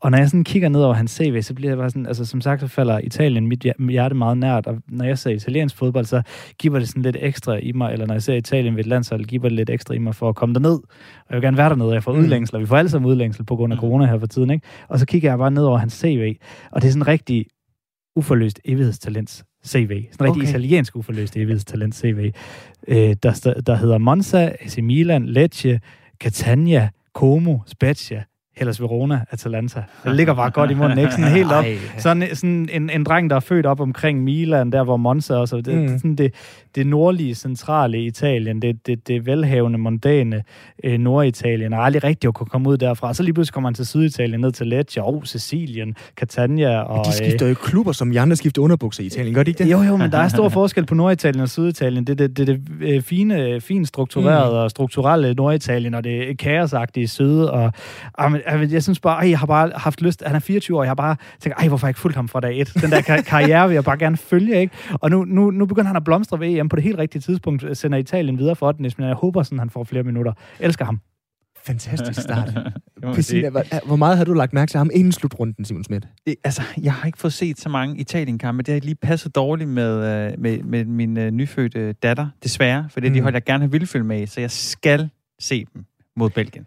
Og 0.00 0.10
når 0.10 0.18
jeg 0.18 0.28
sådan 0.28 0.44
kigger 0.44 0.68
ned 0.68 0.82
over 0.82 0.94
hans 0.94 1.10
CV, 1.10 1.42
så 1.42 1.54
bliver 1.54 1.70
jeg 1.70 1.78
bare 1.78 1.90
sådan, 1.90 2.06
altså 2.06 2.24
som 2.24 2.40
sagt, 2.40 2.60
så 2.60 2.68
falder 2.68 2.98
Italien 2.98 3.46
mit 3.46 3.66
hjerte 3.78 4.14
meget 4.14 4.38
nært, 4.38 4.66
og 4.66 4.78
når 4.88 5.04
jeg 5.04 5.18
ser 5.18 5.30
italiensk 5.30 5.76
fodbold, 5.76 6.04
så 6.04 6.22
giver 6.58 6.78
det 6.78 6.88
sådan 6.88 7.02
lidt 7.02 7.16
ekstra 7.20 7.56
i 7.56 7.72
mig, 7.72 7.92
eller 7.92 8.06
når 8.06 8.14
jeg 8.14 8.22
ser 8.22 8.34
Italien 8.34 8.76
ved 8.76 8.80
et 8.80 8.86
landshold, 8.86 9.24
giver 9.24 9.42
det 9.42 9.52
lidt 9.52 9.70
ekstra 9.70 9.94
i 9.94 9.98
mig 9.98 10.14
for 10.14 10.28
at 10.28 10.36
komme 10.36 10.54
derned. 10.54 10.74
Og 10.74 11.26
jeg 11.30 11.36
vil 11.36 11.42
gerne 11.42 11.56
være 11.56 11.68
dernede, 11.68 11.92
jeg 11.92 12.02
får 12.02 12.12
mm. 12.12 12.18
udlængsel, 12.18 12.56
og 12.56 12.60
vi 12.60 12.66
får 12.66 12.76
alle 12.76 12.90
sammen 12.90 13.10
udlængsel 13.10 13.44
på 13.44 13.56
grund 13.56 13.72
af 13.72 13.76
mm. 13.76 13.80
corona 13.80 14.06
her 14.06 14.18
for 14.18 14.26
tiden, 14.26 14.50
ikke? 14.50 14.66
Og 14.88 14.98
så 14.98 15.06
kigger 15.06 15.30
jeg 15.30 15.38
bare 15.38 15.50
ned 15.50 15.62
over 15.62 15.78
hans 15.78 15.92
CV, 15.92 16.36
og 16.70 16.82
det 16.82 16.88
er 16.88 16.92
sådan 16.92 17.08
rigtig 17.08 17.46
uforløst 18.16 18.60
evighedstalents 18.64 19.44
CV. 19.66 20.04
Sådan 20.12 20.26
en 20.26 20.34
rigtig 20.34 20.48
italiensk 20.48 20.96
uforløst 20.96 21.36
evighedstalents 21.36 21.98
CV, 21.98 22.32
øh, 22.88 23.16
der, 23.22 23.62
der 23.66 23.76
hedder 23.76 23.98
Monza, 23.98 24.52
AC 24.60 24.78
Milan, 24.78 25.26
Lecce, 25.26 25.80
Catania, 26.20 26.88
Como, 27.14 27.58
Spezia, 27.66 28.22
Hellas 28.56 28.80
Verona, 28.80 29.20
Atalanta. 29.30 29.82
Det 30.04 30.16
ligger 30.16 30.34
bare 30.34 30.50
godt 30.50 30.70
i 30.70 30.74
munden, 30.74 30.98
ikke? 30.98 31.10
Sådan 31.10 31.30
helt 31.30 31.52
op. 31.52 31.64
Sådan, 31.98 32.28
sådan 32.34 32.68
en, 32.72 32.90
en 32.90 33.04
dreng, 33.04 33.30
der 33.30 33.36
er 33.36 33.40
født 33.40 33.66
op 33.66 33.80
omkring 33.80 34.24
Milan, 34.24 34.72
der 34.72 34.84
hvor 34.84 34.96
Monza 34.96 35.34
også. 35.34 35.56
Det, 35.56 35.74
mm. 35.74 35.98
sådan 35.98 36.16
det, 36.16 36.34
det 36.74 36.86
nordlige, 36.86 37.34
centrale 37.34 38.04
Italien, 38.04 38.62
det, 38.62 38.86
det, 38.86 39.08
det 39.08 39.26
velhavende, 39.26 39.78
mondane 39.78 40.42
øh, 40.84 40.98
Norditalien, 40.98 41.72
og 41.72 41.84
aldrig 41.84 42.04
rigtig 42.04 42.28
at 42.28 42.34
kunne 42.34 42.46
komme 42.46 42.68
ud 42.68 42.76
derfra. 42.76 43.14
Så 43.14 43.22
lige 43.22 43.34
pludselig 43.34 43.54
kommer 43.54 43.68
han 43.68 43.74
til 43.74 43.86
Syditalien, 43.86 44.40
ned 44.40 44.52
til 44.52 44.66
Lecce, 44.66 45.02
og 45.02 45.22
Sicilien, 45.24 45.96
Catania. 46.16 46.80
Og, 46.80 47.06
de 47.06 47.12
skifter 47.12 47.48
jo 47.48 47.54
klubber, 47.54 47.92
som 47.92 48.10
de 48.10 48.20
andre 48.20 48.36
skifter 48.36 48.62
underbukser 48.62 49.02
i 49.02 49.06
Italien, 49.06 49.34
gør 49.34 49.42
de 49.42 49.50
ikke 49.50 49.64
det? 49.64 49.70
Jo, 49.70 49.82
jo, 49.82 49.96
men 49.96 50.12
der 50.12 50.18
er 50.18 50.28
stor 50.28 50.48
forskel 50.58 50.86
på 50.86 50.94
Norditalien 50.94 51.42
og 51.42 51.48
Syditalien. 51.48 52.04
Det 52.04 52.20
er 52.20 52.26
det, 52.26 52.36
det, 52.36 52.46
det, 52.46 52.80
det 52.80 53.04
fine, 53.04 53.60
fint 53.60 53.88
strukturerede 53.88 54.50
mm. 54.50 54.56
og 54.56 54.70
strukturelle 54.70 55.34
Norditalien, 55.34 55.94
og 55.94 56.04
det 56.04 56.38
kaosagtige 56.38 57.08
syd. 57.08 57.40
Og, 57.40 57.72
og, 58.12 58.30
jeg 58.46 58.82
synes 58.82 59.00
bare, 59.00 59.16
ej, 59.16 59.30
jeg 59.30 59.38
har 59.38 59.46
bare 59.46 59.70
haft 59.74 60.02
lyst, 60.02 60.22
han 60.26 60.36
er 60.36 60.40
24 60.40 60.76
år, 60.76 60.82
jeg 60.82 60.90
har 60.90 60.94
bare 60.94 61.16
tænkt, 61.40 61.58
ej, 61.58 61.68
hvorfor 61.68 61.86
har 61.86 61.88
jeg 61.88 61.90
ikke 61.90 62.00
fulgt 62.00 62.16
ham 62.16 62.28
fra 62.28 62.40
dag 62.40 62.60
et? 62.60 62.72
Den 62.82 62.90
der 62.90 63.00
kar- 63.00 63.20
karriere 63.32 63.68
vil 63.68 63.74
jeg 63.74 63.84
bare 63.84 63.98
gerne 63.98 64.16
følge, 64.16 64.60
ikke? 64.60 64.74
Og 64.92 65.10
nu, 65.10 65.24
nu, 65.24 65.50
nu 65.50 65.66
begynder 65.66 65.86
han 65.86 65.96
at 65.96 66.04
blomstre 66.04 66.40
ved 66.40 66.48
EM 66.48 66.68
på 66.68 66.76
det 66.76 66.84
helt 66.84 66.98
rigtige 66.98 67.22
tidspunkt, 67.22 67.78
sender 67.78 67.98
Italien 67.98 68.38
videre 68.38 68.56
for 68.56 68.72
den, 68.72 68.92
men 68.98 69.06
jeg 69.06 69.14
håber 69.14 69.42
sådan, 69.42 69.58
han 69.58 69.70
får 69.70 69.84
flere 69.84 70.02
minutter. 70.02 70.32
Jeg 70.60 70.66
elsker 70.66 70.84
ham. 70.84 71.00
Fantastisk 71.66 72.20
start. 72.22 72.48
Christina, 73.12 73.50
hvor 73.86 73.96
meget 73.96 74.16
har 74.16 74.24
du 74.24 74.32
lagt 74.32 74.52
mærke 74.52 74.70
til 74.70 74.78
ham 74.78 74.90
inden 74.94 75.12
slutrunden, 75.12 75.64
Simon 75.64 75.84
Schmidt? 75.84 76.08
Altså, 76.44 76.62
jeg 76.82 76.92
har 76.92 77.06
ikke 77.06 77.18
fået 77.18 77.32
set 77.32 77.60
så 77.60 77.68
mange 77.68 77.98
Italien-kampe. 77.98 78.62
Det 78.62 78.74
har 78.74 78.80
lige 78.80 78.94
passet 78.94 79.34
dårligt 79.34 79.70
med, 79.70 79.96
øh, 79.96 80.32
med, 80.38 80.62
med 80.62 80.84
min 80.84 81.16
uh, 81.16 81.26
nyfødte 81.26 81.92
datter, 81.92 82.28
desværre. 82.42 82.88
For 82.90 83.00
det 83.00 83.10
mm. 83.10 83.14
de 83.14 83.20
hold, 83.20 83.34
jeg 83.34 83.44
gerne 83.44 83.70
vil 83.70 83.86
følge 83.86 84.04
med 84.04 84.22
i, 84.22 84.26
så 84.26 84.40
jeg 84.40 84.50
skal 84.50 85.10
se 85.40 85.66
dem 85.74 85.84
mod 86.16 86.30
Belgien. 86.30 86.66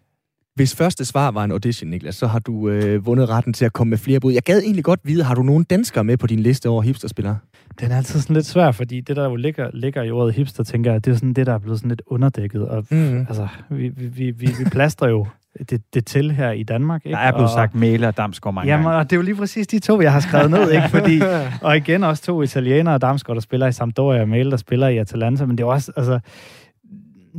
Hvis 0.59 0.75
første 0.75 1.05
svar 1.05 1.31
var 1.31 1.43
en 1.43 1.51
audition, 1.51 1.89
Niklas, 1.89 2.15
så 2.15 2.27
har 2.27 2.39
du 2.39 2.69
øh, 2.69 3.05
vundet 3.05 3.29
retten 3.29 3.53
til 3.53 3.65
at 3.65 3.73
komme 3.73 3.89
med 3.89 3.97
flere 3.97 4.19
bud. 4.19 4.33
Jeg 4.33 4.43
gad 4.43 4.61
egentlig 4.61 4.83
godt 4.83 4.99
vide, 5.03 5.23
har 5.23 5.35
du 5.35 5.43
nogen 5.43 5.63
danskere 5.63 6.03
med 6.03 6.17
på 6.17 6.27
din 6.27 6.39
liste 6.39 6.69
over 6.69 6.81
hipsterspillere? 6.81 7.37
Den 7.79 7.91
er 7.91 7.97
altid 7.97 8.19
sådan 8.19 8.33
lidt 8.33 8.45
svær, 8.45 8.71
fordi 8.71 9.01
det, 9.01 9.15
der 9.15 9.23
jo 9.23 9.35
ligger, 9.35 9.69
ligger 9.73 10.03
i 10.03 10.11
ordet 10.11 10.33
hipster, 10.33 10.63
tænker 10.63 10.91
jeg, 10.91 11.05
det 11.05 11.11
er 11.11 11.15
sådan 11.15 11.33
det, 11.33 11.47
der 11.47 11.53
er 11.53 11.57
blevet 11.57 11.79
sådan 11.79 11.89
lidt 11.89 12.01
underdækket. 12.07 12.67
Og 12.67 12.85
mm. 12.91 13.19
altså, 13.19 13.47
vi, 13.69 13.89
vi, 13.89 14.05
vi, 14.07 14.31
vi, 14.31 14.45
vi 14.59 14.69
plaster 14.71 15.07
jo 15.07 15.27
det, 15.69 15.81
det 15.93 16.05
til 16.05 16.31
her 16.31 16.51
i 16.51 16.63
Danmark. 16.63 17.05
Ikke? 17.05 17.15
Der 17.15 17.21
er 17.21 17.31
blevet 17.31 17.49
og, 17.49 17.53
sagt 17.53 17.75
Mæle 17.75 18.07
og 18.07 18.17
Damsgaard 18.17 18.53
mange 18.53 18.71
jamen, 18.71 18.85
gange. 18.85 18.99
og 18.99 19.03
det 19.03 19.11
er 19.15 19.17
jo 19.17 19.23
lige 19.23 19.35
præcis 19.35 19.67
de 19.67 19.79
to, 19.79 20.01
jeg 20.01 20.13
har 20.13 20.19
skrevet 20.19 20.51
ned. 20.51 20.71
ikke? 20.71 20.89
Fordi, 20.89 21.21
og 21.61 21.77
igen 21.77 22.03
også 22.03 22.23
to 22.23 22.41
italienere, 22.41 22.97
Damsgaard, 22.97 23.35
der 23.35 23.41
spiller 23.41 23.67
i 23.67 23.71
Sampdoria, 23.71 24.21
og 24.21 24.29
Mæle, 24.29 24.51
der 24.51 24.57
spiller 24.57 24.87
i 24.87 24.97
Atalanta. 24.97 25.45
Men 25.45 25.57
det 25.57 25.63
er 25.63 25.67
også, 25.67 25.91
altså, 25.97 26.19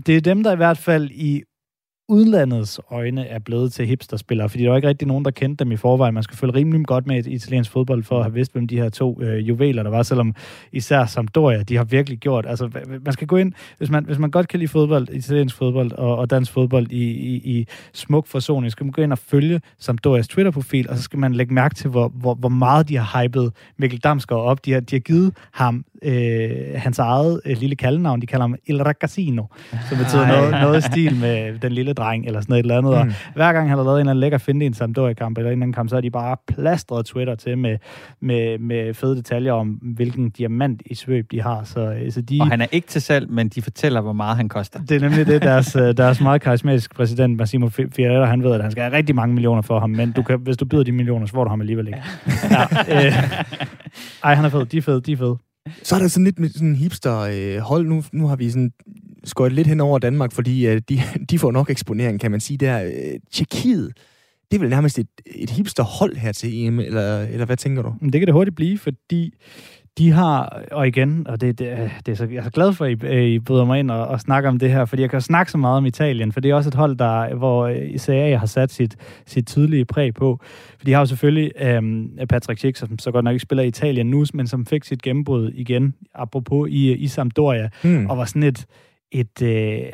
det 0.06 0.16
er 0.16 0.20
dem, 0.20 0.42
der 0.42 0.52
i 0.52 0.56
hvert 0.56 0.78
fald 0.78 1.11
i 1.11 1.42
udlandets 2.11 2.81
øjne 2.90 3.27
er 3.27 3.38
blevet 3.38 3.73
til 3.73 3.87
hipsterspillere, 3.87 4.49
fordi 4.49 4.62
der 4.62 4.70
var 4.70 4.77
ikke 4.77 4.88
rigtig 4.88 5.09
nogen, 5.09 5.25
der 5.25 5.31
kendte 5.31 5.64
dem 5.64 5.73
i 5.73 5.77
forvejen. 5.77 6.14
Man 6.14 6.23
skal 6.23 6.37
følge 6.37 6.55
rimelig 6.55 6.87
godt 6.87 7.07
med 7.07 7.27
i 7.27 7.31
italiensk 7.31 7.70
fodbold 7.70 8.03
for 8.03 8.16
at 8.18 8.25
have 8.25 8.35
vidst, 8.35 8.53
hvem 8.53 8.66
de 8.66 8.77
her 8.77 8.88
to 8.88 9.23
øh, 9.23 9.49
juveler 9.49 9.83
der 9.83 9.90
var, 9.90 10.03
selvom 10.03 10.35
især 10.73 11.07
Sampdoria, 11.07 11.62
de 11.62 11.77
har 11.77 11.85
virkelig 11.85 12.18
gjort. 12.18 12.46
Altså, 12.49 12.68
man 13.05 13.12
skal 13.12 13.27
gå 13.27 13.37
ind, 13.37 13.53
hvis 13.79 13.90
man, 13.90 14.05
hvis 14.05 14.18
man 14.18 14.31
godt 14.31 14.49
kan 14.49 14.59
lide 14.59 14.68
fodbold, 14.68 15.09
italiensk 15.12 15.57
fodbold 15.57 15.92
og, 15.92 16.16
og 16.16 16.31
dansk 16.31 16.53
fodbold 16.53 16.87
i, 16.90 17.11
i, 17.11 17.59
i 17.59 17.66
smuk 17.92 18.27
forsoning, 18.27 18.73
skal 18.73 18.85
man 18.85 18.92
gå 18.92 19.03
ind 19.03 19.12
og 19.12 19.18
følge 19.18 19.61
Sampdorias 19.79 20.29
Twitter-profil, 20.29 20.90
og 20.90 20.96
så 20.96 21.03
skal 21.03 21.18
man 21.18 21.35
lægge 21.35 21.55
mærke 21.55 21.75
til, 21.75 21.90
hvor, 21.90 22.09
hvor, 22.09 22.35
hvor 22.35 22.49
meget 22.49 22.88
de 22.88 22.96
har 22.96 23.23
hypet 23.23 23.53
Mikkel 23.79 23.99
Damsgaard 23.99 24.42
op. 24.42 24.64
De 24.64 24.73
har, 24.73 24.81
de 24.81 24.94
har 24.94 25.01
givet 25.01 25.35
ham 25.53 25.85
øh, 26.03 26.51
hans 26.77 26.99
eget 26.99 27.40
øh, 27.44 27.57
lille 27.59 27.77
kaldenavn. 27.77 28.20
De 28.20 28.27
kalder 28.27 28.42
ham 28.42 28.55
Il 28.66 28.83
Ragazzino, 28.83 29.44
som 29.88 29.99
betyder 29.99 30.27
noget, 30.27 30.51
noget 30.51 30.85
stil 30.85 31.16
med 31.16 31.59
den 31.59 31.73
lille 31.73 31.92
dreng, 32.00 32.26
eller 32.26 32.40
sådan 32.40 32.54
et 32.54 32.58
eller 32.58 32.78
andet. 32.78 32.92
Mm. 32.92 32.98
Og 32.98 33.06
hver 33.34 33.52
gang 33.52 33.68
han 33.68 33.78
har 33.78 33.84
lavet 33.84 33.96
en 33.96 34.00
eller 34.00 34.10
anden 34.10 34.20
lækker 34.20 34.38
finde 34.38 34.64
i 34.64 34.66
en 34.66 34.74
Sampdoria-kamp, 34.74 35.38
eller 35.38 35.50
en 35.50 35.52
eller 35.52 35.62
anden 35.62 35.72
kamp, 35.72 35.90
så 35.90 35.96
er 35.96 36.00
de 36.00 36.10
bare 36.10 36.36
plastret 36.46 37.06
Twitter 37.06 37.34
til 37.34 37.58
med, 37.58 37.78
med, 38.20 38.58
med 38.58 38.94
fede 38.94 39.16
detaljer 39.16 39.52
om, 39.52 39.68
hvilken 39.68 40.30
diamant 40.30 40.82
i 40.86 40.94
svøb 40.94 41.30
de 41.30 41.42
har. 41.42 41.64
Så, 41.64 41.80
øh, 41.80 42.12
så 42.12 42.20
de, 42.20 42.38
og 42.40 42.48
han 42.48 42.60
er 42.60 42.66
ikke 42.72 42.88
til 42.88 43.02
salg, 43.02 43.30
men 43.30 43.48
de 43.48 43.62
fortæller, 43.62 44.00
hvor 44.00 44.12
meget 44.12 44.36
han 44.36 44.48
koster. 44.48 44.80
Det 44.80 44.96
er 44.96 45.00
nemlig 45.00 45.26
det, 45.26 45.42
deres, 45.42 45.76
øh, 45.76 45.96
deres 45.96 46.20
meget 46.20 46.42
karismatiske 46.42 46.94
præsident, 46.94 47.36
Massimo 47.36 47.68
Fiorella, 47.68 48.24
han 48.24 48.42
ved, 48.42 48.52
at 48.52 48.62
han 48.62 48.70
skal 48.70 48.82
have 48.82 48.96
rigtig 48.96 49.14
mange 49.14 49.34
millioner 49.34 49.62
for 49.62 49.80
ham, 49.80 49.90
men 49.90 50.12
du 50.12 50.22
kan, 50.22 50.40
hvis 50.40 50.56
du 50.56 50.64
byder 50.64 50.82
de 50.82 50.92
millioner, 50.92 51.26
så 51.26 51.32
får 51.32 51.44
du 51.44 51.50
ham 51.50 51.60
alligevel 51.60 51.86
ikke. 51.86 52.02
Ja, 52.50 53.06
øh, 53.06 53.12
ej, 54.24 54.34
han 54.34 54.44
er 54.44 54.48
fed. 54.48 54.66
De 54.66 54.76
er 54.76 54.82
fede. 54.82 55.00
De 55.00 55.12
er 55.12 55.16
fede. 55.16 55.36
Så 55.82 55.94
er 55.94 55.98
der 55.98 56.08
sådan 56.08 56.24
lidt 56.24 56.38
med 56.38 56.48
sådan 56.48 56.76
hipster 56.76 57.18
øh, 57.20 57.58
hold. 57.58 57.86
Nu, 57.86 58.02
nu 58.12 58.26
har 58.26 58.36
vi 58.36 58.50
sådan 58.50 58.72
skåret 59.24 59.52
lidt 59.52 59.66
hen 59.66 59.80
over 59.80 59.98
Danmark, 59.98 60.33
fordi 60.33 60.66
øh, 60.66 60.80
de, 60.88 61.00
de 61.30 61.38
får 61.38 61.52
nok 61.52 61.70
eksponering, 61.70 62.20
kan 62.20 62.30
man 62.30 62.40
sige. 62.40 62.56
Der 62.56 62.85
øh, 62.85 63.20
Tjekkiet, 63.33 63.92
det 64.50 64.56
er 64.56 64.61
vel 64.61 64.70
nærmest 64.70 64.98
et, 64.98 65.09
et 65.26 65.50
hipster 65.50 65.83
hold 65.83 66.16
her 66.16 66.33
til 66.33 66.66
EM, 66.66 66.80
eller, 66.80 67.22
eller 67.22 67.46
hvad 67.46 67.56
tænker 67.56 67.83
du? 67.83 67.94
Det 68.02 68.12
kan 68.12 68.26
det 68.26 68.33
hurtigt 68.33 68.56
blive, 68.56 68.78
fordi 68.78 69.35
de 69.98 70.11
har, 70.11 70.62
og 70.72 70.88
igen, 70.88 71.26
og 71.26 71.40
det, 71.40 71.59
det, 71.59 71.90
det 72.06 72.12
er 72.12 72.16
så, 72.16 72.24
jeg 72.24 72.37
er 72.37 72.42
så 72.42 72.50
glad 72.50 72.72
for, 72.72 72.85
at 72.85 73.02
I, 73.12 73.35
I 73.35 73.38
byder 73.38 73.64
mig 73.64 73.78
ind 73.78 73.90
og, 73.90 74.06
og 74.06 74.20
snakker 74.20 74.50
om 74.50 74.59
det 74.59 74.70
her, 74.70 74.85
fordi 74.85 75.02
jeg 75.02 75.11
kan 75.11 75.20
snakke 75.20 75.52
så 75.52 75.59
meget 75.59 75.76
om 75.76 75.87
Italien, 75.87 76.33
for 76.33 76.40
det 76.40 76.50
er 76.50 76.54
også 76.54 76.68
et 76.68 76.74
hold, 76.74 76.96
der, 76.96 77.35
hvor 77.35 77.68
ICA 77.68 78.37
har 78.37 78.46
sat 78.46 78.72
sit, 78.72 78.96
sit 79.26 79.46
tydelige 79.46 79.85
præg 79.85 80.14
på. 80.14 80.38
For 80.78 80.85
de 80.85 80.92
har 80.92 81.00
jo 81.00 81.06
selvfølgelig 81.06 81.52
øhm, 81.61 82.11
Patrick 82.28 82.59
Schick, 82.59 82.76
som 82.76 82.98
så 82.98 83.11
godt 83.11 83.24
nok 83.24 83.33
ikke 83.33 83.42
spiller 83.42 83.62
i 83.62 83.68
Italien 83.68 84.06
nu, 84.06 84.24
men 84.35 84.46
som 84.46 84.66
fik 84.66 84.85
sit 84.85 85.02
gennembrud 85.02 85.50
igen, 85.54 85.94
apropos 86.14 86.68
i, 86.70 86.94
i 86.94 87.09
Sampdoria, 87.09 87.68
hmm. 87.83 88.06
og 88.06 88.18
var 88.18 88.24
sådan 88.24 88.42
et, 88.42 88.66
et 89.12 89.42
øh, 89.42 89.87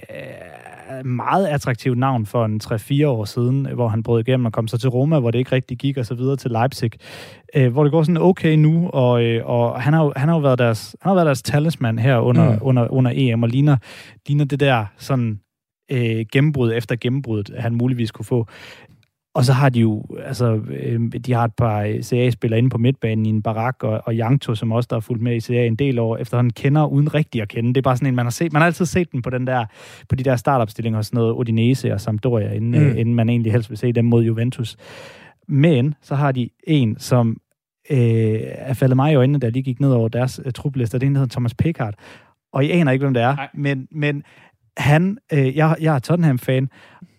meget 1.04 1.46
attraktivt 1.46 1.98
navn 1.98 2.26
for 2.26 2.44
en 2.44 2.60
3-4 2.64 3.06
år 3.06 3.24
siden, 3.24 3.68
hvor 3.74 3.88
han 3.88 4.02
brød 4.02 4.20
igennem 4.20 4.46
og 4.46 4.52
kom 4.52 4.68
så 4.68 4.78
til 4.78 4.90
Roma, 4.90 5.18
hvor 5.18 5.30
det 5.30 5.38
ikke 5.38 5.52
rigtig 5.52 5.78
gik, 5.78 5.96
og 5.96 6.06
så 6.06 6.14
videre 6.14 6.36
til 6.36 6.50
Leipzig, 6.50 6.90
øh, 7.56 7.72
hvor 7.72 7.82
det 7.82 7.92
går 7.92 8.02
sådan 8.02 8.22
okay 8.22 8.56
nu, 8.56 8.88
og, 8.88 9.24
øh, 9.24 9.46
og 9.46 9.82
han, 9.82 9.92
har 9.92 10.04
jo, 10.04 10.12
han 10.16 10.28
har 10.28 10.36
jo 10.36 10.40
været 10.40 10.58
deres, 10.58 10.96
han 11.00 11.10
har 11.10 11.14
været 11.14 11.26
deres 11.26 11.42
talisman 11.42 11.98
her 11.98 12.18
under, 12.18 12.52
mm. 12.52 12.58
under, 12.60 12.92
under 12.92 13.12
EM, 13.14 13.42
og 13.42 13.48
ligner, 13.48 13.76
ligner 14.26 14.44
det 14.44 14.60
der 14.60 14.84
sådan 14.96 15.40
øh, 15.90 16.24
gennembrud 16.32 16.72
efter 16.72 16.96
gennembruddet, 16.96 17.54
han 17.58 17.74
muligvis 17.74 18.10
kunne 18.10 18.24
få. 18.24 18.46
Og 19.36 19.44
så 19.44 19.52
har 19.52 19.68
de 19.68 19.80
jo, 19.80 20.04
altså, 20.24 20.60
øh, 20.68 21.00
de 21.12 21.32
har 21.32 21.44
et 21.44 21.54
par 21.54 22.02
CA-spillere 22.02 22.58
inde 22.58 22.70
på 22.70 22.78
midtbanen 22.78 23.26
i 23.26 23.28
en 23.28 23.42
barak, 23.42 23.82
og, 23.82 24.02
og 24.04 24.16
Jankto, 24.16 24.54
som 24.54 24.72
også 24.72 24.86
der 24.90 24.96
har 24.96 25.00
fulgt 25.00 25.22
med 25.22 25.36
i 25.36 25.40
CA 25.40 25.66
en 25.66 25.76
del 25.76 25.98
år, 25.98 26.16
efterhånden 26.16 26.52
kender 26.52 26.86
uden 26.86 27.14
rigtig 27.14 27.42
at 27.42 27.48
kende. 27.48 27.68
Det 27.68 27.76
er 27.76 27.82
bare 27.82 27.96
sådan 27.96 28.08
en, 28.08 28.14
man 28.14 28.26
har 28.26 28.30
set, 28.30 28.52
man 28.52 28.62
har 28.62 28.66
altid 28.66 28.86
set 28.86 29.12
den 29.12 29.22
på, 29.22 29.30
den 29.30 29.46
der, 29.46 29.64
på 30.08 30.16
de 30.16 30.24
der 30.24 30.36
startopstillinger, 30.36 31.02
sådan 31.02 31.18
noget 31.18 31.32
Udinese 31.32 31.92
og 31.92 32.00
Sampdoria, 32.00 32.52
inden, 32.52 32.70
mm. 32.70 32.86
øh, 32.86 32.98
inden 32.98 33.14
man 33.14 33.28
egentlig 33.28 33.52
helst 33.52 33.70
vil 33.70 33.78
se 33.78 33.92
dem 33.92 34.04
mod 34.04 34.24
Juventus. 34.24 34.76
Men 35.48 35.94
så 36.02 36.14
har 36.14 36.32
de 36.32 36.48
en, 36.66 36.98
som 36.98 37.40
øh, 37.90 38.40
er 38.42 38.74
faldet 38.74 38.96
mig 38.96 39.12
i 39.12 39.14
øjnene, 39.14 39.38
da 39.38 39.46
jeg 39.46 39.52
lige 39.52 39.62
gik 39.62 39.80
ned 39.80 39.92
over 39.92 40.08
deres 40.08 40.40
øh, 40.44 40.52
trupliste, 40.52 40.98
det 40.98 41.02
er 41.02 41.06
en, 41.06 41.14
der 41.14 41.20
hedder 41.20 41.32
Thomas 41.32 41.54
Pickard. 41.54 41.94
Og 42.52 42.64
I 42.64 42.70
aner 42.70 42.92
ikke, 42.92 43.04
hvem 43.04 43.14
det 43.14 43.22
er, 43.22 43.36
men, 43.54 43.88
men 43.90 44.22
han, 44.76 45.18
øh, 45.32 45.56
jeg, 45.56 45.76
jeg 45.80 45.94
er 45.94 45.98
Tottenham-fan, 45.98 46.68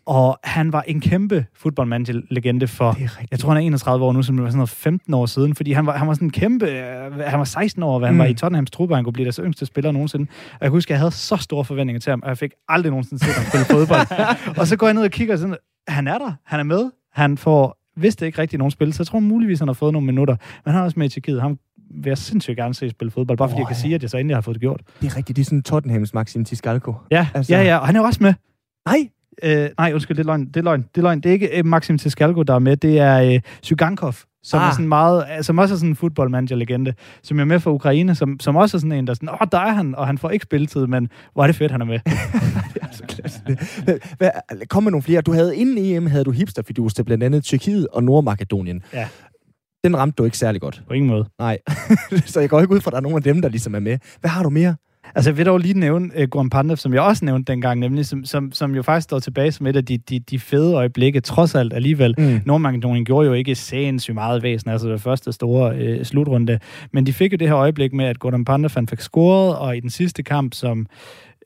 og 0.08 0.40
han 0.44 0.74
var 0.74 0.82
en 0.82 1.02
kæmpe 1.02 1.46
fodboldmanager-legende 1.56 2.68
for, 2.68 2.98
jeg 3.32 3.40
tror 3.40 3.50
han 3.50 3.58
er 3.58 3.66
31 3.66 4.06
år 4.06 4.14
nu, 4.14 4.24
som 4.24 4.36
det 4.36 4.44
var 4.44 4.50
sådan 4.50 4.58
noget 4.58 4.70
15 4.70 5.14
år 5.14 5.26
siden, 5.26 5.56
fordi 5.56 5.72
han 5.72 5.86
var, 5.86 5.98
han 5.98 6.08
var 6.08 6.14
sådan 6.14 6.26
en 6.26 6.32
kæmpe, 6.32 6.66
øh, 6.66 7.20
han 7.20 7.40
var 7.40 7.46
16 7.46 7.84
år, 7.84 8.00
hvad 8.00 8.08
han 8.08 8.16
mm. 8.16 8.20
var 8.20 8.26
i 8.26 8.34
Tottenhams 8.34 8.72
truppe, 8.72 8.96
han 8.96 9.04
kunne 9.04 9.14
blive 9.14 9.26
deres 9.26 9.40
yngste 9.44 9.66
spiller 9.66 9.92
nogensinde. 9.92 10.28
Og 10.30 10.58
jeg 10.62 10.66
kan 10.66 10.72
huske, 10.72 10.90
at 10.90 10.92
jeg 10.92 11.00
havde 11.00 11.12
så 11.12 11.38
store 11.38 11.66
forventninger 11.66 12.00
til 12.00 12.10
ham, 12.10 12.22
og 12.24 12.30
jeg 12.30 12.38
fik 12.38 12.52
aldrig 12.68 12.90
nogensinde 12.90 13.26
set 13.26 13.34
ham 13.34 13.46
spille 13.46 13.66
fodbold. 13.80 14.08
og 14.58 14.68
så 14.68 14.76
går 14.78 14.88
jeg 14.88 14.94
ned 14.94 15.04
og 15.04 15.12
kigger, 15.12 15.34
og 15.34 15.40
sådan, 15.40 15.58
han 15.88 16.08
er 16.08 16.18
der, 16.18 16.34
han 16.46 16.60
er 16.60 16.64
med, 16.64 16.92
han 17.14 17.38
får 17.38 17.78
vidste 17.98 18.26
ikke 18.26 18.42
rigtig 18.42 18.60
nogen 18.60 18.72
spil, 18.72 18.94
så 18.94 19.04
jeg 19.04 19.08
tror 19.08 19.20
muligvis, 19.20 19.60
han 19.60 19.68
har 19.68 19.74
fået 19.74 19.94
nogle 19.94 20.06
minutter. 20.06 20.36
Men 20.66 20.72
han 20.72 20.82
er 20.82 20.86
også 20.86 21.00
med 21.00 21.06
i 21.06 21.10
Tjekkiet. 21.10 21.42
Ham 21.42 21.60
vil 22.04 22.10
jeg 22.10 22.18
sindssygt 22.18 22.58
gerne 22.58 22.74
se 22.74 22.90
spille 22.90 23.12
fodbold, 23.12 23.38
bare 23.38 23.50
fordi 23.50 23.58
oh, 23.58 23.60
jeg 23.60 23.68
kan 23.68 23.76
sige, 23.76 23.96
at 23.96 24.02
jeg 24.02 24.10
så 24.10 24.18
endelig 24.18 24.36
har 24.36 24.42
fået 24.42 24.56
det 24.56 24.62
gjort. 24.62 24.82
Det 25.02 25.12
er 25.12 25.18
rigtigt, 25.18 25.36
det 25.36 25.42
er 25.42 25.46
sådan 25.46 25.64
Tottenhams 25.64 26.14
Maxim 26.14 26.46
Tiskalko. 26.46 26.94
Ja, 27.12 27.28
altså... 27.34 27.56
ja, 27.56 27.64
ja, 27.64 27.78
og 27.78 27.86
han 27.86 27.96
er 27.96 28.02
også 28.02 28.24
med. 28.24 28.34
Nej, 28.86 29.10
Øh, 29.44 29.70
nej, 29.78 29.94
undskyld, 29.94 30.18
det 30.18 30.24
er 30.24 30.28
løgn. 30.28 30.46
Det 30.46 30.58
er 30.58 30.62
løgn. 30.62 30.82
Det 30.82 30.98
er, 30.98 31.02
løgn. 31.02 31.22
Det 31.22 31.30
er 31.30 31.34
ikke 31.34 31.58
øh, 31.58 31.66
Maxim 31.66 31.98
Tiskalko, 31.98 32.44
der 32.44 32.56
er 32.56 32.60
med. 32.60 32.78
Det 32.78 33.00
er 33.00 33.34
øh, 33.34 33.40
Zygankov, 33.66 34.14
som 34.44 34.60
ah. 34.60 34.68
er 34.68 34.72
sådan 34.72 34.88
meget, 34.88 35.26
øh, 35.38 35.44
som 35.44 35.58
også 35.58 35.74
er 35.74 35.78
sådan 35.78 35.90
en 35.90 35.96
fodboldmanager-legende, 35.96 36.94
som 37.24 37.40
er 37.40 37.46
med 37.46 37.60
for 37.60 37.72
Ukraine, 37.72 38.16
som, 38.16 38.40
som 38.40 38.56
også 38.56 38.78
er 38.78 38.80
sådan 38.80 38.92
en, 38.92 39.08
der 39.08 39.14
sådan, 39.14 39.30
åh, 39.30 39.48
der 39.52 39.60
er 39.60 39.72
han, 39.72 39.96
og 39.96 40.08
han 40.08 40.18
får 40.18 40.30
ikke 40.30 40.44
spilletid, 40.44 40.88
men 40.88 41.10
hvor 41.34 41.44
er 41.44 41.48
det 41.48 41.56
fedt, 41.56 41.72
han 41.72 41.82
er 41.82 41.86
med. 41.86 42.00
er 43.02 43.06
klasse. 43.08 43.42
Kom 44.70 44.84
med 44.84 44.92
nogle 44.92 45.04
flere. 45.04 45.22
Du 45.22 45.34
havde 45.34 45.56
inden 45.56 45.78
EM, 45.78 46.08
havde 46.08 46.24
du 46.24 46.32
hipsterfidus 46.32 46.94
til 46.94 47.04
blandt 47.04 47.24
andet 47.24 47.44
Tyrkiet 47.44 47.88
og 47.88 48.04
Nordmakedonien. 48.04 48.84
Ja. 48.94 49.08
Den 49.84 49.98
ramte 49.98 50.16
du 50.16 50.24
ikke 50.24 50.38
særlig 50.38 50.62
godt. 50.62 50.84
På 50.88 50.94
ingen 50.94 51.10
måde. 51.10 51.26
Nej. 51.40 51.58
så 52.26 52.40
jeg 52.40 52.50
går 52.50 52.62
ikke 52.62 52.74
ud 52.74 52.82
fra, 52.82 52.90
at 52.90 52.92
der 52.92 52.98
er 52.98 53.02
nogen 53.02 53.18
af 53.18 53.24
dem, 53.24 53.42
der 53.42 53.50
ligesom 53.50 53.76
er 53.76 53.80
med. 53.80 53.98
Hvad 54.20 54.30
har 54.30 54.44
du 54.44 54.50
mere? 54.50 54.76
Altså, 55.16 55.30
jeg 55.30 55.38
vil 55.38 55.46
dog 55.46 55.60
lige 55.60 55.80
nævne 55.80 56.10
uh, 56.18 56.24
Goran 56.24 56.50
Pandev, 56.50 56.78
som 56.78 56.94
jeg 56.94 57.02
også 57.02 57.26
nævnte 57.26 57.52
dengang, 57.52 57.80
nemlig, 57.80 58.06
som, 58.06 58.26
som, 58.26 58.52
som 58.52 58.76
jo 58.76 58.82
faktisk 58.82 59.04
står 59.04 59.20
tilbage 59.20 59.52
som 59.52 59.68
et 59.68 59.76
af 59.76 59.86
de, 59.86 59.98
de, 59.98 60.20
de 60.20 60.40
fede 60.40 60.76
øjeblikke, 60.76 61.20
trods 61.20 61.56
alt 61.56 61.74
alligevel. 61.74 62.16
Mm. 62.18 62.42
Nordmakedonien 62.46 63.06
gjorde 63.06 63.28
jo 63.28 63.34
ikke 63.34 63.56
sindssygt 63.56 64.16
meget 64.16 64.44
væsen, 64.44 64.70
altså 64.70 64.90
det 64.90 65.02
første 65.02 65.32
store 65.32 65.98
uh, 66.00 66.04
slutrunde, 66.04 66.60
men 66.94 67.06
de 67.06 67.14
fik 67.14 67.32
jo 67.32 67.38
det 67.38 67.48
her 67.48 67.58
øjeblik 67.58 67.94
med, 67.94 68.06
at 68.06 68.20
Goran 68.20 68.46
Pandev 68.46 68.72
han 68.76 68.88
fik 68.88 69.00
scoret, 69.00 69.56
og 69.56 69.78
i 69.78 69.80
den 69.80 69.90
sidste 69.90 70.24
kamp, 70.24 70.54
som 70.54 70.88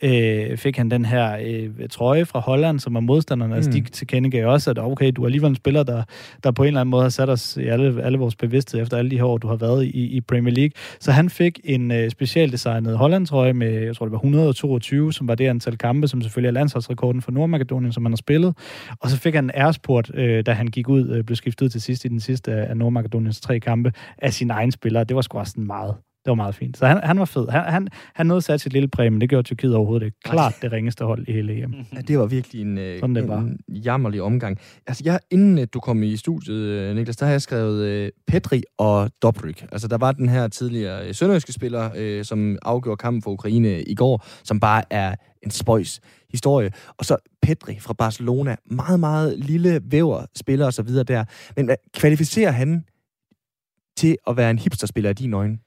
øh, 0.02 0.58
fik 0.58 0.78
han 0.78 0.92
den 0.92 1.06
her 1.06 1.38
øh, 1.44 1.90
trøje 1.90 2.26
fra 2.26 2.40
Holland, 2.40 2.80
som 2.80 2.94
var 2.94 3.00
modstanderne. 3.00 3.52
Mm. 3.52 3.56
Altså, 3.56 3.72
de 3.72 3.82
tilkendegav 3.82 4.48
også, 4.48 4.70
at 4.70 4.80
okay, 4.80 5.12
du 5.16 5.22
er 5.22 5.26
alligevel 5.26 5.50
en 5.50 5.56
spiller, 5.56 5.84
der, 5.84 6.04
der 6.44 6.52
på 6.52 6.64
en 6.64 6.68
eller 6.68 6.82
anden 6.82 6.92
måde 6.92 7.04
har 7.04 7.10
sat 7.10 7.30
os 7.30 7.58
i 7.58 7.68
alle, 7.68 8.04
alle 8.04 8.18
vores 8.18 8.36
bevidsthed 8.36 8.82
efter 8.82 8.98
alle 8.98 9.12
de 9.12 9.18
her 9.18 9.24
år, 9.24 9.38
du 9.38 9.48
har 9.48 9.56
været 9.56 9.86
i, 9.86 10.06
i 10.06 10.22
Premier 10.22 10.54
League. 10.54 10.72
Så 11.00 11.12
han 11.12 11.30
fik 11.30 11.60
en 11.64 11.92
øh, 11.92 12.10
specialdesignet 12.10 12.98
Holland-trøje 12.98 13.54
med, 13.54 13.72
jeg 13.72 13.96
tror 13.96 14.06
det 14.06 14.12
var 14.12 14.18
122, 14.18 15.14
som 15.14 15.28
var 15.28 15.36
det 15.36 15.48
antal 15.48 15.78
kampe, 15.78 16.08
som 16.08 16.22
selvfølgelig 16.22 16.48
er 16.48 16.54
landsholdsrekorden 16.54 17.22
for 17.22 17.32
Nordmakedonien, 17.32 17.94
som 17.94 18.06
han 18.06 18.12
har 18.12 18.18
spillet. 18.18 18.58
Og 19.00 19.10
så 19.10 19.18
fik 19.18 19.36
han 19.36 19.44
en 19.44 19.52
æresport, 19.56 20.12
øh, 20.14 20.46
da 20.46 20.52
han 20.54 20.68
gik 20.68 20.90
ud, 20.90 21.10
øh, 21.10 21.24
blev 21.24 21.36
skiftet 21.36 21.66
ud 21.66 21.70
til 21.70 21.82
sidst 21.82 22.06
i 22.06 22.08
den 22.08 22.20
sidste 22.20 22.52
af 22.52 22.78
Nordmakedoniens 22.78 23.42
tre 23.42 23.60
kampe, 23.60 23.94
af 24.18 24.34
sin 24.34 24.52
egen 24.52 24.72
spiller. 24.72 25.04
Det 25.04 25.16
var 25.16 25.22
sgu 25.22 25.40
også 25.40 25.60
meget 25.60 25.96
det 26.26 26.30
var 26.30 26.36
meget 26.36 26.56
fint. 26.56 26.78
Så 26.78 26.86
han, 26.86 27.00
han 27.04 27.20
var 27.20 27.26
fed. 27.26 27.48
Han, 27.50 27.62
han, 27.62 27.88
han 28.14 28.26
nåede 28.26 28.42
sat 28.42 28.62
sit 28.62 28.74
lille 28.74 28.88
præg, 28.88 29.12
men 29.12 29.22
det 29.22 29.30
gjorde 29.30 29.48
Tyrkiet 29.48 29.76
overhovedet 29.76 30.06
ikke. 30.06 30.18
Klart 30.24 30.56
det 30.62 30.72
ringeste 30.72 31.06
hold 31.06 31.28
i 31.28 31.32
hele 31.32 31.64
EM. 31.64 31.76
Ja, 31.94 32.02
det 32.02 32.20
var 32.20 32.26
virkelig 32.26 32.62
en, 32.62 32.78
øh, 32.78 33.00
Sådan 33.00 33.16
det 33.16 33.28
var. 33.28 33.38
en 33.38 33.60
jammerlig 33.68 34.22
omgang. 34.22 34.58
Altså, 34.88 35.04
jeg, 35.06 35.20
inden 35.32 35.60
øh, 35.60 35.68
du 35.74 35.80
kom 35.80 36.04
i 36.04 36.18
studiet, 36.18 36.56
øh, 36.56 36.96
Niklas, 36.96 37.18
der 37.18 37.26
har 37.26 37.34
jeg 37.34 37.42
skrevet 37.42 38.06
uh, 38.06 38.10
Petri 38.28 38.64
og 38.78 39.12
Dobryk. 39.22 39.66
Altså, 39.72 39.88
der 39.88 39.98
var 39.98 40.12
den 40.12 40.30
her 40.30 40.48
tidligere 40.48 41.14
sønderjyske 41.14 41.54
spiller, 41.54 42.18
uh, 42.20 42.24
som 42.26 42.58
afgjorde 42.62 42.98
kampen 42.98 43.22
for 43.22 43.32
Ukraine 43.32 43.84
i 43.84 43.96
går, 43.96 44.26
som 44.44 44.60
bare 44.60 44.84
er 44.90 45.16
en 45.44 45.52
spøjs 45.52 46.02
historie. 46.32 46.72
Og 46.98 47.06
så 47.06 47.18
Petri 47.42 47.80
fra 47.80 47.94
Barcelona. 47.94 48.56
Meget, 48.66 49.00
meget 49.00 49.40
lille 49.40 49.82
væver, 49.84 50.26
spiller 50.36 50.66
og 50.66 50.74
så 50.74 50.84
videre 50.84 51.04
der. 51.04 51.24
Men 51.58 51.70
kvalificerer 51.94 52.52
han 52.52 52.84
til 53.98 54.18
at 54.28 54.38
være 54.38 54.52
en 54.52 54.60
hipsterspiller 54.60 55.10
i 55.10 55.14
dine 55.14 55.38
øjne? 55.38 55.58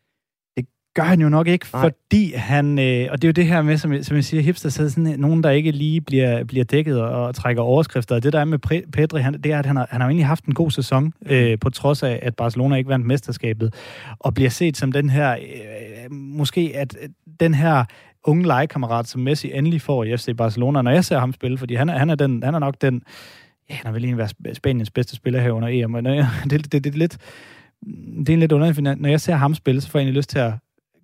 Gør 0.94 1.02
han 1.02 1.20
jo 1.20 1.28
nok 1.28 1.48
ikke, 1.48 1.66
Nej. 1.72 1.82
fordi 1.82 2.32
han, 2.34 2.78
øh, 2.78 3.08
og 3.10 3.22
det 3.22 3.24
er 3.24 3.28
jo 3.28 3.32
det 3.32 3.46
her 3.46 3.62
med, 3.62 3.78
som, 3.78 4.02
som 4.02 4.16
jeg 4.16 4.24
siger, 4.24 4.42
hipster, 4.42 4.68
så 4.68 4.82
er 4.82 4.88
sådan 4.88 5.20
nogen, 5.20 5.42
der 5.42 5.50
ikke 5.50 5.70
lige 5.70 6.00
bliver, 6.00 6.44
bliver 6.44 6.64
dækket 6.64 7.02
og, 7.02 7.24
og 7.24 7.34
trækker 7.34 7.62
overskrifter. 7.62 8.14
Og 8.14 8.22
det 8.22 8.32
der 8.32 8.40
er 8.40 8.44
med 8.44 8.58
Pedri, 8.92 9.20
han, 9.20 9.32
det 9.32 9.52
er, 9.52 9.58
at 9.58 9.66
han 9.66 9.76
har, 9.76 9.88
han 9.90 10.00
har 10.00 10.08
egentlig 10.08 10.26
haft 10.26 10.44
en 10.44 10.54
god 10.54 10.70
sæson, 10.70 11.12
øh, 11.26 11.58
på 11.58 11.70
trods 11.70 12.02
af, 12.02 12.18
at 12.22 12.36
Barcelona 12.36 12.76
ikke 12.76 12.90
vandt 12.90 13.06
mesterskabet, 13.06 13.74
og 14.18 14.34
bliver 14.34 14.50
set 14.50 14.76
som 14.76 14.92
den 14.92 15.10
her, 15.10 15.32
øh, 15.32 16.12
måske 16.12 16.72
at 16.74 16.96
den 17.40 17.54
her 17.54 17.84
unge 18.24 18.46
legekammerat, 18.46 19.08
som 19.08 19.20
Messi 19.20 19.52
endelig 19.54 19.80
får 19.82 20.04
i 20.04 20.16
FC 20.16 20.36
Barcelona, 20.36 20.82
når 20.82 20.90
jeg 20.90 21.04
ser 21.04 21.18
ham 21.18 21.32
spille, 21.32 21.58
fordi 21.58 21.74
han 21.74 21.88
er, 21.88 21.98
han 21.98 22.10
er, 22.10 22.14
den, 22.14 22.42
han 22.42 22.54
er 22.54 22.58
nok 22.58 22.74
den, 22.80 23.02
ja, 23.70 23.74
han 23.74 23.86
er 23.86 23.92
vel 23.92 24.04
egentlig 24.04 24.18
været 24.18 24.56
Spaniens 24.56 24.90
bedste 24.90 25.16
spiller 25.16 25.40
her 25.40 25.50
under 25.50 25.68
EM, 25.68 25.90
men 25.90 26.04
det, 26.04 26.26
det, 26.50 26.72
det, 26.72 26.84
det 26.84 26.94
er 26.94 26.98
lidt, 26.98 27.18
det 28.26 28.28
er 28.28 28.36
lidt 28.36 28.52
underligt, 28.52 29.00
når 29.00 29.08
jeg 29.08 29.20
ser 29.20 29.34
ham 29.34 29.54
spille, 29.54 29.80
så 29.80 29.90
får 29.90 29.98
jeg 29.98 30.04
egentlig 30.04 30.18
lyst 30.18 30.30
til 30.30 30.38
at 30.38 30.52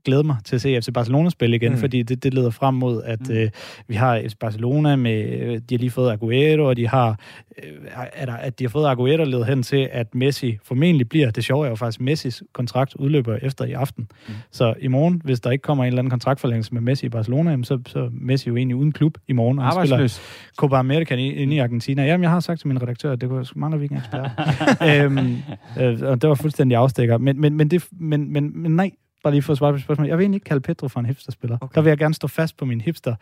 glæde 0.05 0.23
mig 0.23 0.37
til 0.45 0.55
at 0.55 0.63
se 0.63 0.81
FC 0.81 0.89
Barcelona 0.95 1.31
spille 1.31 1.57
igen, 1.57 1.73
mm. 1.73 1.79
fordi 1.79 2.03
det, 2.03 2.23
det 2.23 2.35
leder 2.35 2.51
frem 2.51 2.75
mod, 2.75 3.03
at 3.03 3.29
mm. 3.29 3.35
øh, 3.35 3.51
vi 3.89 3.95
har 3.95 4.23
FC 4.29 4.35
Barcelona 4.41 4.97
med, 4.97 5.61
de 5.61 5.75
har 5.75 5.79
lige 5.79 5.91
fået 5.91 6.11
Aguero, 6.13 6.69
og 6.69 6.77
de 6.77 6.89
har, 6.89 7.21
øh, 7.63 8.27
der, 8.27 8.33
at 8.33 8.59
de 8.59 8.65
har 8.65 8.69
fået 8.69 8.87
Aguero 8.87 9.25
ledet 9.25 9.47
hen 9.47 9.63
til, 9.63 9.89
at 9.93 10.15
Messi 10.15 10.59
formentlig 10.65 11.09
bliver, 11.09 11.31
det 11.31 11.45
sjove 11.45 11.67
er 11.67 11.71
jo 11.71 11.77
faktisk, 11.77 12.01
Messis 12.01 12.43
kontrakt 12.53 12.95
udløber 12.95 13.39
efter 13.43 13.65
i 13.65 13.73
aften. 13.73 14.09
Mm. 14.29 14.35
Så 14.51 14.75
i 14.81 14.89
morgen, 14.89 15.21
hvis 15.25 15.41
der 15.41 15.51
ikke 15.51 15.63
kommer 15.63 15.85
en 15.85 15.89
eller 15.89 15.99
anden 15.99 16.11
kontraktforlængelse 16.11 16.75
med 16.75 16.81
Messi 16.81 17.07
i 17.07 17.09
Barcelona, 17.09 17.51
jamen, 17.51 17.65
så, 17.65 17.79
så 17.87 17.99
er 17.99 18.09
Messi 18.13 18.49
jo 18.49 18.57
egentlig 18.57 18.77
uden 18.77 18.93
klub 18.93 19.19
i 19.29 19.33
morgen, 19.33 19.59
og 19.59 19.65
han 19.65 19.87
spiller 19.87 20.21
Copa 20.57 20.77
America 20.77 21.15
inde 21.15 21.55
i 21.55 21.59
Argentina. 21.59 22.07
Jamen, 22.07 22.23
jeg 22.23 22.31
har 22.31 22.41
sagt 22.41 22.61
til 22.61 22.69
min 22.69 22.83
redaktør, 22.83 23.13
at 23.13 23.21
det 23.21 23.29
kunne 23.29 23.47
mange 23.57 23.79
vi 23.79 23.85
ikke 23.85 24.01
øhm, 25.05 25.37
øh, 25.81 25.99
og 26.03 26.23
det 26.23 26.29
var 26.29 26.35
fuldstændig 26.35 26.77
afstikker. 26.77 27.19
Men, 27.19 27.41
men, 27.41 27.57
men, 27.57 27.69
det, 27.69 27.87
men, 27.93 28.33
men, 28.33 28.63
men 28.63 28.77
nej, 28.77 28.91
bare 29.25 29.33
lige 29.33 29.43
for 29.43 29.53
at 29.53 29.59
svare 29.59 29.73
på 29.73 29.79
spørgsmålet. 29.79 30.09
Jeg 30.09 30.19
vil 30.19 30.25
egentlig 30.25 30.37
ikke 30.37 30.45
kalde 30.45 30.61
Pedro 30.61 30.89
for 30.89 31.01
en 31.01 31.07
hipsterspiller. 31.07 31.59
Okay. 31.61 31.75
Der 31.75 31.81
vil 31.81 31.91
jeg 31.91 31.99
gerne 31.99 32.15
stå 32.15 32.29
fast 32.29 32.57
på 32.57 32.65
min 32.65 32.81
hipster. 32.81 33.15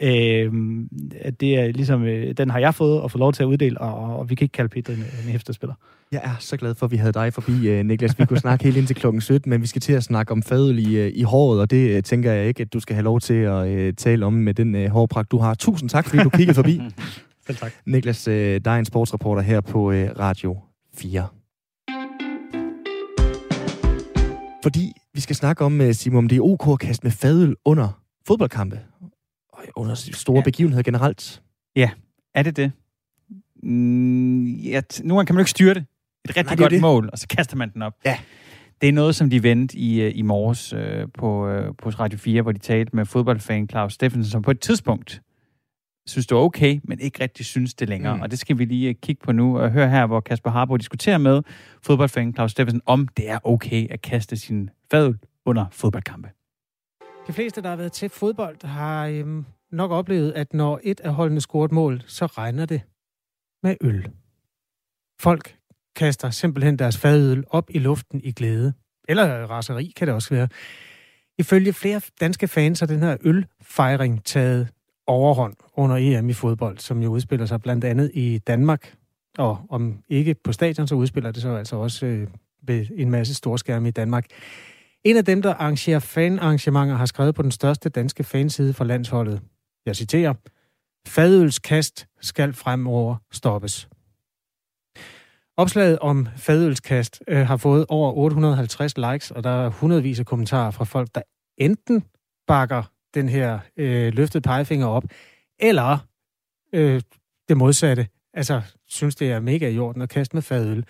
Øh, 0.00 0.52
at 1.20 1.40
det 1.40 1.58
er 1.58 1.72
ligesom, 1.72 2.02
øh, 2.02 2.32
den 2.36 2.50
har 2.50 2.58
jeg 2.58 2.74
fået 2.74 3.00
og 3.00 3.10
fået 3.10 3.20
lov 3.20 3.32
til 3.32 3.42
at 3.42 3.46
uddele, 3.46 3.80
og, 3.80 4.18
og 4.18 4.30
vi 4.30 4.34
kan 4.34 4.44
ikke 4.44 4.52
kalde 4.52 4.68
Pedro 4.68 4.92
en, 4.92 4.98
en 4.98 5.30
hipsterspiller. 5.30 5.74
Jeg 6.12 6.20
er 6.24 6.36
så 6.38 6.56
glad 6.56 6.74
for, 6.74 6.86
at 6.86 6.92
vi 6.92 6.96
havde 6.96 7.12
dig 7.12 7.32
forbi, 7.32 7.68
øh, 7.68 7.84
Niklas. 7.84 8.18
Vi 8.18 8.24
kunne 8.24 8.38
snakke 8.38 8.64
helt 8.64 8.76
indtil 8.76 8.96
klokken 8.96 9.20
17, 9.20 9.50
men 9.50 9.62
vi 9.62 9.66
skal 9.66 9.82
til 9.82 9.92
at 9.92 10.02
snakke 10.02 10.32
om 10.32 10.42
fadøl 10.42 10.78
i, 10.78 10.96
øh, 10.98 11.12
i 11.14 11.22
håret, 11.22 11.60
og 11.60 11.70
det 11.70 11.96
øh, 11.96 12.02
tænker 12.02 12.32
jeg 12.32 12.46
ikke, 12.46 12.60
at 12.60 12.72
du 12.72 12.80
skal 12.80 12.94
have 12.94 13.04
lov 13.04 13.20
til 13.20 13.34
at 13.34 13.68
øh, 13.68 13.94
tale 13.94 14.26
om 14.26 14.32
med 14.32 14.54
den 14.54 14.74
øh, 14.74 14.90
hårpragt, 14.90 15.30
du 15.30 15.38
har. 15.38 15.54
Tusind 15.54 15.90
tak, 15.90 16.06
fordi 16.06 16.22
du 16.22 16.28
kiggede 16.28 16.54
forbi. 16.54 16.80
Selv 17.46 17.56
tak. 17.56 17.72
Niklas, 17.86 18.28
øh, 18.28 18.60
der 18.64 18.70
er 18.70 18.78
en 18.78 18.84
sportsreporter 18.84 19.42
her 19.42 19.60
på 19.60 19.92
øh, 19.92 20.10
Radio 20.18 20.56
4. 20.94 21.26
Fordi 24.64 24.92
vi 25.14 25.20
skal 25.20 25.36
snakke 25.36 25.64
om, 25.64 25.80
øh, 25.80 25.94
Simon, 25.94 26.18
om 26.18 26.28
det 26.28 26.36
er 26.36 26.42
ok 26.42 26.68
at 26.72 26.78
kaste 26.78 27.04
med 27.04 27.10
fadøl 27.12 27.56
under 27.64 28.02
fodboldkampe. 28.26 28.80
Og 29.52 29.64
under 29.76 29.94
store 29.94 30.36
ja. 30.36 30.42
begivenheder 30.42 30.82
generelt. 30.82 31.42
Ja, 31.76 31.90
er 32.34 32.42
det 32.42 32.56
det? 32.56 32.72
Mm, 33.62 34.44
ja, 34.44 34.80
nu 35.02 35.14
kan 35.14 35.34
man 35.34 35.38
jo 35.38 35.42
ikke 35.42 35.50
styre 35.50 35.74
det. 35.74 35.86
Et 36.24 36.36
rigtig 36.36 36.44
Nej, 36.44 36.56
godt 36.56 36.70
det. 36.70 36.80
mål, 36.80 37.08
og 37.12 37.18
så 37.18 37.28
kaster 37.28 37.56
man 37.56 37.72
den 37.72 37.82
op. 37.82 37.92
Ja. 38.04 38.18
Det 38.80 38.88
er 38.88 38.92
noget, 38.92 39.14
som 39.14 39.30
de 39.30 39.42
vendte 39.42 39.78
i, 39.78 40.00
øh, 40.00 40.12
i 40.14 40.22
morges 40.22 40.72
øh, 40.72 41.06
på, 41.18 41.48
øh, 41.48 41.74
på 41.78 41.88
Radio 41.88 42.18
4, 42.18 42.42
hvor 42.42 42.52
de 42.52 42.58
talte 42.58 42.96
med 42.96 43.06
fodboldfan 43.06 43.68
Claus 43.68 43.92
Steffensen, 43.92 44.30
som 44.30 44.42
på 44.42 44.50
et 44.50 44.60
tidspunkt 44.60 45.22
synes, 46.06 46.26
det 46.26 46.36
var 46.36 46.42
okay, 46.42 46.80
men 46.84 47.00
ikke 47.00 47.22
rigtig 47.22 47.46
synes 47.46 47.74
det 47.74 47.88
længere. 47.88 48.16
Mm. 48.16 48.22
Og 48.22 48.30
det 48.30 48.38
skal 48.38 48.58
vi 48.58 48.64
lige 48.64 48.94
kigge 48.94 49.22
på 49.24 49.32
nu 49.32 49.58
og 49.58 49.70
høre 49.70 49.90
her, 49.90 50.06
hvor 50.06 50.20
Kasper 50.20 50.50
Harbo 50.50 50.76
diskuterer 50.76 51.18
med 51.18 51.42
fodboldfan 51.82 52.34
Claus 52.34 52.50
Steffensen, 52.50 52.82
om 52.86 53.08
det 53.08 53.30
er 53.30 53.38
okay 53.44 53.90
at 53.90 54.02
kaste 54.02 54.36
sin 54.36 54.70
fadøl 54.90 55.18
under 55.46 55.66
fodboldkampe. 55.72 56.28
De 57.26 57.32
fleste, 57.32 57.62
der 57.62 57.68
har 57.68 57.76
været 57.76 57.92
til 57.92 58.08
fodbold, 58.08 58.66
har 58.66 59.06
øhm, 59.06 59.44
nok 59.72 59.90
oplevet, 59.90 60.32
at 60.32 60.54
når 60.54 60.80
et 60.82 61.00
af 61.00 61.14
holdene 61.14 61.40
scorer 61.40 61.64
et 61.64 61.72
mål, 61.72 62.02
så 62.06 62.26
regner 62.26 62.66
det 62.66 62.82
med 63.62 63.76
øl. 63.80 64.10
Folk 65.20 65.56
kaster 65.96 66.30
simpelthen 66.30 66.78
deres 66.78 66.98
fadøl 66.98 67.44
op 67.50 67.70
i 67.70 67.78
luften 67.78 68.20
i 68.24 68.32
glæde. 68.32 68.72
Eller 69.08 69.46
raseri 69.46 69.92
kan 69.96 70.06
det 70.06 70.14
også 70.14 70.34
være. 70.34 70.48
Ifølge 71.38 71.72
flere 71.72 72.00
danske 72.20 72.48
fans 72.48 72.80
har 72.80 72.86
den 72.86 73.00
her 73.00 73.16
ølfejring 73.20 74.24
taget 74.24 74.68
overhånd 75.06 75.54
under 75.76 75.96
EM 75.96 76.28
i 76.28 76.32
fodbold, 76.32 76.78
som 76.78 77.02
jo 77.02 77.10
udspiller 77.10 77.46
sig 77.46 77.60
blandt 77.60 77.84
andet 77.84 78.10
i 78.14 78.38
Danmark. 78.38 78.94
Og 79.38 79.58
om 79.70 79.98
ikke 80.08 80.34
på 80.44 80.52
stadion, 80.52 80.88
så 80.88 80.94
udspiller 80.94 81.32
det 81.32 81.42
sig 81.42 81.58
altså 81.58 81.76
også 81.76 82.06
øh, 82.06 82.28
ved 82.62 82.86
en 82.96 83.10
masse 83.10 83.34
storskærme 83.34 83.88
i 83.88 83.90
Danmark. 83.90 84.26
En 85.04 85.16
af 85.16 85.24
dem, 85.24 85.42
der 85.42 85.54
arrangerer 85.54 85.98
fanarrangementer, 85.98 86.96
har 86.96 87.06
skrevet 87.06 87.34
på 87.34 87.42
den 87.42 87.50
største 87.50 87.88
danske 87.88 88.24
fanside 88.24 88.72
for 88.72 88.84
landsholdet. 88.84 89.40
Jeg 89.86 89.96
citerer. 89.96 90.34
Fadølskast 91.06 92.06
skal 92.20 92.52
fremover 92.52 93.16
stoppes. 93.32 93.88
Opslaget 95.56 95.98
om 95.98 96.28
fadølskast 96.36 97.22
øh, 97.28 97.46
har 97.46 97.56
fået 97.56 97.86
over 97.88 98.12
850 98.12 98.96
likes, 98.96 99.30
og 99.30 99.44
der 99.44 99.50
er 99.50 99.68
hundredvis 99.68 100.20
af 100.20 100.26
kommentarer 100.26 100.70
fra 100.70 100.84
folk, 100.84 101.08
der 101.14 101.22
enten 101.58 102.04
bakker 102.46 102.82
den 103.14 103.28
her 103.28 103.58
øh, 103.76 104.12
løftede 104.12 104.42
pegefinger 104.42 104.86
op, 104.86 105.04
eller 105.60 105.98
øh, 106.72 107.00
det 107.48 107.56
modsatte. 107.56 108.06
Altså, 108.34 108.62
synes 108.88 109.14
det 109.14 109.32
er 109.32 109.40
mega 109.40 109.68
i 109.68 109.78
orden 109.78 110.02
at 110.02 110.08
kaste 110.08 110.36
med 110.36 110.42
fadøl. 110.42 110.84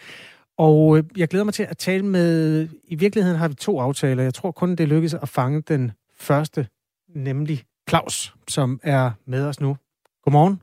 Og 0.59 0.99
øh, 0.99 1.05
jeg 1.17 1.29
glæder 1.29 1.45
mig 1.45 1.55
til 1.55 1.67
at 1.71 1.77
tale 1.79 2.05
med... 2.05 2.69
I 2.85 2.95
virkeligheden 2.95 3.39
har 3.39 3.49
vi 3.49 3.55
to 3.55 3.81
aftaler. 3.81 4.23
Jeg 4.23 4.35
tror 4.35 4.51
kun, 4.51 4.77
det 4.77 4.89
lykkes 4.89 5.15
at 5.15 5.29
fange 5.29 5.61
den 5.63 5.93
første, 6.21 6.67
nemlig 7.09 7.63
Claus, 7.89 8.35
som 8.49 8.81
er 8.83 9.11
med 9.27 9.47
os 9.47 9.61
nu. 9.61 9.77
Godmorgen. 10.25 10.61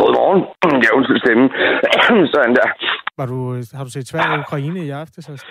Godmorgen. 0.00 0.42
Ja, 0.82 0.96
undskyld 0.96 1.20
stemmen. 1.24 1.48
Sådan 2.34 2.54
der. 2.54 2.68
Var 3.18 3.26
du, 3.26 3.62
har 3.74 3.84
du 3.84 3.90
set 3.90 4.08
Sverige 4.08 4.34
og 4.34 4.38
Ukraine 4.38 4.84
i 4.86 4.90
aften? 4.90 5.22
Så? 5.22 5.44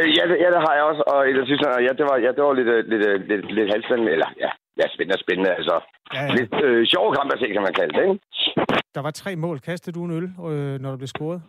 Øh, 0.00 0.08
ja, 0.18 0.22
det, 0.30 0.36
ja, 0.44 0.48
det 0.54 0.60
har 0.66 0.74
jeg 0.78 0.84
også. 0.90 1.02
Og 1.12 1.20
jeg 1.36 1.44
synes, 1.48 1.62
ja, 1.86 1.92
det 1.98 2.04
var, 2.10 2.16
ja, 2.26 2.30
det 2.36 2.42
var 2.46 2.52
lidt, 2.60 2.70
øh, 2.74 2.80
lidt, 2.92 3.02
øh, 3.08 3.16
lidt, 3.30 3.42
lidt 3.56 3.68
halvspændende. 3.74 4.12
Eller, 4.16 4.28
ja, 4.44 4.50
ja, 4.78 4.84
spændende 4.94 5.16
og 5.18 5.24
spændende. 5.24 5.50
Altså, 5.58 5.76
ja, 6.14 6.22
ja. 6.22 6.34
lidt 6.38 6.54
øh, 6.66 6.80
sjove 6.92 7.10
kamp 7.16 7.28
at 7.34 7.38
se, 7.42 7.48
kan 7.56 7.66
man 7.66 7.74
kalde 7.80 7.92
det, 7.96 8.02
ikke? 8.08 8.18
Der 8.94 9.02
var 9.06 9.10
tre 9.10 9.36
mål. 9.44 9.56
Kastede 9.68 9.94
du 9.96 10.04
en 10.04 10.12
øl, 10.18 10.26
øh, 10.50 10.74
når 10.82 10.90
der 10.90 10.98
blev 11.02 11.12
scoret? 11.16 11.40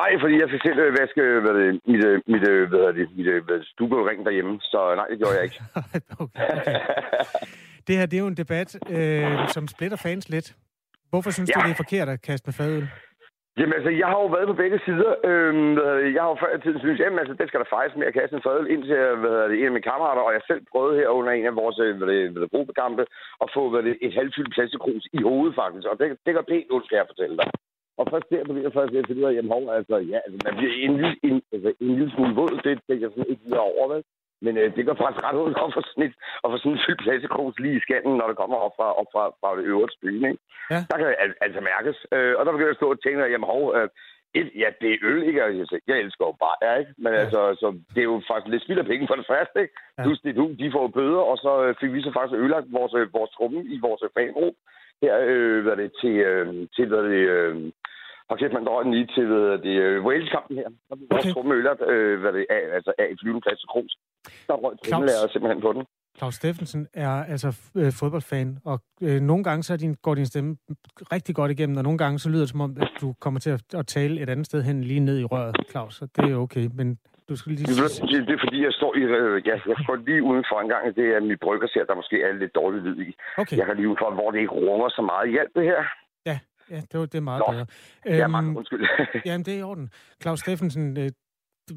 Nej, 0.00 0.10
fordi 0.22 0.34
jeg 0.42 0.48
fik 0.52 0.62
selv 0.66 0.78
øh, 0.78 0.92
vaske 1.00 1.22
hvad 1.44 1.54
det, 1.60 1.68
mit, 1.92 2.04
mit, 2.32 2.44
hvad 2.72 2.92
det, 2.98 3.06
mit, 3.16 3.28
mit 3.48 3.66
stuebølring 3.72 4.20
derhjemme, 4.26 4.54
så 4.60 4.78
nej, 5.00 5.06
det 5.10 5.18
gjorde 5.18 5.34
jeg 5.36 5.44
ikke. 5.48 5.60
okay, 5.84 6.00
okay. 6.22 6.80
Det 7.86 7.96
her, 7.98 8.06
det 8.06 8.16
er 8.16 8.20
jo 8.20 8.26
en 8.26 8.36
debat, 8.36 8.70
øh, 8.90 9.48
som 9.48 9.68
splitter 9.68 9.96
fans 9.96 10.28
lidt. 10.28 10.54
Hvorfor 11.10 11.30
synes 11.30 11.50
ja. 11.50 11.54
du, 11.54 11.64
det 11.66 11.70
er 11.70 11.82
forkert 11.84 12.08
at 12.08 12.22
kaste 12.22 12.46
med 12.48 12.54
fadøl? 12.54 12.88
Jamen 13.58 13.74
altså, 13.78 13.90
jeg 14.02 14.08
har 14.12 14.18
jo 14.22 14.28
været 14.36 14.50
på 14.50 14.60
begge 14.62 14.78
sider. 14.86 15.12
Øhm, 15.30 15.72
jeg 16.14 16.20
har 16.22 16.30
jo 16.32 16.36
før 16.42 16.52
i 16.56 16.60
tiden 16.60 16.80
synes, 16.80 17.00
jamen 17.00 17.18
altså, 17.22 17.34
det 17.40 17.46
skal 17.48 17.60
der 17.60 17.74
faktisk 17.74 17.96
med 17.96 18.06
at 18.10 18.16
kaste 18.18 18.36
en 18.36 18.66
ind 18.74 18.82
til, 18.88 18.96
hvad 19.20 19.30
hedder 19.34 19.48
det, 19.48 19.58
en 19.58 19.70
af 19.70 19.76
mine 19.76 19.88
kammerater, 19.90 20.22
og 20.22 20.32
jeg 20.36 20.42
selv 20.50 20.62
prøvede 20.72 20.98
her 21.00 21.08
under 21.18 21.32
en 21.32 21.46
af 21.50 21.56
vores 21.62 21.78
øh, 21.84 21.96
hvad 21.98 22.08
det, 22.12 22.30
hvad 22.32 22.42
det, 22.42 22.50
gruppekampe 22.54 23.04
at 23.44 23.48
få 23.54 23.62
hvad 23.70 23.82
det, 23.86 23.94
et 24.06 24.14
halvfyldt 24.18 24.54
plastikkrus 24.54 25.04
i 25.18 25.20
hovedet 25.28 25.54
faktisk. 25.62 25.86
Og 25.90 25.96
det, 25.98 26.06
det 26.24 26.34
gør 26.34 26.50
pænt 26.50 26.72
ondt, 26.74 26.86
skal 26.86 26.96
jeg 26.96 27.10
fortælle 27.12 27.36
dig. 27.40 27.48
Og 27.98 28.04
først 28.10 28.26
der 28.30 28.44
begynder 28.48 28.68
jeg 28.68 28.78
først 28.78 28.94
at 28.94 29.06
finde 29.06 29.20
ud 29.22 29.30
af, 29.30 29.34
jamen 29.36 29.52
hov, 29.54 29.62
altså, 29.78 29.96
ja, 30.12 30.18
altså, 30.24 30.38
man 30.46 30.54
bliver 30.58 30.74
en, 30.86 30.92
en, 31.28 31.36
altså, 31.54 31.70
en 31.80 31.90
lille 31.98 32.12
smule 32.14 32.34
våd, 32.40 32.54
det, 32.64 32.74
tænker 32.86 33.06
jeg 33.06 33.12
sådan 33.14 33.32
ikke 33.32 33.44
videre 33.46 33.68
over, 33.72 33.84
vel? 33.92 34.02
Men 34.44 34.52
øh, 34.60 34.68
det 34.76 34.82
går 34.86 34.96
faktisk 35.02 35.24
ret 35.26 35.38
ud 35.42 35.50
at 35.66 35.74
få 35.76 35.80
sådan, 35.88 36.04
et, 36.08 36.14
at 36.42 36.48
få 36.50 36.56
sådan 36.58 36.72
en 36.72 36.84
fyldt 36.86 37.02
plastikkrus 37.04 37.58
lige 37.64 37.78
i 37.78 37.84
skallen, 37.86 38.14
når 38.16 38.26
det 38.28 38.40
kommer 38.40 38.56
op 38.66 38.74
fra, 38.78 38.88
op 39.00 39.10
fra, 39.14 39.24
fra 39.40 39.50
det 39.58 39.64
øverste 39.72 39.98
byen. 40.02 40.24
Ikke? 40.30 40.42
Ja. 40.72 40.80
Der 40.90 40.96
kan 40.98 41.08
al- 41.24 41.40
altså 41.46 41.60
mærkes. 41.70 41.96
Øh, 42.14 42.34
og 42.38 42.42
der 42.42 42.52
begynder 42.52 42.70
jeg 42.72 42.76
at 42.76 42.82
stå 42.82 42.90
og 42.94 43.02
tænke, 43.02 43.32
jamen 43.32 43.52
hov, 43.52 43.62
øh, 43.76 43.88
et, 44.40 44.48
ja, 44.62 44.68
det 44.80 44.88
er 44.92 44.98
øl, 45.10 45.22
ikke? 45.28 45.42
Altså, 45.44 45.78
jeg 45.88 45.96
elsker 45.98 46.24
jo 46.26 46.34
bare, 46.44 46.56
ja, 46.66 46.72
ikke? 46.82 46.92
Men 47.04 47.12
ja. 47.12 47.18
altså, 47.22 47.40
så 47.60 47.68
det 47.94 48.00
er 48.00 48.10
jo 48.12 48.22
faktisk 48.30 48.50
lidt 48.50 48.62
spild 48.62 48.82
af 48.84 48.90
penge 48.90 49.06
for 49.10 49.18
det 49.20 49.26
første, 49.32 49.56
ikke? 49.64 49.74
Ja. 49.98 50.02
Plus 50.04 50.20
det, 50.20 50.36
du, 50.36 50.44
de 50.62 50.72
får 50.76 50.86
bøder, 50.98 51.24
og 51.30 51.36
så 51.44 51.52
øh, 51.64 51.74
fik 51.80 51.92
vi 51.92 52.02
så 52.02 52.10
faktisk 52.12 52.40
ødelagt 52.40 52.72
vores, 52.78 52.94
øh, 53.00 53.14
vores 53.18 53.30
trumme 53.36 53.60
i 53.74 53.76
vores 53.86 54.02
fanrum 54.16 54.54
her, 55.02 55.14
øh, 55.30 55.62
hvad 55.64 55.76
det, 55.76 55.90
til, 56.00 56.14
øh, 56.30 56.68
til, 56.76 56.86
hvad 56.88 57.02
det, 57.12 57.22
øh, 57.36 57.56
og 58.30 58.38
kæft, 58.38 58.52
man 58.52 58.64
drøjer 58.66 58.90
lige 58.90 59.08
til 59.14 59.26
hvad 59.26 59.58
det, 59.66 59.74
uh, 59.98 60.04
Wales-kampen 60.06 60.56
her. 60.60 60.68
Der 60.88 60.94
blev 60.96 61.06
okay. 61.10 61.28
også 61.28 61.52
øllert, 61.58 61.80
øh, 61.92 62.20
hvad 62.20 62.32
det 62.32 62.46
er, 62.50 62.74
altså 62.78 62.92
af 62.98 63.06
et 63.12 63.18
flyvende 63.20 63.42
plads 63.44 63.58
til 63.60 63.68
Kroos. 63.72 63.92
Der 64.48 64.54
røg 64.54 64.74
trummelærer 64.84 65.28
simpelthen 65.32 65.60
på 65.66 65.72
den. 65.72 65.84
Claus 66.18 66.34
Steffensen 66.34 66.86
er 66.94 67.14
altså 67.34 67.48
øh, 67.76 67.92
fodboldfan, 68.00 68.58
og 68.64 68.80
øh, 69.02 69.20
nogle 69.20 69.44
gange 69.44 69.62
så 69.62 69.76
din, 69.76 69.94
går 70.02 70.14
din 70.14 70.26
stemme 70.26 70.56
rigtig 71.12 71.34
godt 71.34 71.50
igennem, 71.50 71.76
og 71.76 71.82
nogle 71.82 71.98
gange 71.98 72.18
så 72.18 72.28
lyder 72.30 72.40
det 72.40 72.50
som 72.50 72.60
om, 72.60 72.76
at 72.80 72.90
du 73.00 73.14
kommer 73.20 73.40
til 73.40 73.50
at, 73.50 73.62
at 73.74 73.86
tale 73.86 74.20
et 74.22 74.30
andet 74.30 74.46
sted 74.46 74.62
hen 74.62 74.84
lige 74.84 75.00
ned 75.00 75.18
i 75.18 75.24
røret, 75.24 75.56
Claus, 75.70 75.94
så 75.94 76.06
det 76.16 76.32
er 76.32 76.36
okay, 76.36 76.68
men 76.74 76.98
du 77.28 77.36
skal 77.36 77.52
lige... 77.52 77.66
Det, 77.66 77.76
det, 78.10 78.28
det 78.28 78.34
er 78.38 78.42
fordi, 78.46 78.58
jeg 78.68 78.72
står 78.72 78.92
i... 78.96 79.02
Øh, 79.02 79.46
ja, 79.46 79.54
jeg 79.70 79.76
står 79.84 79.96
lige 79.96 80.22
uden 80.22 80.44
for 80.50 80.60
en 80.60 80.68
gang, 80.68 80.96
det 80.96 81.06
er 81.14 81.20
mit 81.20 81.40
brygger 81.40 81.68
ser, 81.68 81.84
der 81.84 81.94
måske 81.94 82.22
er 82.22 82.32
lidt 82.32 82.54
dårlig 82.54 82.80
lyd 82.82 82.98
i. 83.06 83.14
Okay. 83.36 83.56
Jeg 83.58 83.66
kan 83.66 83.76
lige 83.76 83.96
for, 84.00 84.10
hvor 84.18 84.30
det 84.30 84.38
ikke 84.38 84.52
runger 84.52 84.88
så 84.88 85.02
meget. 85.02 85.30
Hjælp 85.30 85.52
det 85.54 85.64
her. 85.64 85.82
Ja, 86.70 86.80
det, 86.90 87.00
var, 87.00 87.06
det 87.06 87.18
er 87.22 87.26
meget 87.30 87.42
Nå. 87.46 87.52
bedre. 87.52 87.66
Ja, 88.06 88.26
mange 88.26 88.50
øhm, 88.50 88.56
undskyld. 88.56 88.82
jamen, 89.26 89.44
det 89.44 89.54
er 89.54 89.58
i 89.58 89.62
orden. 89.62 89.90
Claus 90.22 90.40
Steffensen, 90.40 90.96
øh, 91.02 91.10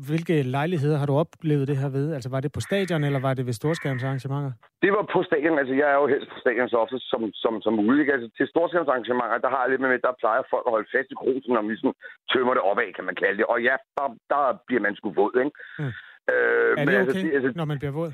hvilke 0.10 0.36
lejligheder 0.58 0.98
har 1.02 1.08
du 1.10 1.16
oplevet 1.24 1.68
det 1.72 1.78
her 1.82 1.90
ved? 1.98 2.08
Altså, 2.16 2.30
var 2.36 2.42
det 2.46 2.52
på 2.58 2.62
stadion, 2.70 3.04
eller 3.04 3.20
var 3.28 3.34
det 3.34 3.46
ved 3.46 3.54
storskærmsarrangementer? 3.62 4.52
Det 4.84 4.92
var 4.98 5.04
på 5.14 5.20
stadion. 5.30 5.60
Altså, 5.62 5.74
jeg 5.82 5.88
er 5.94 5.98
jo 6.02 6.08
helst 6.14 6.28
på 6.34 6.40
stadion 6.44 6.70
så 6.70 6.78
ofte 6.84 7.00
som, 7.12 7.22
som, 7.44 7.54
som 7.66 7.74
muligt. 7.74 8.14
Altså, 8.16 8.28
til 8.38 8.48
storskærmsarrangementer, 8.54 9.38
der 9.46 9.50
har 9.54 9.62
jeg 9.62 9.70
lidt 9.70 9.82
med, 9.82 10.00
der 10.08 10.20
plejer 10.22 10.42
folk 10.54 10.66
at 10.68 10.74
holde 10.76 10.90
fast 10.96 11.10
i 11.14 11.20
krosen, 11.22 11.52
når 11.54 11.64
vi 11.70 11.76
sådan 11.78 11.98
tømmer 12.32 12.54
det 12.54 12.64
opad, 12.70 12.90
kan 12.98 13.06
man 13.10 13.16
kalde 13.22 13.38
det. 13.40 13.46
Og 13.54 13.58
ja, 13.68 13.76
der, 13.98 14.08
der 14.34 14.44
bliver 14.68 14.82
man 14.86 14.96
sgu 14.96 15.08
våd, 15.20 15.36
ikke? 15.46 15.56
Hmm. 15.80 15.94
Øh, 16.32 16.72
er 16.72 16.76
det 16.76 16.86
men, 16.86 16.96
altså, 17.02 17.20
okay, 17.20 17.34
altså, 17.38 17.50
når 17.60 17.68
man 17.72 17.80
bliver 17.82 17.96
våd? 18.02 18.12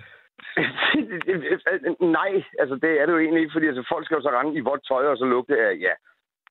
Nej, 2.20 2.34
altså 2.62 2.76
det 2.84 2.92
er 3.00 3.04
det 3.06 3.14
jo 3.16 3.22
egentlig 3.26 3.42
ikke, 3.44 3.56
fordi 3.56 3.68
altså, 3.72 3.84
folk 3.94 4.04
skal 4.06 4.16
jo 4.18 4.26
så 4.26 4.32
rende 4.38 4.54
i 4.60 4.66
vådt 4.70 4.84
tøj 4.90 5.04
og 5.12 5.18
så 5.18 5.26
lugte 5.34 5.54
af, 5.68 5.72
ja, 5.88 5.94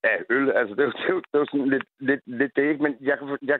af 0.05 0.18
øl. 0.30 0.50
Altså, 0.61 0.72
det 0.74 0.82
er 0.82 0.88
jo, 0.90 0.92
det 0.98 1.07
er 1.09 1.14
jo, 1.14 1.20
det 1.28 1.34
er 1.34 1.42
jo 1.44 1.50
sådan 1.53 1.70
lidt, 1.74 1.86
lidt, 2.09 2.22
lidt 2.40 2.53
det, 2.57 2.64
ikke? 2.70 2.82
Men 2.82 2.92
jeg 3.00 3.16
kan, 3.18 3.26
jeg, 3.53 3.59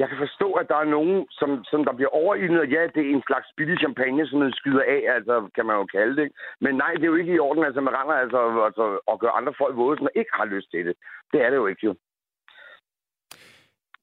jeg 0.00 0.08
kan 0.08 0.18
forstå, 0.24 0.48
at 0.60 0.66
der 0.72 0.78
er 0.80 0.94
nogen, 0.96 1.16
som, 1.30 1.50
som 1.70 1.80
der 1.84 1.94
bliver 1.98 2.12
overildet, 2.20 2.60
og 2.60 2.68
ja, 2.74 2.82
det 2.94 3.02
er 3.02 3.10
en 3.14 3.28
slags 3.28 3.48
billig 3.56 3.78
champagne, 3.84 4.26
som 4.26 4.38
man 4.38 4.52
skyder 4.60 4.84
af, 4.96 5.00
altså, 5.16 5.34
kan 5.56 5.66
man 5.66 5.76
jo 5.80 5.86
kalde 5.96 6.16
det. 6.20 6.28
Men 6.64 6.74
nej, 6.82 6.92
det 6.94 7.04
er 7.04 7.12
jo 7.12 7.20
ikke 7.22 7.34
i 7.34 7.44
orden, 7.48 7.64
altså, 7.64 7.80
man 7.80 7.96
render 7.98 8.14
altså, 8.24 8.40
altså 8.68 8.84
og 9.10 9.20
gør 9.20 9.38
andre 9.38 9.54
folk 9.60 9.76
våde, 9.76 9.98
som 9.98 10.08
ikke 10.14 10.32
har 10.40 10.46
lyst 10.54 10.70
til 10.70 10.86
det. 10.86 10.94
Det 11.32 11.38
er 11.44 11.50
det 11.50 11.56
jo 11.56 11.66
ikke, 11.66 11.86
jo. 11.86 11.94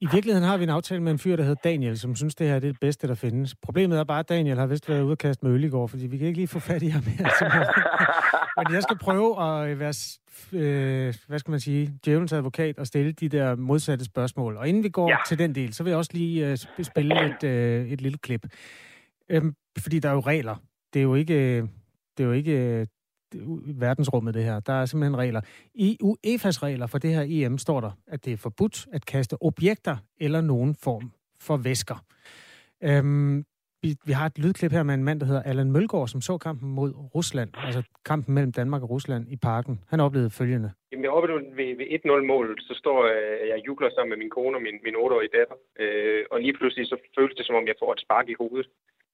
I 0.05 0.07
virkeligheden 0.11 0.47
har 0.47 0.57
vi 0.57 0.63
en 0.63 0.69
aftale 0.69 1.03
med 1.03 1.11
en 1.11 1.19
fyr, 1.19 1.35
der 1.35 1.43
hedder 1.43 1.69
Daniel, 1.69 1.99
som 1.99 2.15
synes, 2.15 2.35
det 2.35 2.47
her 2.47 2.55
er 2.55 2.59
det 2.59 2.77
bedste, 2.81 3.07
der 3.07 3.15
findes. 3.15 3.55
Problemet 3.55 3.99
er 3.99 4.03
bare, 4.03 4.19
at 4.19 4.29
Daniel 4.29 4.57
har 4.57 4.67
vist 4.67 4.89
været 4.89 5.03
ude 5.03 5.11
og 5.11 5.17
kaste 5.17 5.45
med 5.45 5.53
øl 5.53 5.63
i 5.63 5.69
går, 5.69 5.87
fordi 5.87 6.07
vi 6.07 6.17
kan 6.17 6.27
ikke 6.27 6.39
lige 6.39 6.47
få 6.47 6.59
fat 6.59 6.81
i 6.81 6.87
ham 6.87 7.03
her. 7.03 7.25
Men 8.57 8.73
jeg 8.73 8.83
skal 8.83 8.97
prøve 8.97 9.43
at 9.43 9.79
være, 9.79 9.93
øh, 10.53 11.13
hvad 11.27 11.39
skal 11.39 11.51
man 11.51 11.59
sige, 11.59 11.99
djævelens 12.05 12.33
advokat 12.33 12.79
og 12.79 12.87
stille 12.87 13.11
de 13.11 13.29
der 13.29 13.55
modsatte 13.55 14.05
spørgsmål. 14.05 14.57
Og 14.57 14.67
inden 14.67 14.83
vi 14.83 14.89
går 14.89 15.09
ja. 15.09 15.17
til 15.27 15.39
den 15.39 15.55
del, 15.55 15.73
så 15.73 15.83
vil 15.83 15.91
jeg 15.91 15.97
også 15.97 16.11
lige 16.13 16.51
øh, 16.51 16.57
spille 16.83 17.25
et, 17.25 17.43
øh, 17.43 17.91
et 17.91 18.01
lille 18.01 18.17
klip. 18.17 18.45
Øhm, 19.29 19.55
fordi 19.77 19.99
der 19.99 20.09
er 20.09 20.13
jo 20.13 20.19
regler. 20.19 20.55
Det 20.93 20.99
er 20.99 21.03
jo 21.03 21.15
ikke, 21.15 21.61
det 22.17 22.23
er 22.23 22.23
jo 22.23 22.31
ikke 22.31 22.87
verdensrummet, 23.65 24.33
det 24.33 24.43
her. 24.43 24.59
Der 24.59 24.73
er 24.73 24.85
simpelthen 24.85 25.17
regler. 25.17 25.41
I 25.73 25.97
UEFA's 26.03 26.63
regler 26.63 26.87
for 26.87 26.97
det 26.97 27.13
her 27.13 27.25
EM 27.27 27.57
står 27.57 27.81
der, 27.81 27.91
at 28.07 28.25
det 28.25 28.33
er 28.33 28.37
forbudt 28.37 28.87
at 28.93 29.05
kaste 29.05 29.41
objekter 29.41 29.97
eller 30.17 30.41
nogen 30.41 30.75
form 30.75 31.11
for 31.39 31.57
væsker. 31.57 32.03
Øhm, 32.83 33.45
vi, 33.83 33.89
vi 34.09 34.13
har 34.19 34.25
et 34.25 34.37
lydklip 34.43 34.71
her 34.71 34.83
med 34.83 34.93
en 34.93 35.03
mand, 35.03 35.19
der 35.19 35.25
hedder 35.25 35.43
Allan 35.49 35.71
Mølgaard, 35.71 36.07
som 36.07 36.21
så 36.21 36.37
kampen 36.37 36.69
mod 36.79 36.91
Rusland, 37.15 37.49
altså 37.67 37.81
kampen 38.05 38.33
mellem 38.35 38.51
Danmark 38.59 38.81
og 38.83 38.89
Rusland 38.89 39.23
i 39.35 39.37
parken. 39.49 39.75
Han 39.91 39.99
oplevede 39.99 40.37
følgende. 40.39 40.69
Jamen, 40.91 41.03
jeg 41.03 41.11
oplevede 41.11 41.45
ved, 41.59 41.71
ved 41.79 41.87
1-0-målet, 41.97 42.59
så 42.67 42.73
står 42.81 42.97
øh, 43.13 43.49
jeg 43.51 43.65
jubler 43.67 43.89
sammen 43.89 44.09
med 44.09 44.17
min 44.17 44.35
kone 44.37 44.57
og 44.57 44.61
min, 44.61 44.77
min 44.85 44.95
8-årige 44.95 45.35
datter. 45.37 45.55
Øh, 45.79 46.23
og 46.31 46.37
lige 46.39 46.57
pludselig 46.57 46.87
så 46.87 46.97
føles 47.17 47.35
det, 47.35 47.45
som 47.45 47.55
om 47.55 47.67
jeg 47.67 47.79
får 47.79 47.91
et 47.93 48.03
spark 48.05 48.29
i 48.29 48.39
hovedet. 48.41 48.67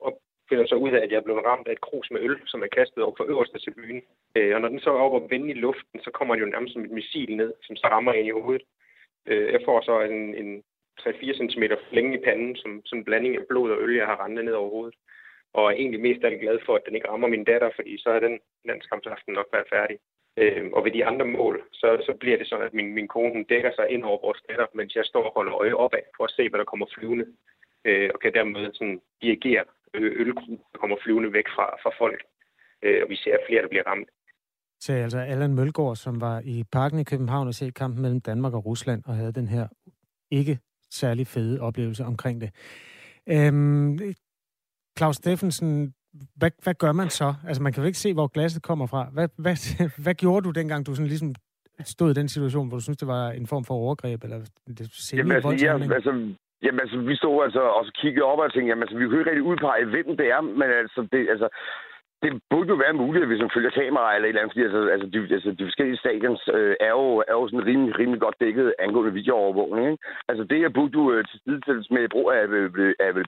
Og 0.05 0.11
finder 0.49 0.65
så 0.67 0.75
ud 0.75 0.91
af, 0.91 1.01
at 1.03 1.11
jeg 1.11 1.19
er 1.19 1.27
blevet 1.27 1.45
ramt 1.49 1.67
af 1.67 1.73
et 1.73 1.85
krus 1.87 2.07
med 2.11 2.21
øl, 2.27 2.37
som 2.45 2.63
er 2.65 2.75
kastet 2.77 3.03
over 3.03 3.15
for 3.17 3.29
øverste 3.31 3.59
til 3.59 3.73
byen. 3.77 4.01
Øh, 4.35 4.55
og 4.55 4.61
når 4.61 4.69
den 4.73 4.79
så 4.79 4.89
er 4.89 5.03
oppe 5.05 5.17
og 5.17 5.27
vende 5.31 5.49
i 5.51 5.61
luften, 5.65 5.99
så 6.05 6.11
kommer 6.17 6.35
den 6.35 6.43
jo 6.43 6.49
nærmest 6.49 6.73
som 6.73 6.85
et 6.85 6.97
missil 6.99 7.31
ned, 7.35 7.53
som 7.63 7.75
så 7.75 7.87
rammer 7.87 8.13
ind 8.13 8.27
i 8.27 8.37
hovedet. 8.39 8.63
Øh, 9.29 9.47
jeg 9.53 9.61
får 9.65 9.81
så 9.81 9.95
en, 10.01 10.35
en 10.41 10.63
3-4 11.01 11.37
cm 11.39 11.63
flænge 11.89 12.17
i 12.17 12.23
panden, 12.25 12.55
som, 12.55 12.71
som 12.85 13.03
blanding 13.03 13.35
af 13.35 13.47
blod 13.49 13.71
og 13.71 13.81
øl, 13.83 13.95
jeg 13.95 14.05
har 14.05 14.23
rendet 14.23 14.45
ned 14.45 14.53
over 14.53 14.69
hovedet. 14.69 14.95
Og 15.53 15.63
er 15.65 15.75
egentlig 15.75 16.01
mest 16.01 16.23
af 16.23 16.39
glad 16.39 16.57
for, 16.65 16.75
at 16.75 16.85
den 16.85 16.95
ikke 16.95 17.09
rammer 17.09 17.27
min 17.27 17.43
datter, 17.43 17.69
fordi 17.75 17.93
så 18.03 18.09
er 18.09 18.19
den 18.19 18.39
landskampsaften 18.65 19.33
nok 19.33 19.49
været 19.53 19.71
færdig. 19.75 19.97
Øh, 20.41 20.63
og 20.75 20.85
ved 20.85 20.91
de 20.91 21.05
andre 21.05 21.25
mål, 21.25 21.55
så, 21.73 21.87
så 22.07 22.13
bliver 22.19 22.37
det 22.37 22.47
sådan, 22.47 22.65
at 22.65 22.73
min, 22.73 22.93
min 22.93 23.07
kone 23.07 23.45
dækker 23.49 23.71
sig 23.75 23.89
ind 23.89 24.03
over 24.03 24.19
vores 24.25 24.41
datter, 24.49 24.67
mens 24.73 24.95
jeg 24.95 25.05
står 25.05 25.23
og 25.23 25.33
holder 25.35 25.53
øje 25.61 25.73
opad 25.73 26.05
for 26.17 26.23
at 26.23 26.35
se, 26.37 26.49
hvad 26.49 26.59
der 26.59 26.71
kommer 26.71 26.87
flyvende. 26.95 27.25
Øh, 27.85 28.09
og 28.13 28.19
kan 28.19 28.33
dermed 28.33 28.73
sådan 28.73 29.01
dirigere 29.21 29.63
ølgruppen, 29.93 30.57
der 30.71 30.77
kommer 30.79 30.97
flyvende 31.03 31.33
væk 31.33 31.47
fra, 31.55 31.65
fra 31.83 31.91
folk. 31.97 32.21
Øh, 32.83 32.99
og 33.03 33.09
vi 33.09 33.15
ser 33.15 33.37
flere, 33.47 33.61
der 33.61 33.67
bliver 33.67 33.87
ramt. 33.87 34.09
Så 34.79 34.93
altså 34.93 35.19
Allan 35.19 35.55
Mølgaard, 35.55 35.95
som 35.95 36.21
var 36.21 36.41
i 36.45 36.63
parken 36.71 36.99
i 36.99 37.03
København 37.03 37.47
og 37.47 37.53
se 37.53 37.71
kampen 37.71 38.01
mellem 38.01 38.21
Danmark 38.21 38.53
og 38.53 38.65
Rusland, 38.65 39.03
og 39.05 39.15
havde 39.15 39.33
den 39.33 39.47
her 39.47 39.67
ikke 40.31 40.59
særlig 40.91 41.27
fede 41.27 41.61
oplevelse 41.61 42.03
omkring 42.03 42.41
det. 42.41 42.49
Øhm, 43.29 43.99
Claus 44.97 45.15
Steffensen, 45.15 45.93
hvad, 46.35 46.51
hvad 46.63 46.73
gør 46.73 46.91
man 46.91 47.09
så? 47.09 47.33
Altså, 47.47 47.63
man 47.63 47.73
kan 47.73 47.83
jo 47.83 47.87
ikke 47.87 47.97
se, 47.97 48.13
hvor 48.13 48.27
glasset 48.27 48.63
kommer 48.63 48.87
fra. 48.87 49.09
Hvad, 49.13 49.29
hvad, 49.37 49.55
hvad 50.03 50.15
gjorde 50.15 50.43
du 50.43 50.51
dengang, 50.51 50.85
du 50.85 50.95
sådan 50.95 51.07
ligesom 51.07 51.35
stod 51.83 52.11
i 52.11 52.19
den 52.19 52.29
situation, 52.29 52.67
hvor 52.67 52.77
du 52.77 52.83
synes, 52.83 52.97
det 52.97 53.07
var 53.07 53.29
en 53.31 53.47
form 53.47 53.65
for 53.65 53.73
overgreb, 53.73 54.23
eller 54.23 54.37
det 54.67 55.13
jamen, 55.13 55.31
altså, 55.31 55.65
ja, 55.65 55.93
altså, 55.93 56.11
jamen, 56.63 56.79
altså, 56.79 56.97
vi 57.09 57.15
stod 57.15 57.43
altså 57.43 57.61
og 57.61 57.85
kiggede 58.01 58.25
op 58.25 58.39
og 58.39 58.53
tænkte, 58.53 58.69
jamen, 58.69 58.83
altså, 58.83 58.97
vi 58.97 59.05
kunne 59.05 59.19
ikke 59.19 59.31
rigtig 59.31 59.43
udpege, 59.51 59.85
hvem 59.85 60.17
det 60.17 60.27
er, 60.35 60.41
men 60.41 60.69
altså, 60.81 61.07
det, 61.11 61.29
altså, 61.29 61.47
det 62.23 62.31
burde 62.51 62.69
jo 62.73 62.77
være 62.85 62.99
muligt, 63.01 63.29
hvis 63.29 63.43
man 63.43 63.55
følger 63.55 63.77
kamera 63.79 64.15
eller 64.15 64.27
et 64.27 64.29
eller 64.29 64.41
andet, 64.41 64.53
fordi 64.53 64.63
altså, 64.67 64.81
altså, 64.95 65.07
de, 65.13 65.19
altså, 65.37 65.49
de 65.59 65.67
forskellige 65.69 66.01
stadions 66.03 66.41
øh, 66.57 66.75
er, 66.87 66.93
jo, 66.99 67.07
er 67.29 67.35
jo 67.39 67.43
sådan 67.47 67.67
rimelig, 67.69 67.93
rimelig 67.99 68.21
godt 68.25 68.41
dækket 68.43 68.67
angående 68.85 69.13
videoovervågning. 69.19 69.85
Ikke? 69.91 70.03
Altså 70.29 70.43
det 70.49 70.57
her 70.61 70.69
burde 70.77 70.95
jo 70.99 71.03
øh, 71.13 71.21
til 71.29 71.37
sidestilles 71.43 71.87
med 71.95 72.09
brug 72.15 72.27
af, 72.37 72.43
øh, 72.59 72.93
af, 73.05 73.09
af 73.21 73.25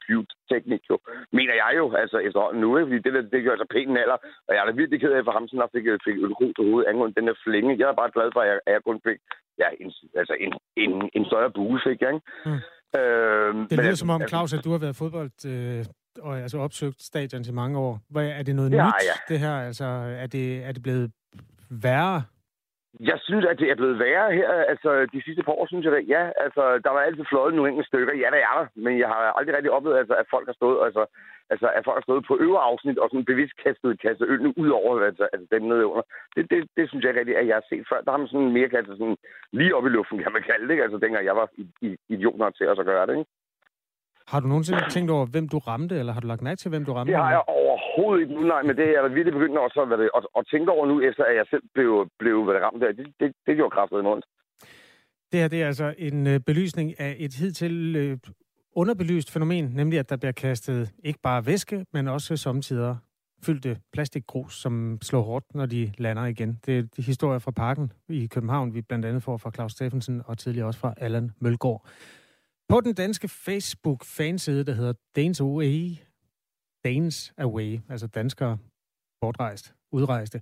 teknik 0.51 0.81
jo, 0.91 0.95
mener 1.37 1.53
jeg 1.63 1.71
jo, 1.79 1.85
altså 2.03 2.17
efterhånden 2.27 2.61
nu, 2.61 2.69
ikke? 2.77 2.87
fordi 2.89 3.01
det 3.05 3.13
der, 3.15 3.23
det 3.33 3.43
gør 3.43 3.55
altså 3.55 3.69
pænt 3.75 3.97
alder, 4.03 4.19
og 4.47 4.51
jeg 4.53 4.61
er 4.61 4.67
da 4.67 4.79
virkelig 4.81 4.99
ked 4.99 5.13
af 5.17 5.23
for 5.25 5.35
ham, 5.37 5.47
sådan 5.47 5.73
fik, 5.75 5.85
fik 6.05 6.17
et 6.17 6.37
ro 6.39 6.47
til 6.55 6.65
hovedet 6.67 6.89
angående 6.89 7.17
den 7.19 7.27
der 7.27 7.37
flænge. 7.45 7.79
Jeg 7.79 7.87
er 7.89 8.01
bare 8.01 8.15
glad 8.17 8.29
for, 8.33 8.41
at 8.41 8.47
jeg, 8.51 8.57
at 8.67 8.71
jeg 8.75 8.81
kun 8.89 8.99
fik 9.07 9.19
ja, 9.61 9.67
en, 9.81 9.89
altså 10.21 10.33
en, 10.45 10.51
en, 10.83 10.91
en 11.17 11.25
større 11.29 11.51
bue, 11.55 11.79
fik 11.87 11.99
jeg, 12.01 12.11
ikke? 12.13 12.25
Mm. 12.45 12.61
Øh, 12.99 13.51
det 13.69 13.77
lyder 13.83 14.01
som 14.03 14.09
om, 14.15 14.21
Claus, 14.31 14.53
at 14.53 14.63
du 14.65 14.71
har 14.71 14.81
været 14.85 14.95
fodbold 15.01 15.31
øh, 15.53 15.85
og 16.21 16.39
altså 16.39 16.57
opsøgt 16.57 17.01
stadion 17.01 17.43
til 17.43 17.53
mange 17.53 17.79
år. 17.79 17.99
Hvad, 18.09 18.27
er 18.27 18.43
det 18.43 18.55
noget 18.55 18.71
ja, 18.71 18.85
nyt, 18.85 18.93
ja. 19.11 19.33
det 19.33 19.39
her? 19.39 19.55
Altså, 19.67 19.85
er 20.23 20.27
det, 20.27 20.65
er 20.67 20.71
det 20.71 20.83
blevet 20.83 21.11
værre? 21.69 22.23
Jeg 22.99 23.19
synes, 23.27 23.45
at 23.45 23.59
det 23.59 23.67
er 23.71 23.75
blevet 23.75 23.99
værre 23.99 24.33
her. 24.39 24.51
Altså, 24.73 24.89
de 25.13 25.23
sidste 25.25 25.43
par 25.43 25.55
år, 25.59 25.65
synes 25.67 25.85
jeg, 25.85 25.93
at 25.93 26.07
ja, 26.15 26.23
altså, 26.45 26.63
der 26.85 26.91
var 26.95 27.01
altid 27.01 27.25
fløjet 27.29 27.53
nogle 27.53 27.69
enkelte 27.69 27.87
stykker. 27.87 28.13
Ja, 28.23 28.27
der 28.35 28.41
er 28.49 28.55
der. 28.59 28.67
Men 28.85 28.93
jeg 28.99 29.07
har 29.07 29.19
aldrig 29.37 29.55
rigtig 29.55 29.71
oplevet, 29.71 29.97
altså, 29.97 30.15
at 30.21 30.27
folk 30.33 30.45
har 30.47 30.57
stået, 30.59 30.77
altså, 30.87 31.03
altså, 31.53 31.67
at 31.77 31.85
folk 31.85 31.97
har 31.99 32.07
stået 32.07 32.23
på 32.29 32.35
øvre 32.45 32.61
afsnit 32.69 32.97
og 32.99 33.09
sådan 33.09 33.29
bevidst 33.31 33.55
kastet, 33.63 34.01
kastet 34.05 34.29
ølene 34.31 34.57
ud 34.61 34.69
over, 34.79 34.91
altså, 35.09 35.25
altså 35.33 35.47
dem 35.51 35.63
nede 35.71 35.85
under. 35.91 36.05
Det, 36.35 36.43
det, 36.51 36.59
det, 36.77 36.89
synes 36.89 37.03
jeg 37.05 37.15
rigtig, 37.15 37.35
at 37.37 37.47
jeg 37.47 37.55
har 37.59 37.65
set 37.69 37.85
før. 37.89 38.01
Der 38.01 38.11
har 38.11 38.21
man 38.21 38.31
sådan 38.31 38.55
mere 38.57 38.69
kastet 38.75 38.97
sådan 38.97 39.17
lige 39.59 39.75
op 39.77 39.85
i 39.85 39.95
luften, 39.97 40.23
kan 40.23 40.35
man 40.35 40.47
kalde 40.49 40.65
det, 40.65 40.73
ikke? 40.73 40.85
Altså, 40.85 40.97
dengang 41.03 41.25
jeg 41.25 41.35
var 41.41 41.47
idiot 42.13 42.37
nok 42.43 42.53
til 42.55 42.63
at 42.63 42.85
gøre 42.91 43.07
det, 43.07 43.15
ikke? 43.17 43.31
Har 44.31 44.39
du 44.39 44.47
nogensinde 44.47 44.81
tænkt 44.89 45.11
over, 45.11 45.25
hvem 45.25 45.47
du 45.49 45.57
ramte, 45.57 45.99
eller 45.99 46.13
har 46.13 46.21
du 46.21 46.27
lagt 46.27 46.41
mærke 46.41 46.59
til, 46.59 46.69
hvem 46.69 46.85
du 46.85 46.93
ramte? 46.93 47.11
Det 47.13 47.21
har 47.21 47.31
jeg 47.31 47.43
overhovedet 47.47 48.21
ikke 48.21 48.33
nu, 48.33 48.41
nej, 48.41 48.61
men 48.63 48.77
det 48.77 48.85
er 48.85 49.01
jeg 49.01 49.15
virkelig 49.15 49.33
begyndt 49.33 49.57
også 49.57 49.79
at, 49.81 49.99
at, 50.17 50.25
at, 50.37 50.47
tænke 50.51 50.71
over 50.71 50.85
nu, 50.87 51.01
efter 51.01 51.23
at 51.23 51.35
jeg 51.35 51.45
selv 51.49 51.63
blev, 51.73 52.09
blev 52.19 52.35
ramt 52.65 52.81
der. 52.81 52.91
Det, 52.91 53.05
det, 53.19 53.27
det 53.47 53.55
gjorde 53.55 53.71
kraftet 53.71 53.97
i. 53.97 54.05
Det 55.31 55.39
her 55.39 55.47
det 55.47 55.61
er 55.63 55.67
altså 55.67 55.93
en 55.97 56.27
øh, 56.27 56.39
belysning 56.39 56.99
af 56.99 57.15
et 57.19 57.33
hidtil 57.33 57.95
øh, 57.95 58.17
underbelyst 58.75 59.33
fænomen, 59.33 59.65
nemlig 59.65 59.99
at 59.99 60.09
der 60.09 60.17
bliver 60.17 60.31
kastet 60.31 60.89
ikke 61.03 61.19
bare 61.23 61.45
væske, 61.45 61.85
men 61.93 62.07
også 62.07 62.37
samtidig 62.37 62.95
fyldte 63.45 63.77
plastikgrus, 63.93 64.61
som 64.61 64.97
slår 65.01 65.21
hårdt, 65.21 65.45
når 65.55 65.65
de 65.65 65.91
lander 65.97 66.25
igen. 66.25 66.59
Det 66.65 66.77
er 66.77 66.83
de 66.97 67.01
historier 67.01 67.39
fra 67.39 67.51
parken 67.51 67.91
i 68.09 68.27
København, 68.27 68.73
vi 68.73 68.81
blandt 68.81 69.05
andet 69.05 69.23
får 69.23 69.37
fra 69.37 69.51
Claus 69.51 69.71
Steffensen 69.71 70.21
og 70.25 70.37
tidligere 70.37 70.67
også 70.67 70.79
fra 70.79 70.93
Allan 70.97 71.31
Mølgaard. 71.39 71.85
På 72.69 72.81
den 72.81 72.93
danske 72.93 73.27
Facebook-fanside, 73.27 74.63
der 74.63 74.73
hedder 74.73 74.93
Danes 75.15 75.41
Away, 75.41 75.95
Danes 76.83 77.33
Away, 77.37 77.79
altså 77.89 78.07
danskere 78.07 78.57
bortrejst, 79.21 79.73
udrejste, 79.91 80.41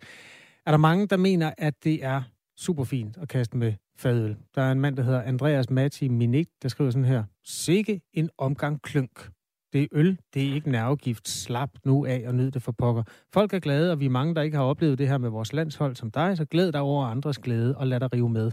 er 0.66 0.72
der 0.72 0.78
mange, 0.78 1.08
der 1.08 1.18
mener, 1.18 1.54
at 1.58 1.84
det 1.84 2.04
er 2.04 2.22
super 2.58 2.84
fint 2.84 3.18
at 3.18 3.28
kaste 3.28 3.58
med 3.58 3.74
fadøl. 3.98 4.38
Der 4.56 4.62
er 4.62 4.72
en 4.72 4.80
mand, 4.80 4.98
der 4.98 5.04
hedder 5.04 5.22
Andreas 5.22 5.70
Matti 5.70 6.08
Minik, 6.08 6.48
der 6.62 6.70
skriver 6.70 6.92
sådan 6.92 7.06
her. 7.06 7.24
Sikke 7.44 8.02
en 8.14 8.30
omgang 8.38 8.82
klønk. 8.82 9.30
Det 9.74 9.84
er 9.84 9.88
øl, 9.92 10.20
det 10.34 10.50
er 10.50 10.54
ikke 10.54 10.72
nervegift. 10.72 11.28
Slap 11.28 11.70
nu 11.86 12.06
af 12.06 12.24
og 12.28 12.36
nyd 12.36 12.52
det 12.52 12.62
for 12.62 12.72
pokker. 12.72 13.04
Folk 13.34 13.54
er 13.54 13.60
glade, 13.60 13.92
og 13.92 14.00
vi 14.00 14.06
er 14.06 14.10
mange, 14.10 14.36
der 14.36 14.42
ikke 14.42 14.58
har 14.58 14.64
oplevet 14.64 14.98
det 14.98 15.08
her 15.08 15.18
med 15.18 15.30
vores 15.30 15.54
landshold 15.54 15.96
som 15.96 16.12
dig, 16.12 16.38
så 16.38 16.46
glæd 16.46 16.72
dig 16.72 16.82
over 16.82 17.06
andres 17.06 17.38
glæde 17.38 17.78
og 17.78 17.88
lad 17.88 18.00
dig 18.00 18.14
rive 18.14 18.30
med. 18.30 18.52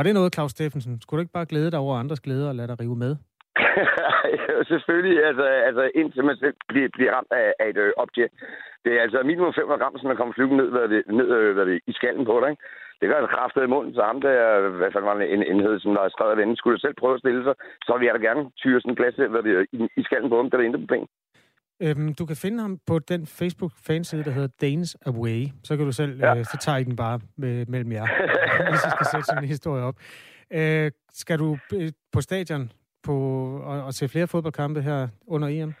Var 0.00 0.04
det 0.04 0.18
noget, 0.18 0.34
Claus 0.34 0.50
Steffensen? 0.50 1.00
Skulle 1.00 1.18
du 1.18 1.24
ikke 1.24 1.38
bare 1.38 1.50
glæde 1.52 1.70
dig 1.70 1.80
over 1.84 1.94
andres 2.02 2.24
glæder 2.26 2.48
og 2.48 2.56
lade 2.58 2.68
dig 2.70 2.80
rive 2.80 2.96
med? 3.04 3.12
Selvfølgelig, 4.72 5.16
altså, 5.28 5.46
altså 5.68 5.84
indtil 6.00 6.24
man 6.24 6.36
selv 6.36 6.56
bliver, 6.70 6.88
bliver 6.96 7.12
ramt 7.16 7.32
af, 7.42 7.48
af 7.62 7.66
et 7.72 7.78
øh, 7.84 7.92
objekt. 8.04 8.34
Det 8.84 8.90
er 8.92 9.02
altså 9.06 9.18
minimum 9.30 9.52
500 9.54 9.80
gram, 9.82 9.98
som 9.98 10.08
man 10.08 10.18
kommer 10.18 10.34
flyvende 10.34 10.60
ned, 10.60 10.70
hvad 10.74 10.88
det, 10.94 11.02
ned 11.18 11.28
øh, 11.38 11.54
hvad 11.56 11.66
det, 11.66 11.80
i 11.90 11.92
skallen 11.98 12.24
på 12.30 12.34
dig. 12.40 12.50
Ikke? 12.50 12.62
Det 13.00 13.08
gør 13.08 13.20
en 13.20 13.34
kraftet 13.34 13.62
i 13.64 13.72
munden, 13.74 13.94
så 13.94 14.02
ham 14.10 14.20
der, 14.26 14.36
hvad 14.78 14.90
fanden 14.92 15.10
var 15.10 15.16
det, 15.18 15.32
en 15.34 15.44
enhed, 15.50 15.74
som 15.80 15.94
der 15.94 16.02
er 16.02 16.14
skrevet 16.14 16.40
af 16.40 16.56
skulle 16.56 16.76
du 16.76 16.80
selv 16.80 16.96
prøve 17.00 17.14
at 17.14 17.22
stille 17.24 17.42
sig, 17.44 17.54
så 17.86 17.92
vil 17.96 18.06
jeg 18.06 18.14
da 18.14 18.20
gerne 18.28 18.42
tyre 18.60 18.80
sådan 18.80 18.92
en 18.92 19.00
glas 19.00 19.16
hvad 19.34 19.42
det, 19.46 19.66
i, 19.76 19.78
i 20.00 20.02
skallen 20.06 20.30
på 20.30 20.36
ham, 20.36 20.50
der 20.50 20.58
er 20.58 20.68
intet 20.68 20.84
på 20.84 20.92
penge. 20.94 21.06
Øhm, 21.82 22.14
du 22.14 22.26
kan 22.26 22.36
finde 22.36 22.60
ham 22.60 22.78
på 22.86 22.98
den 22.98 23.26
Facebook-fanside, 23.26 24.24
der 24.24 24.30
hedder 24.30 24.48
Danes 24.60 24.96
Away. 25.06 25.48
Så 25.64 25.76
kan 25.76 25.86
du 25.86 25.92
selv, 25.92 26.18
ja. 26.18 26.36
øh, 26.36 26.44
så 26.44 26.58
tager 26.60 26.78
I 26.78 26.84
den 26.84 26.96
bare 26.96 27.20
med, 27.36 27.66
mellem 27.66 27.92
jer, 27.92 28.06
hvis 28.70 28.80
I 28.80 28.90
skal 28.90 29.06
sætte 29.12 29.26
sådan 29.26 29.42
en 29.42 29.48
historie 29.48 29.82
op. 29.82 29.96
Øh, 30.52 30.90
skal 31.12 31.38
du 31.38 31.58
øh, 31.74 31.92
på 32.12 32.20
stadion 32.20 32.72
på, 33.02 33.16
og, 33.64 33.82
og 33.84 33.94
se 33.94 34.08
flere 34.08 34.26
fodboldkampe 34.26 34.82
her 34.82 35.08
under 35.26 35.48
EM? 35.48 35.74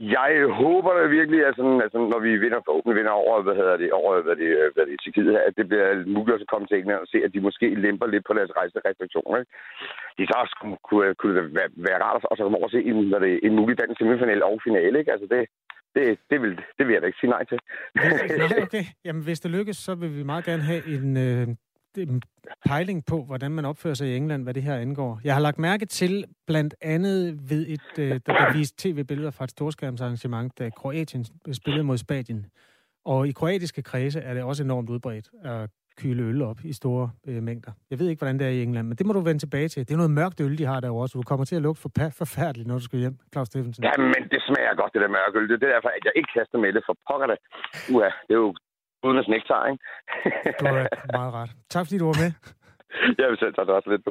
Jeg 0.00 0.30
håber 0.62 0.90
da 0.98 1.02
virkelig, 1.18 1.40
at, 1.46 1.54
sådan, 1.56 1.80
sådan, 1.92 2.10
når 2.14 2.20
vi 2.26 2.32
vinder, 2.44 2.60
forhåbentlig 2.66 2.96
vinder 2.98 3.14
over, 3.22 3.42
hvad 3.42 3.56
hedder 3.60 3.76
det, 3.76 3.90
over 4.00 4.10
hvad 4.26 4.36
det, 4.42 4.50
hvad 4.74 4.86
det, 4.86 5.00
Tyrkiet, 5.00 5.36
at 5.48 5.54
det 5.58 5.68
bliver 5.68 5.88
muligt 6.16 6.40
at 6.40 6.52
komme 6.52 6.66
til 6.66 6.78
England 6.78 7.00
og 7.04 7.10
se, 7.10 7.18
at 7.26 7.34
de 7.34 7.46
måske 7.46 7.66
lemper 7.84 8.06
lidt 8.06 8.24
på 8.26 8.34
deres 8.38 8.52
rejserestriktioner. 8.58 9.38
Ikke? 9.40 9.52
De 10.18 10.22
så 10.26 10.34
også 10.42 10.54
kunne, 10.88 11.14
kunne 11.20 11.34
det 11.38 11.44
være, 11.58 11.70
være 11.88 12.02
rart 12.04 12.24
at 12.30 12.36
så 12.36 12.42
komme 12.42 12.58
over 12.58 12.70
og 12.70 12.74
se 12.76 12.80
en, 12.90 13.08
hvad 13.10 13.20
det, 13.24 13.32
en 13.46 13.54
mulig 13.60 13.74
dansk 13.78 13.98
semifinal 13.98 14.42
og 14.50 14.56
finale. 14.66 14.98
Ikke? 14.98 15.12
Altså 15.14 15.26
det, 15.34 15.40
det, 15.96 16.04
det, 16.30 16.38
vil, 16.42 16.52
det 16.76 16.82
vil 16.86 16.94
jeg 16.94 17.02
da 17.02 17.06
ikke 17.06 17.22
sige 17.22 17.34
nej 17.36 17.44
til. 17.50 17.58
okay. 18.66 18.84
Jamen, 19.06 19.22
hvis 19.26 19.40
det 19.40 19.50
lykkes, 19.50 19.76
så 19.76 19.92
vil 19.94 20.16
vi 20.18 20.22
meget 20.22 20.44
gerne 20.44 20.64
have 20.70 20.82
en, 20.96 21.06
øh, 21.26 21.42
en 21.48 21.56
Øhm, 21.98 22.20
pejling 22.66 23.06
på, 23.06 23.24
hvordan 23.24 23.50
man 23.50 23.64
opfører 23.64 23.94
sig 23.94 24.08
i 24.08 24.16
England, 24.16 24.42
hvad 24.42 24.54
det 24.54 24.62
her 24.62 24.76
angår. 24.76 25.20
Jeg 25.24 25.34
har 25.34 25.40
lagt 25.40 25.58
mærke 25.58 25.86
til 25.86 26.24
blandt 26.46 26.74
andet 26.80 27.50
ved 27.50 27.66
et, 27.68 27.98
øh, 27.98 28.10
der 28.10 28.18
blev 28.18 28.60
vist 28.60 28.78
tv-billeder 28.78 29.30
fra 29.30 29.44
et 29.44 29.50
storskærmsarrangement, 29.50 30.58
da 30.58 30.70
Kroatien 30.70 31.24
spillede 31.52 31.84
mod 31.84 31.98
Spanien. 31.98 32.46
Og 33.04 33.28
i 33.28 33.32
kroatiske 33.32 33.82
kredse 33.82 34.20
er 34.20 34.34
det 34.34 34.42
også 34.42 34.62
enormt 34.62 34.90
udbredt 34.90 35.28
at 35.44 35.70
kyle 36.00 36.22
øl 36.22 36.42
op 36.42 36.60
i 36.64 36.72
store 36.72 37.10
øh, 37.28 37.42
mængder. 37.42 37.72
Jeg 37.90 37.98
ved 37.98 38.08
ikke, 38.08 38.20
hvordan 38.20 38.38
det 38.38 38.46
er 38.46 38.50
i 38.50 38.62
England, 38.62 38.86
men 38.88 38.96
det 38.98 39.06
må 39.06 39.12
du 39.12 39.20
vende 39.20 39.40
tilbage 39.44 39.68
til. 39.68 39.80
Det 39.88 39.92
er 39.94 40.00
noget 40.04 40.10
mørkt 40.20 40.40
øl, 40.40 40.58
de 40.58 40.66
har 40.72 40.80
derovre, 40.80 41.04
også. 41.04 41.18
du 41.18 41.22
kommer 41.22 41.44
til 41.50 41.56
at 41.56 41.62
lugte 41.62 41.82
for 41.82 41.90
forfærdeligt, 42.22 42.68
når 42.68 42.74
du 42.80 42.84
skal 42.88 42.98
hjem, 42.98 43.16
Claus 43.32 43.46
Steffensen. 43.48 43.84
Ja, 43.84 43.92
men 43.98 44.22
det 44.32 44.40
smager 44.48 44.74
godt, 44.80 44.92
det 44.94 45.00
der 45.04 45.08
mørke 45.18 45.38
øl. 45.38 45.48
Det 45.48 45.56
er 45.62 45.72
derfor, 45.74 45.88
at 45.98 46.02
jeg 46.04 46.12
ikke 46.18 46.30
kaster 46.36 46.58
med 46.58 46.72
det 46.76 46.82
for 46.86 46.94
pokker 47.08 47.28
det. 47.32 47.38
Uha, 47.92 48.10
det 48.26 48.32
er 48.38 48.42
jo 48.46 48.54
uden 49.04 49.18
at 49.18 49.28
nektar, 49.28 49.62
ikke? 49.70 49.82
du 50.60 50.64
er 50.64 50.86
meget 51.18 51.32
ret. 51.38 51.50
Tak 51.70 51.86
fordi 51.86 51.98
du 51.98 52.06
var 52.12 52.18
med. 52.24 52.30
jeg 53.20 53.26
vil 53.30 53.38
selv 53.38 53.54
tage 53.54 53.66
det 53.66 53.74
også 53.74 53.90
lidt. 53.90 54.02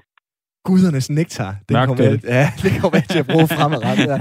Gudernes 0.66 1.10
nektar. 1.10 1.56
Det 1.70 1.88
kommer, 1.88 2.04
jeg, 2.04 2.20
ja, 2.24 2.48
det 2.64 2.82
kommer 2.82 2.98
jeg 2.98 3.08
til 3.10 3.20
at 3.20 3.28
bruge 3.28 3.48
fremadrettet. 3.48 4.08
Ja. 4.08 4.18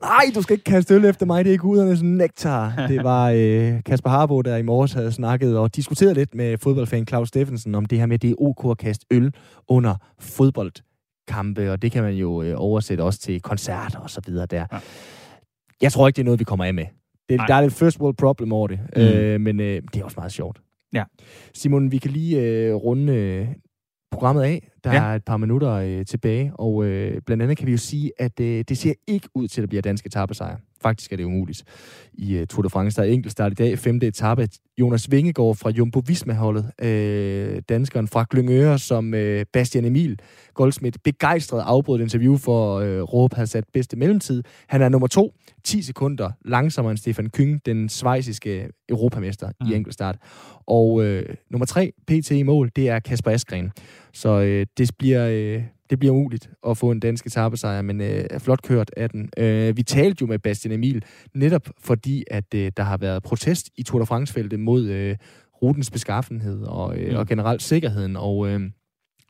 Nej, 0.00 0.24
du 0.34 0.42
skal 0.42 0.54
ikke 0.54 0.64
kaste 0.64 0.94
øl 0.94 1.04
efter 1.04 1.26
mig. 1.26 1.44
Det 1.44 1.54
er 1.54 1.58
gudernes 1.58 2.02
nektar. 2.02 2.86
Det 2.88 3.04
var 3.04 3.30
øh, 3.30 3.82
Kasper 3.86 4.10
Harbo, 4.10 4.42
der 4.42 4.56
i 4.56 4.62
morges 4.62 4.92
havde 4.92 5.12
snakket 5.12 5.58
og 5.58 5.76
diskuteret 5.76 6.16
lidt 6.16 6.34
med 6.34 6.58
fodboldfan 6.58 7.06
Claus 7.06 7.28
Steffensen 7.28 7.74
om 7.74 7.84
det 7.84 7.98
her 7.98 8.06
med, 8.06 8.14
at 8.14 8.22
det 8.22 8.30
er 8.30 8.34
ok 8.38 8.70
at 8.70 8.78
kaste 8.78 9.06
øl 9.10 9.34
under 9.68 9.94
fodboldkampe, 10.20 11.72
og 11.72 11.82
det 11.82 11.92
kan 11.92 12.02
man 12.02 12.14
jo 12.14 12.42
øh, 12.42 12.54
oversætte 12.56 13.02
også 13.02 13.20
til 13.20 13.40
koncerter 13.40 13.98
og 13.98 14.10
så 14.10 14.20
videre 14.26 14.46
der. 14.46 14.66
Ja. 14.72 14.78
Jeg 15.82 15.92
tror 15.92 16.08
ikke, 16.08 16.16
det 16.16 16.22
er 16.22 16.24
noget, 16.24 16.40
vi 16.40 16.44
kommer 16.44 16.64
af 16.64 16.74
med. 16.74 16.86
Det, 17.28 17.40
der 17.48 17.54
er 17.54 17.60
lidt 17.60 17.72
first 17.72 18.00
world 18.00 18.16
problem 18.16 18.52
over 18.52 18.66
det, 18.66 18.80
mm. 18.96 19.02
øh, 19.02 19.40
men 19.40 19.60
øh, 19.60 19.82
det 19.94 20.00
er 20.00 20.04
også 20.04 20.20
meget 20.20 20.32
sjovt. 20.32 20.60
Ja. 20.94 21.04
Simon, 21.54 21.92
vi 21.92 21.98
kan 21.98 22.10
lige 22.10 22.40
øh, 22.40 22.74
runde 22.74 23.12
øh, 23.14 23.48
programmet 24.10 24.42
af. 24.42 24.71
Der 24.84 24.92
ja. 24.92 25.04
er 25.04 25.14
et 25.14 25.24
par 25.24 25.36
minutter 25.36 25.72
øh, 25.72 26.06
tilbage, 26.06 26.52
og 26.54 26.84
øh, 26.84 27.20
blandt 27.26 27.42
andet 27.42 27.56
kan 27.58 27.66
vi 27.66 27.72
jo 27.72 27.78
sige, 27.78 28.12
at 28.18 28.40
øh, 28.40 28.64
det 28.68 28.78
ser 28.78 28.92
ikke 29.06 29.28
ud 29.34 29.48
til, 29.48 29.60
at 29.60 29.62
der 29.62 29.68
bliver 29.68 29.82
danske 29.82 30.06
etappesejre. 30.06 30.56
Faktisk 30.82 31.12
er 31.12 31.16
det 31.16 31.24
umuligt. 31.24 31.64
I 32.12 32.40
uh, 32.40 32.46
Tour 32.46 32.62
de 32.62 32.70
France, 32.70 32.96
der 32.96 33.08
er 33.08 33.12
enkeltstart 33.12 33.52
i 33.52 33.54
dag, 33.54 33.78
femte 33.78 34.06
etape. 34.06 34.48
Jonas 34.78 35.10
Vingegaard 35.10 35.56
fra 35.56 35.70
Jumbo 35.70 36.02
Visma-holdet, 36.06 36.70
øh, 36.82 37.62
danskeren 37.68 38.08
fra 38.08 38.26
Glyngøre, 38.30 38.78
som 38.78 39.14
øh, 39.14 39.44
Bastian 39.52 39.84
Emil 39.84 40.18
Goldsmith 40.54 40.98
begejstret 41.04 41.60
afbrød 41.60 42.00
et 42.00 42.02
interview 42.02 42.36
for 42.36 42.78
øh, 42.78 43.00
Råb 43.02 43.34
havde 43.34 43.46
sat 43.46 43.64
bedste 43.72 43.96
mellemtid. 43.96 44.42
Han 44.66 44.82
er 44.82 44.88
nummer 44.88 45.08
to, 45.08 45.34
10 45.64 45.82
sekunder 45.82 46.30
langsommere 46.44 46.90
end 46.90 46.98
Stefan 46.98 47.30
Kyng, 47.30 47.66
den 47.66 47.88
svejsiske 47.88 48.68
europamester 48.88 49.50
mm. 49.60 49.70
i 49.70 49.74
enkeltstart. 49.74 50.16
Og 50.66 51.04
øh, 51.04 51.34
nummer 51.50 51.66
tre, 51.66 51.92
PT 52.06 52.30
i 52.30 52.42
mål, 52.42 52.70
det 52.76 52.88
er 52.88 52.98
Kasper 52.98 53.30
Askren. 53.30 53.72
Så 54.12 54.40
øh, 54.40 54.66
det 54.78 54.90
bliver... 54.98 55.28
Øh, 55.28 55.62
det 55.90 55.98
bliver 55.98 56.14
umuligt 56.14 56.50
at 56.68 56.78
få 56.78 56.90
en 56.90 57.00
dansk 57.00 57.26
etappesejr, 57.26 57.82
men 57.82 58.00
øh, 58.00 58.24
er 58.30 58.38
flot 58.38 58.62
kørt 58.62 58.90
af 58.96 59.10
den. 59.10 59.30
Øh, 59.38 59.76
vi 59.76 59.82
talte 59.82 60.18
jo 60.20 60.26
med 60.26 60.38
Bastian 60.38 60.72
Emil, 60.72 61.04
netop 61.34 61.68
fordi, 61.78 62.24
at 62.30 62.54
øh, 62.54 62.72
der 62.76 62.82
har 62.82 62.96
været 62.96 63.22
protest 63.22 63.70
i 63.76 63.82
Tour 63.82 64.00
de 64.00 64.06
France-feltet 64.06 64.60
mod 64.60 64.88
øh, 64.88 65.16
rutens 65.62 65.90
beskaffenhed 65.90 66.62
og, 66.62 66.96
øh, 66.98 67.10
mm. 67.10 67.16
og 67.16 67.26
generelt 67.26 67.62
sikkerheden, 67.62 68.16
og... 68.16 68.48
Øh, 68.48 68.60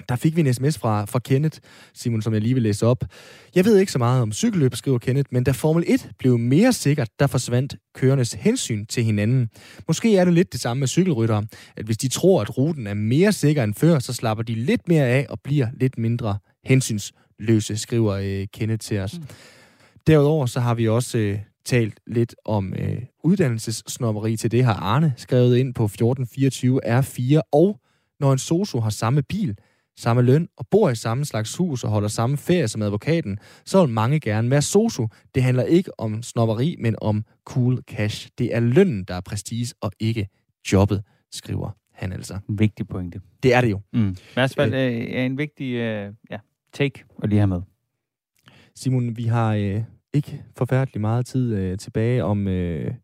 der 0.08 0.16
fik 0.16 0.36
vi 0.36 0.40
en 0.40 0.54
sms 0.54 0.78
fra, 0.78 1.04
fra 1.04 1.18
Kenneth, 1.18 1.58
Simon, 1.94 2.22
som 2.22 2.32
jeg 2.32 2.42
lige 2.42 2.54
vil 2.54 2.62
læse 2.62 2.86
op. 2.86 3.04
Jeg 3.54 3.64
ved 3.64 3.78
ikke 3.78 3.92
så 3.92 3.98
meget 3.98 4.22
om 4.22 4.32
cykelløb, 4.32 4.74
skriver 4.74 4.98
Kenneth, 4.98 5.28
men 5.32 5.44
da 5.44 5.50
Formel 5.50 5.84
1 5.86 6.10
blev 6.18 6.38
mere 6.38 6.72
sikkert, 6.72 7.08
der 7.18 7.26
forsvandt 7.26 7.76
kørendes 7.94 8.32
hensyn 8.32 8.86
til 8.86 9.04
hinanden. 9.04 9.48
Måske 9.88 10.16
er 10.16 10.24
det 10.24 10.34
lidt 10.34 10.52
det 10.52 10.60
samme 10.60 10.78
med 10.78 10.88
cykelryttere, 10.88 11.44
at 11.76 11.84
hvis 11.84 11.98
de 11.98 12.08
tror, 12.08 12.40
at 12.40 12.58
ruten 12.58 12.86
er 12.86 12.94
mere 12.94 13.32
sikker 13.32 13.64
end 13.64 13.74
før, 13.74 13.98
så 13.98 14.12
slapper 14.12 14.44
de 14.44 14.54
lidt 14.54 14.88
mere 14.88 15.06
af 15.06 15.26
og 15.28 15.40
bliver 15.44 15.66
lidt 15.80 15.98
mindre 15.98 16.38
hensynsløse, 16.64 17.76
skriver 17.76 18.12
øh, 18.12 18.46
Kenneth 18.54 18.80
til 18.80 18.98
os. 18.98 19.18
Mm. 19.18 19.26
Derudover 20.06 20.46
så 20.46 20.60
har 20.60 20.74
vi 20.74 20.88
også 20.88 21.18
øh, 21.18 21.38
talt 21.64 22.00
lidt 22.06 22.34
om 22.44 22.74
øh, 22.74 23.02
uddannelsessnopperi 23.24 24.36
til 24.36 24.50
det, 24.50 24.64
har 24.64 24.74
Arne 24.74 25.14
skrevet 25.16 25.56
ind 25.56 25.74
på 25.74 25.84
1424 25.84 27.00
R4, 27.00 27.40
og 27.52 27.80
når 28.20 28.32
en 28.32 28.38
sosu 28.38 28.80
har 28.80 28.90
samme 28.90 29.22
bil, 29.22 29.56
samme 30.02 30.22
løn 30.22 30.48
og 30.56 30.66
bor 30.70 30.90
i 30.90 30.94
samme 30.94 31.24
slags 31.24 31.56
hus 31.56 31.84
og 31.84 31.90
holder 31.90 32.08
samme 32.08 32.36
ferie 32.36 32.68
som 32.68 32.82
advokaten, 32.82 33.38
så 33.64 33.84
vil 33.84 33.94
mange 33.94 34.20
gerne 34.20 34.50
være 34.50 34.62
sosu. 34.62 35.06
Det 35.34 35.42
handler 35.42 35.64
ikke 35.64 36.00
om 36.00 36.22
snopperi, 36.22 36.76
men 36.78 36.96
om 37.00 37.24
cool 37.44 37.78
cash. 37.82 38.28
Det 38.38 38.54
er 38.54 38.60
lønnen, 38.60 39.04
der 39.04 39.14
er 39.14 39.20
prestige, 39.20 39.74
og 39.80 39.92
ikke 40.00 40.28
jobbet, 40.72 41.02
skriver 41.32 41.70
han 41.92 42.12
altså. 42.12 42.38
En 42.48 42.58
vigtig 42.58 42.88
pointe. 42.88 43.20
Det 43.42 43.54
er 43.54 43.60
det 43.60 43.70
jo. 43.70 43.80
Mm. 43.92 44.10
I 44.10 44.34
hvert 44.34 44.54
fald 44.56 44.74
øh, 44.74 44.80
er 44.80 45.22
en 45.22 45.38
vigtig 45.38 45.74
øh, 45.74 46.12
ja, 46.30 46.38
take 46.72 47.04
at 47.22 47.28
lige 47.28 47.38
have 47.38 47.46
med. 47.46 47.60
Simon, 48.74 49.16
vi 49.16 49.24
har 49.24 49.54
øh, 49.54 49.82
ikke 50.14 50.42
forfærdelig 50.56 51.00
meget 51.00 51.26
tid 51.26 51.54
øh, 51.54 51.78
tilbage 51.78 52.24
om... 52.24 52.48
Øh, 52.48 52.94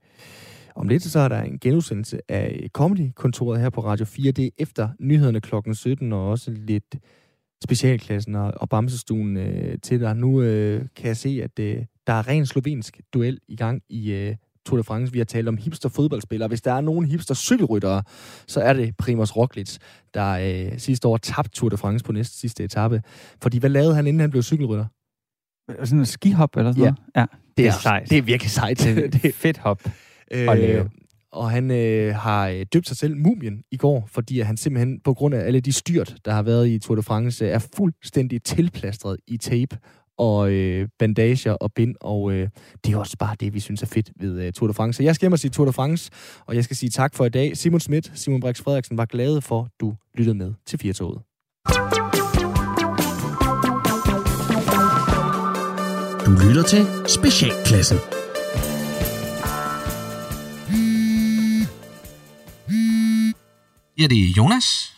om 0.79 0.89
lidt 0.89 1.03
så 1.03 1.19
er 1.19 1.29
der 1.29 1.43
en 1.43 1.59
genudsendelse 1.59 2.21
af 2.29 2.69
Comedy-kontoret 2.73 3.61
her 3.61 3.71
på 3.71 3.81
Radio 3.85 4.05
4. 4.05 4.33
Det 4.33 4.45
er 4.45 4.51
efter 4.59 4.89
nyhederne 5.01 5.41
klokken 5.41 5.75
17, 5.75 6.13
og 6.13 6.29
også 6.29 6.51
lidt 6.51 6.97
specialklassen 7.65 8.35
og, 8.35 8.53
og 8.57 8.69
Bamsestuen 8.69 9.37
øh, 9.37 9.79
til 9.83 10.01
dig. 10.01 10.17
Nu 10.17 10.43
øh, 10.43 10.85
kan 10.97 11.07
jeg 11.07 11.17
se, 11.17 11.41
at 11.45 11.59
øh, 11.59 11.85
der 12.07 12.13
er 12.13 12.29
ren 12.29 12.47
slovensk 12.47 13.01
duel 13.15 13.41
i 13.49 13.57
gang 13.57 13.83
i 13.89 14.13
øh, 14.13 14.37
Tour 14.67 14.77
de 14.77 14.85
France. 14.85 15.13
Vi 15.13 15.19
har 15.19 15.25
talt 15.25 15.49
om 15.49 15.57
hipster 15.57 15.89
fodboldspillere. 15.89 16.49
Hvis 16.49 16.63
der 16.63 16.73
er 16.73 16.81
nogen 16.81 17.05
hipster 17.05 17.35
cykelryttere, 17.35 18.03
så 18.47 18.61
er 18.61 18.73
det 18.73 18.97
Primoz 18.97 19.37
Roglic, 19.37 19.77
der 20.15 20.31
øh, 20.31 20.79
sidste 20.79 21.09
år 21.09 21.17
tabte 21.17 21.51
Tour 21.51 21.69
de 21.69 21.77
France 21.77 22.05
på 22.05 22.13
næste 22.13 22.39
sidste 22.39 22.65
etape. 22.65 23.03
Fordi 23.43 23.59
hvad 23.59 23.71
lavede 23.71 23.95
han, 23.95 24.07
inden 24.07 24.21
han 24.21 24.31
blev 24.31 24.43
cykelrytter? 24.43 24.87
Sådan 25.85 25.99
en 25.99 26.07
skihop 26.07 26.57
eller 26.57 26.73
sådan 26.73 26.85
ja. 26.85 26.91
noget? 26.91 26.99
Ja. 27.17 27.37
Det 27.57 27.67
er, 27.67 27.73
sejt. 27.73 28.11
Det 28.11 28.19
er 28.19 28.23
virkelig 28.23 28.51
sejt. 28.51 28.79
det 28.79 29.25
er 29.25 29.33
fedt 29.33 29.59
hop. 29.59 29.83
Øh, 30.31 30.85
og 31.33 31.51
han 31.51 31.71
øh, 31.71 32.15
har 32.15 32.49
øh, 32.49 32.67
døbt 32.73 32.89
sig 32.89 32.97
selv 32.97 33.17
Mumien 33.17 33.63
i 33.71 33.77
går, 33.77 34.09
fordi 34.13 34.41
han 34.41 34.57
simpelthen 34.57 35.01
på 35.05 35.15
grund 35.15 35.35
af 35.35 35.47
alle 35.47 35.61
de 35.61 35.73
styrt, 35.73 36.17
der 36.25 36.33
har 36.33 36.43
været 36.43 36.69
i 36.69 36.79
Tour 36.79 36.97
de 36.97 37.03
France, 37.03 37.47
er 37.47 37.59
fuldstændig 37.77 38.43
tilplastret 38.43 39.17
i 39.27 39.37
tape 39.37 39.79
og 40.19 40.53
øh, 40.53 40.89
bandager 40.99 41.53
og 41.53 41.73
bind, 41.73 41.95
og 42.01 42.33
øh, 42.33 42.49
det 42.85 42.95
er 42.95 42.99
også 42.99 43.17
bare 43.19 43.37
det, 43.41 43.55
vi 43.55 43.61
synes 43.61 43.83
er 43.83 43.87
fedt 43.87 44.11
ved 44.21 44.41
øh, 44.43 44.53
Tour 44.53 44.69
de 44.69 44.75
France. 44.75 44.97
Så 44.97 45.03
jeg 45.03 45.15
skal 45.15 45.27
hjem 45.27 45.33
og 45.33 45.39
sige 45.39 45.51
Tour 45.51 45.67
de 45.67 45.73
France, 45.73 46.11
og 46.47 46.55
jeg 46.55 46.65
skal 46.65 46.77
sige 46.77 46.91
tak 46.91 47.15
for 47.15 47.25
i 47.25 47.29
dag. 47.29 47.57
Simon 47.57 47.81
Schmidt, 47.81 48.13
Simon 48.15 48.41
Brix 48.41 48.63
Frederiksen 48.63 48.99
var 48.99 49.05
glade 49.05 49.43
for, 49.43 49.69
du 49.81 49.95
lyttede 50.15 50.39
med 50.39 50.53
til 50.67 50.79
Firtoget. 50.79 51.21
Du 56.27 56.31
lytter 56.31 56.63
til 56.69 56.87
Specialklassen. 57.07 58.18
Ja, 63.99 64.07
det 64.07 64.19
er 64.19 64.33
Jonas. 64.37 64.97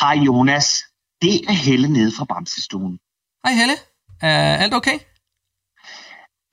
Hej 0.00 0.14
Jonas. 0.26 0.84
Det 1.22 1.48
er 1.48 1.52
Helle 1.52 1.88
nede 1.88 2.12
fra 2.12 2.24
Bamsestuen. 2.24 2.98
Hej 3.44 3.54
Helle. 3.54 3.74
Er 4.20 4.56
alt 4.56 4.74
okay? 4.74 4.98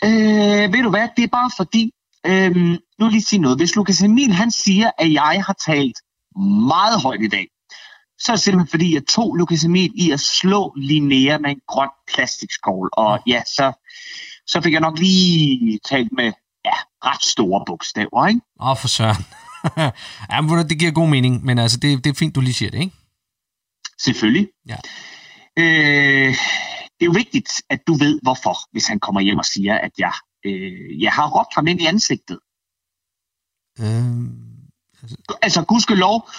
Øh, 0.03 0.73
ved 0.73 0.83
du 0.83 0.89
hvad, 0.89 1.07
det 1.17 1.23
er 1.23 1.27
bare 1.27 1.51
fordi, 1.57 1.91
øh, 2.25 2.55
nu 2.99 3.09
lige 3.09 3.21
sige 3.21 3.39
noget. 3.39 3.57
Hvis 3.57 3.75
Lukas 3.75 4.01
Emil 4.01 4.33
han 4.33 4.51
siger, 4.51 4.91
at 4.97 5.13
jeg 5.13 5.43
har 5.45 5.55
talt 5.65 5.97
meget 6.67 7.01
højt 7.01 7.21
i 7.21 7.27
dag, 7.27 7.47
så 8.19 8.31
er 8.31 8.35
det 8.35 8.43
simpelthen 8.43 8.71
fordi, 8.71 8.93
jeg 8.93 9.03
tog 9.09 9.35
Lukas 9.35 9.63
Emil 9.63 9.91
i 9.95 10.11
at 10.11 10.19
slå 10.19 10.73
Linnea 10.77 11.37
med 11.37 11.49
en 11.49 11.61
grøn 11.67 11.89
plastikskål. 12.13 12.89
Og 12.93 13.19
ja, 13.27 13.41
så, 13.45 13.73
så 14.47 14.61
fik 14.61 14.73
jeg 14.73 14.81
nok 14.81 14.99
lige 14.99 15.79
talt 15.89 16.11
med 16.11 16.31
ja, 16.65 16.75
ret 17.05 17.23
store 17.23 17.63
bogstaver, 17.67 18.27
ikke? 18.27 18.41
Åh, 18.59 18.77
for 18.77 18.87
søren. 18.87 19.25
Ja, 20.31 20.41
men 20.41 20.69
det 20.69 20.79
giver 20.79 20.91
god 20.91 21.09
mening, 21.09 21.45
men 21.45 21.59
altså, 21.59 21.77
det, 21.77 22.03
det 22.03 22.09
er 22.09 22.13
fint, 22.13 22.35
du 22.35 22.41
lige 22.41 22.53
siger 22.53 22.71
det, 22.71 22.79
ikke? 22.79 22.95
Selvfølgelig. 23.99 24.47
Ja. 24.67 24.77
Øh, 25.57 26.35
det 27.01 27.05
er 27.05 27.05
jo 27.05 27.11
vigtigt, 27.11 27.49
at 27.69 27.79
du 27.87 27.93
ved, 27.93 28.19
hvorfor, 28.21 28.57
hvis 28.71 28.87
han 28.87 28.99
kommer 28.99 29.21
hjem 29.21 29.37
og 29.37 29.45
siger, 29.45 29.77
at 29.77 29.91
jeg, 29.97 30.13
øh, 30.45 31.01
jeg 31.01 31.11
har 31.11 31.29
råbt 31.29 31.55
ham 31.55 31.67
ind 31.67 31.81
i 31.81 31.85
ansigtet. 31.85 32.39
Øh, 33.79 34.15
altså, 35.01 35.17
altså 35.41 35.63
gudskelov, 35.63 36.29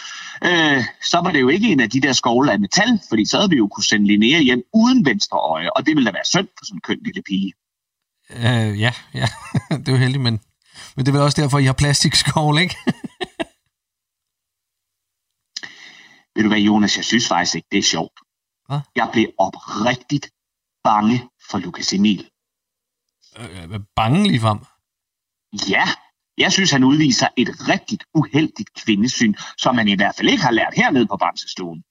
øh, 0.45 0.85
så 1.03 1.21
var 1.25 1.31
det 1.31 1.41
jo 1.41 1.49
ikke 1.49 1.73
en 1.73 1.81
af 1.81 1.91
de 1.91 2.01
der 2.01 2.13
skovle 2.13 2.53
af 2.53 2.61
metal, 2.61 3.01
fordi 3.09 3.25
så 3.25 3.37
havde 3.37 3.51
vi 3.51 3.57
jo 3.57 3.69
kunne 3.69 3.85
sende 3.85 4.07
Linnea 4.07 4.41
hjem 4.41 4.63
uden 4.75 5.07
venstre 5.07 5.39
øje, 5.39 5.71
og 5.71 5.87
det 5.87 5.97
ville 5.97 6.07
da 6.07 6.13
være 6.13 6.25
synd 6.25 6.49
for 6.59 6.65
sådan 6.65 6.77
en 6.77 6.81
køn 6.81 6.99
lille 7.05 7.23
pige. 7.23 7.53
Øh, 8.31 8.81
ja, 8.81 8.93
ja, 9.15 9.29
det 9.79 9.89
er 9.89 9.93
jo 9.93 9.99
heldigt, 9.99 10.23
men, 10.23 10.41
men 10.97 11.07
det 11.07 11.09
er 11.09 11.13
vel 11.13 11.23
også 11.23 11.43
derfor, 11.43 11.59
I 11.59 11.65
har 11.65 11.73
plastikskål, 11.73 12.59
ikke? 12.59 12.77
Ved 16.35 16.43
du 16.43 16.49
hvad, 16.49 16.59
Jonas, 16.59 16.97
jeg 16.97 17.05
synes 17.05 17.29
faktisk 17.29 17.55
ikke, 17.55 17.69
det 17.73 17.79
er 17.79 17.83
sjovt. 17.83 18.19
Hvad? 18.67 18.81
Jeg 18.97 19.09
blev 19.13 19.27
oprigtigt 19.39 20.31
bange 20.85 21.29
for 21.51 21.59
Lukas 21.59 21.93
Emil. 21.93 22.31
Øh, 23.39 23.81
bange 23.97 24.29
lige 24.29 24.41
frem? 24.41 24.59
Ja, 25.69 25.85
jeg 26.39 26.53
synes, 26.53 26.71
han 26.71 26.85
udviser 26.85 27.29
et 27.37 27.49
rigtigt 27.69 28.05
uheldigt 28.15 28.71
kvindesyn, 28.83 29.35
som 29.59 29.79
han 29.79 29.89
i 29.89 29.97
hvert 29.97 30.15
fald 30.17 30.29
ikke 30.29 30.43
har 30.43 30.51
lært 30.51 30.75
hernede 30.77 31.07
på 31.07 31.17
Bamsestuen. 31.17 31.85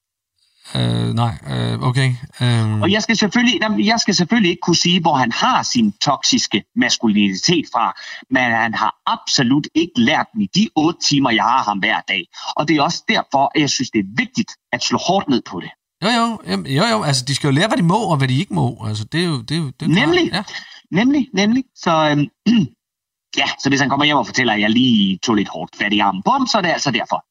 Øh, 0.76 1.14
nej, 1.14 1.34
øh, 1.52 1.80
okay. 1.90 2.10
Øh... 2.42 2.82
Og 2.82 2.92
jeg 2.92 3.02
skal, 3.04 3.18
selvfølgelig, 3.18 3.86
jeg 3.86 4.00
skal 4.00 4.16
selvfølgelig 4.16 4.50
ikke 4.50 4.62
kunne 4.62 4.76
sige, 4.76 5.02
hvor 5.02 5.16
han 5.16 5.32
har 5.32 5.64
sin 5.64 5.92
toksiske 5.92 6.64
maskulinitet 6.76 7.66
fra, 7.74 7.94
men 8.30 8.44
han 8.44 8.74
har 8.74 8.96
absolut 9.06 9.68
ikke 9.76 9.94
lært 9.96 10.28
den 10.34 10.42
i 10.42 10.50
de 10.56 10.70
otte 10.76 11.00
timer, 11.00 11.32
jeg 11.32 11.44
har 11.44 11.64
ham 11.64 11.80
hver 11.80 12.02
dag. 12.08 12.24
Og 12.56 12.68
det 12.68 12.78
er 12.78 12.82
også 12.82 13.04
derfor, 13.08 13.52
at 13.56 13.62
jeg 13.62 13.70
synes, 13.70 13.90
det 13.90 14.00
er 14.00 14.10
vigtigt 14.18 14.52
at 14.72 14.84
slå 14.84 14.98
hårdt 15.08 15.30
ned 15.30 15.42
på 15.52 15.60
det. 15.60 15.70
Jo, 16.04 16.10
jo, 16.10 16.40
jo, 16.78 16.84
jo, 16.92 17.04
altså 17.04 17.26
de 17.26 17.36
skal 17.36 17.48
jo 17.48 17.54
lære, 17.54 17.68
hvad 17.68 17.78
de 17.78 17.84
må 17.84 18.00
og 18.12 18.18
hvad 18.18 18.28
de 18.28 18.38
ikke 18.40 18.54
må. 18.54 18.86
Altså, 18.88 19.04
det 19.04 19.22
er 19.24 19.26
jo, 19.26 19.42
det 19.42 19.52
er 19.52 19.62
jo, 19.62 19.66
det 19.66 19.82
er 19.82 19.88
nemlig, 19.88 20.32
ja. 20.34 20.44
nemlig, 20.92 21.28
nemlig. 21.34 21.64
Så, 21.76 21.92
øhm, 22.10 22.28
ja, 23.42 23.48
så 23.60 23.70
hvis 23.70 23.80
han 23.80 23.90
kommer 23.90 24.06
hjem 24.06 24.18
og 24.18 24.26
fortæller, 24.26 24.54
at 24.54 24.62
jeg 24.62 24.70
lige 24.70 25.20
tog 25.24 25.36
lidt 25.36 25.50
hårdt 25.50 25.76
fat 25.76 25.94
i 25.94 26.00
armen 26.00 26.24
på 26.24 26.32
ham, 26.32 26.48
så 26.48 26.58
er 26.58 26.62
det 26.62 26.70
altså 26.70 26.92
derfor. 26.92 27.26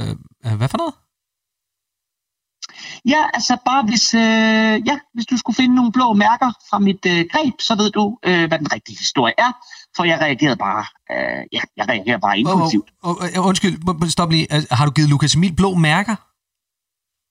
Øh, 0.00 0.56
hvad 0.56 0.68
for 0.68 0.78
noget? 0.78 0.94
Ja, 3.04 3.22
altså 3.34 3.56
bare 3.64 3.82
hvis, 3.82 4.14
øh, 4.14 4.88
ja, 4.88 4.98
hvis 5.14 5.26
du 5.26 5.36
skulle 5.36 5.56
finde 5.56 5.74
nogle 5.74 5.92
blå 5.92 6.12
mærker 6.12 6.52
fra 6.70 6.78
mit 6.78 7.06
øh, 7.06 7.24
greb, 7.32 7.54
så 7.60 7.74
ved 7.74 7.90
du, 7.90 8.18
øh, 8.24 8.48
hvad 8.48 8.58
den 8.58 8.72
rigtige 8.72 8.98
historie 8.98 9.34
er. 9.38 9.52
For 9.96 10.04
jeg 10.04 10.20
reagerede 10.20 10.56
bare, 10.56 10.84
øh, 11.12 11.46
ja, 11.52 11.60
jeg 11.76 11.88
reagerer 11.88 12.18
bare 12.18 12.38
impulsivt. 12.38 12.90
Oh, 13.02 13.16
oh, 13.16 13.38
oh, 13.38 13.46
undskyld, 13.46 14.10
stop 14.10 14.30
lige. 14.30 14.46
Har 14.70 14.84
du 14.84 14.90
givet 14.90 15.10
Lukas 15.10 15.34
Emil 15.34 15.56
blå 15.56 15.74
mærker? 15.74 16.16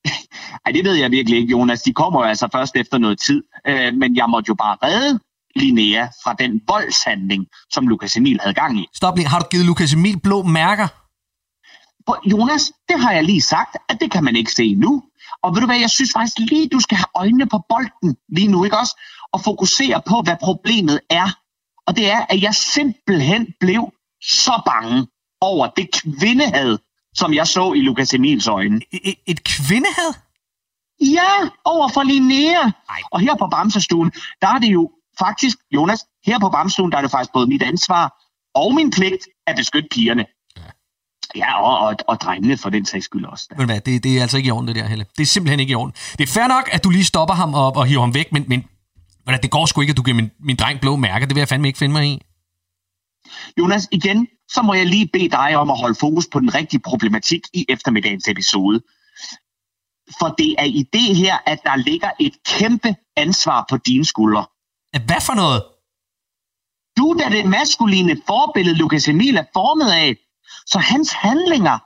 Ej, 0.66 0.72
det 0.72 0.86
ved 0.86 0.96
jeg 0.96 1.12
virkelig 1.12 1.40
ikke, 1.40 1.52
Jonas. 1.52 1.82
De 1.82 1.94
kommer 1.94 2.20
jo 2.20 2.26
altså 2.26 2.48
først 2.52 2.76
efter 2.76 2.98
noget 2.98 3.20
tid. 3.20 3.44
Øh, 3.68 3.94
men 3.94 4.16
jeg 4.16 4.30
måtte 4.30 4.48
jo 4.50 4.56
bare 4.56 4.78
redde 4.84 5.20
Linnea 5.56 6.08
fra 6.24 6.34
den 6.34 6.62
voldshandling, 6.68 7.48
som 7.72 7.88
Lukas 7.88 8.18
Emil 8.18 8.40
havde 8.42 8.54
gang 8.54 8.80
i. 8.80 8.86
Stop 8.96 9.18
lige. 9.18 9.28
Har 9.28 9.40
du 9.40 9.46
givet 9.52 9.66
Lukas 9.66 9.94
Emil 9.94 10.20
blå 10.20 10.44
mærker? 10.44 10.88
Jonas, 12.26 12.72
det 12.90 13.00
har 13.00 13.12
jeg 13.12 13.24
lige 13.24 13.42
sagt, 13.42 13.78
at 13.90 13.98
det 14.02 14.12
kan 14.12 14.24
man 14.24 14.36
ikke 14.36 14.52
se 14.52 14.76
nu. 14.76 15.04
Og 15.44 15.56
ved 15.56 15.62
du 15.62 15.66
hvad, 15.66 15.80
jeg 15.80 15.90
synes 15.90 16.12
faktisk 16.14 16.40
lige, 16.40 16.70
du 16.70 16.80
skal 16.80 16.98
have 16.98 17.12
øjnene 17.16 17.46
på 17.46 17.60
bolden 17.70 18.18
lige 18.30 18.48
nu, 18.48 18.64
ikke 18.64 18.78
også? 18.78 19.02
Og 19.34 19.42
fokusere 19.42 20.02
på, 20.08 20.22
hvad 20.22 20.38
problemet 20.44 21.00
er. 21.10 21.28
Og 21.88 21.96
det 21.98 22.12
er, 22.12 22.26
at 22.30 22.42
jeg 22.42 22.56
simpelthen 22.56 23.54
blev 23.60 23.92
så 24.22 24.62
bange 24.66 25.08
over 25.42 25.68
det 25.68 25.88
kvindehad, 25.92 26.78
som 27.16 27.34
jeg 27.34 27.48
så 27.48 27.74
i 27.74 27.82
Lukas 27.82 28.14
Emils 28.14 28.48
øjne. 28.48 28.82
Et, 28.92 29.16
et 29.26 29.44
kvindehad? 29.44 30.14
Ja, 31.02 31.32
over 31.66 31.88
for 31.88 32.04
Linnea. 32.04 32.64
Ej. 32.90 33.02
Og 33.12 33.20
her 33.20 33.36
på 33.36 33.48
Bamsestuen, 33.48 34.12
der 34.42 34.48
er 34.48 34.60
det 34.60 34.68
jo 34.68 34.92
faktisk, 35.20 35.58
Jonas, 35.72 36.06
her 36.26 36.40
på 36.40 36.50
Bamsestuen, 36.50 36.92
der 36.92 36.98
er 36.98 37.02
det 37.02 37.12
faktisk 37.12 37.34
både 37.34 37.48
mit 37.48 37.64
ansvar 37.64 38.04
og 38.56 38.76
min 38.76 38.92
pligt 38.92 39.28
at 39.48 39.56
beskytte 39.56 39.90
pigerne. 39.92 40.26
Ja, 41.36 41.62
og, 41.62 41.80
og, 41.88 41.96
og 42.08 42.22
drengene 42.22 42.58
for 42.58 42.70
den 42.70 42.86
sags 42.86 43.06
skyld 43.06 43.26
også. 43.26 43.48
Men 43.58 43.66
hvad, 43.66 43.82
det, 43.82 44.04
det 44.04 44.18
er 44.18 44.22
altså 44.22 44.38
ikke 44.38 44.48
i 44.48 44.52
orden, 44.52 44.68
det 44.68 44.76
der, 44.76 44.88
Helle. 44.88 45.06
Det 45.18 45.24
er 45.24 45.26
simpelthen 45.26 45.60
ikke 45.60 45.72
i 45.72 45.76
orden. 45.76 45.94
Det 46.18 46.30
er 46.30 46.34
fair 46.34 46.48
nok, 46.48 46.70
at 46.72 46.84
du 46.84 46.90
lige 46.90 47.04
stopper 47.04 47.36
ham 47.36 47.54
og, 47.54 47.76
og 47.76 47.86
hiver 47.86 48.02
ham 48.02 48.14
væk, 48.14 48.32
men, 48.32 48.46
men 48.48 48.66
hvad, 49.24 49.40
det 49.40 49.52
går 49.52 49.66
sgu 49.66 49.82
ikke, 49.82 49.92
at 49.92 49.98
du 49.98 50.04
giver 50.04 50.16
min, 50.16 50.32
min 50.40 50.56
dreng 50.56 50.80
blå 50.82 50.96
mærker. 50.96 51.26
Det 51.26 51.36
vil 51.36 51.42
jeg 51.42 51.48
fandme 51.48 51.68
ikke 51.68 51.80
finde 51.80 51.94
mig 51.94 52.06
i. 52.08 52.22
Jonas, 53.58 53.88
igen, 53.92 54.28
så 54.52 54.62
må 54.62 54.74
jeg 54.74 54.86
lige 54.86 55.10
bede 55.14 55.30
dig 55.30 55.56
om 55.58 55.70
at 55.70 55.80
holde 55.80 55.96
fokus 55.96 56.28
på 56.32 56.40
den 56.40 56.56
rigtige 56.56 56.80
problematik 56.80 57.42
i 57.54 57.66
eftermiddagens 57.70 58.28
episode. 58.28 58.82
For 60.20 60.36
det 60.38 60.56
er 60.58 60.64
i 60.64 60.86
det 60.94 61.16
her, 61.16 61.38
at 61.46 61.60
der 61.64 61.76
ligger 61.76 62.12
et 62.20 62.34
kæmpe 62.46 62.96
ansvar 63.18 63.66
på 63.70 63.78
dine 63.78 64.06
skuldre. 64.06 64.46
Hvad 65.06 65.22
for 65.22 65.34
noget? 65.34 65.64
Du 66.98 67.12
er 67.12 67.30
det 67.30 67.46
maskuline 67.46 68.22
forbillede, 68.28 68.78
Lukas 68.78 69.08
Emil 69.08 69.36
er 69.38 69.44
formet 69.54 69.92
af. 69.92 70.16
Så 70.72 70.80
hans 70.80 71.14
handlinger, 71.14 71.78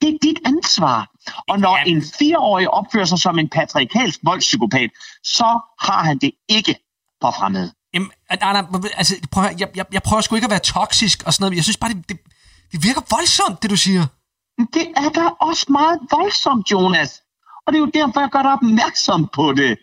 det 0.00 0.08
er 0.14 0.18
dit 0.22 0.38
ansvar. 0.44 1.10
Og 1.48 1.58
når 1.60 1.76
en 1.76 2.02
fireårig 2.18 2.70
opfører 2.70 3.04
sig 3.04 3.18
som 3.18 3.38
en 3.38 3.48
patriarkalsk 3.48 4.20
voldspsykopat, 4.22 4.90
så 5.24 5.60
har 5.80 6.02
han 6.04 6.18
det 6.18 6.30
ikke 6.48 6.74
på 7.20 7.30
fremmed. 7.30 7.70
Jamen, 7.94 8.10
nej, 8.40 8.64
altså, 8.96 9.14
prøv 9.32 9.44
jeg, 9.44 9.76
jeg, 9.76 9.86
jeg 9.92 10.02
prøver 10.02 10.20
sgu 10.20 10.34
ikke 10.34 10.44
at 10.44 10.50
være 10.50 10.66
toksisk 10.76 11.22
og 11.26 11.32
sådan 11.32 11.42
noget, 11.42 11.52
men 11.52 11.56
jeg 11.56 11.64
synes 11.64 11.76
bare, 11.76 11.90
det, 11.90 12.08
det, 12.08 12.18
det 12.72 12.82
virker 12.82 13.02
voldsomt, 13.16 13.62
det 13.62 13.70
du 13.70 13.76
siger. 13.76 14.06
Det 14.74 14.86
er 14.96 15.08
da 15.08 15.24
også 15.48 15.66
meget 15.68 15.98
voldsomt, 16.10 16.70
Jonas. 16.72 17.22
Og 17.66 17.72
det 17.72 17.78
er 17.78 17.84
jo 17.86 17.90
derfor, 17.94 18.20
jeg 18.20 18.30
gør 18.30 18.42
dig 18.42 18.52
opmærksom 18.52 19.28
på 19.34 19.52
det. 19.52 19.78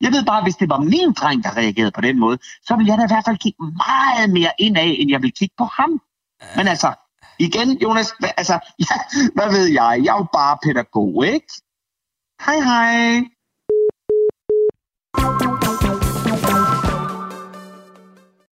Jeg 0.00 0.12
ved 0.12 0.24
bare, 0.24 0.42
hvis 0.42 0.56
det 0.56 0.68
var 0.68 0.78
min 0.78 1.12
dreng, 1.12 1.44
der 1.44 1.56
reagerede 1.56 1.90
på 1.90 2.00
den 2.00 2.18
måde, 2.18 2.38
så 2.66 2.76
ville 2.76 2.90
jeg 2.90 2.98
da 2.98 3.04
i 3.04 3.12
hvert 3.14 3.24
fald 3.24 3.38
kigge 3.38 3.58
meget 3.86 4.30
mere 4.30 4.52
indad, 4.58 4.94
end 4.98 5.10
jeg 5.10 5.22
vil 5.22 5.32
kigge 5.32 5.54
på 5.58 5.64
ham. 5.64 6.00
Men 6.56 6.68
altså, 6.68 6.94
igen, 7.46 7.78
Jonas, 7.82 8.08
hva, 8.20 8.28
altså, 8.36 8.56
ja, 8.86 8.96
hvad 9.34 9.48
ved 9.56 9.66
jeg? 9.66 10.00
Jeg 10.04 10.12
er 10.14 10.18
jo 10.22 10.26
bare 10.32 10.58
pædagog, 10.64 11.26
ikke? 11.26 11.52
Hej, 12.46 12.58
hej. 12.70 13.24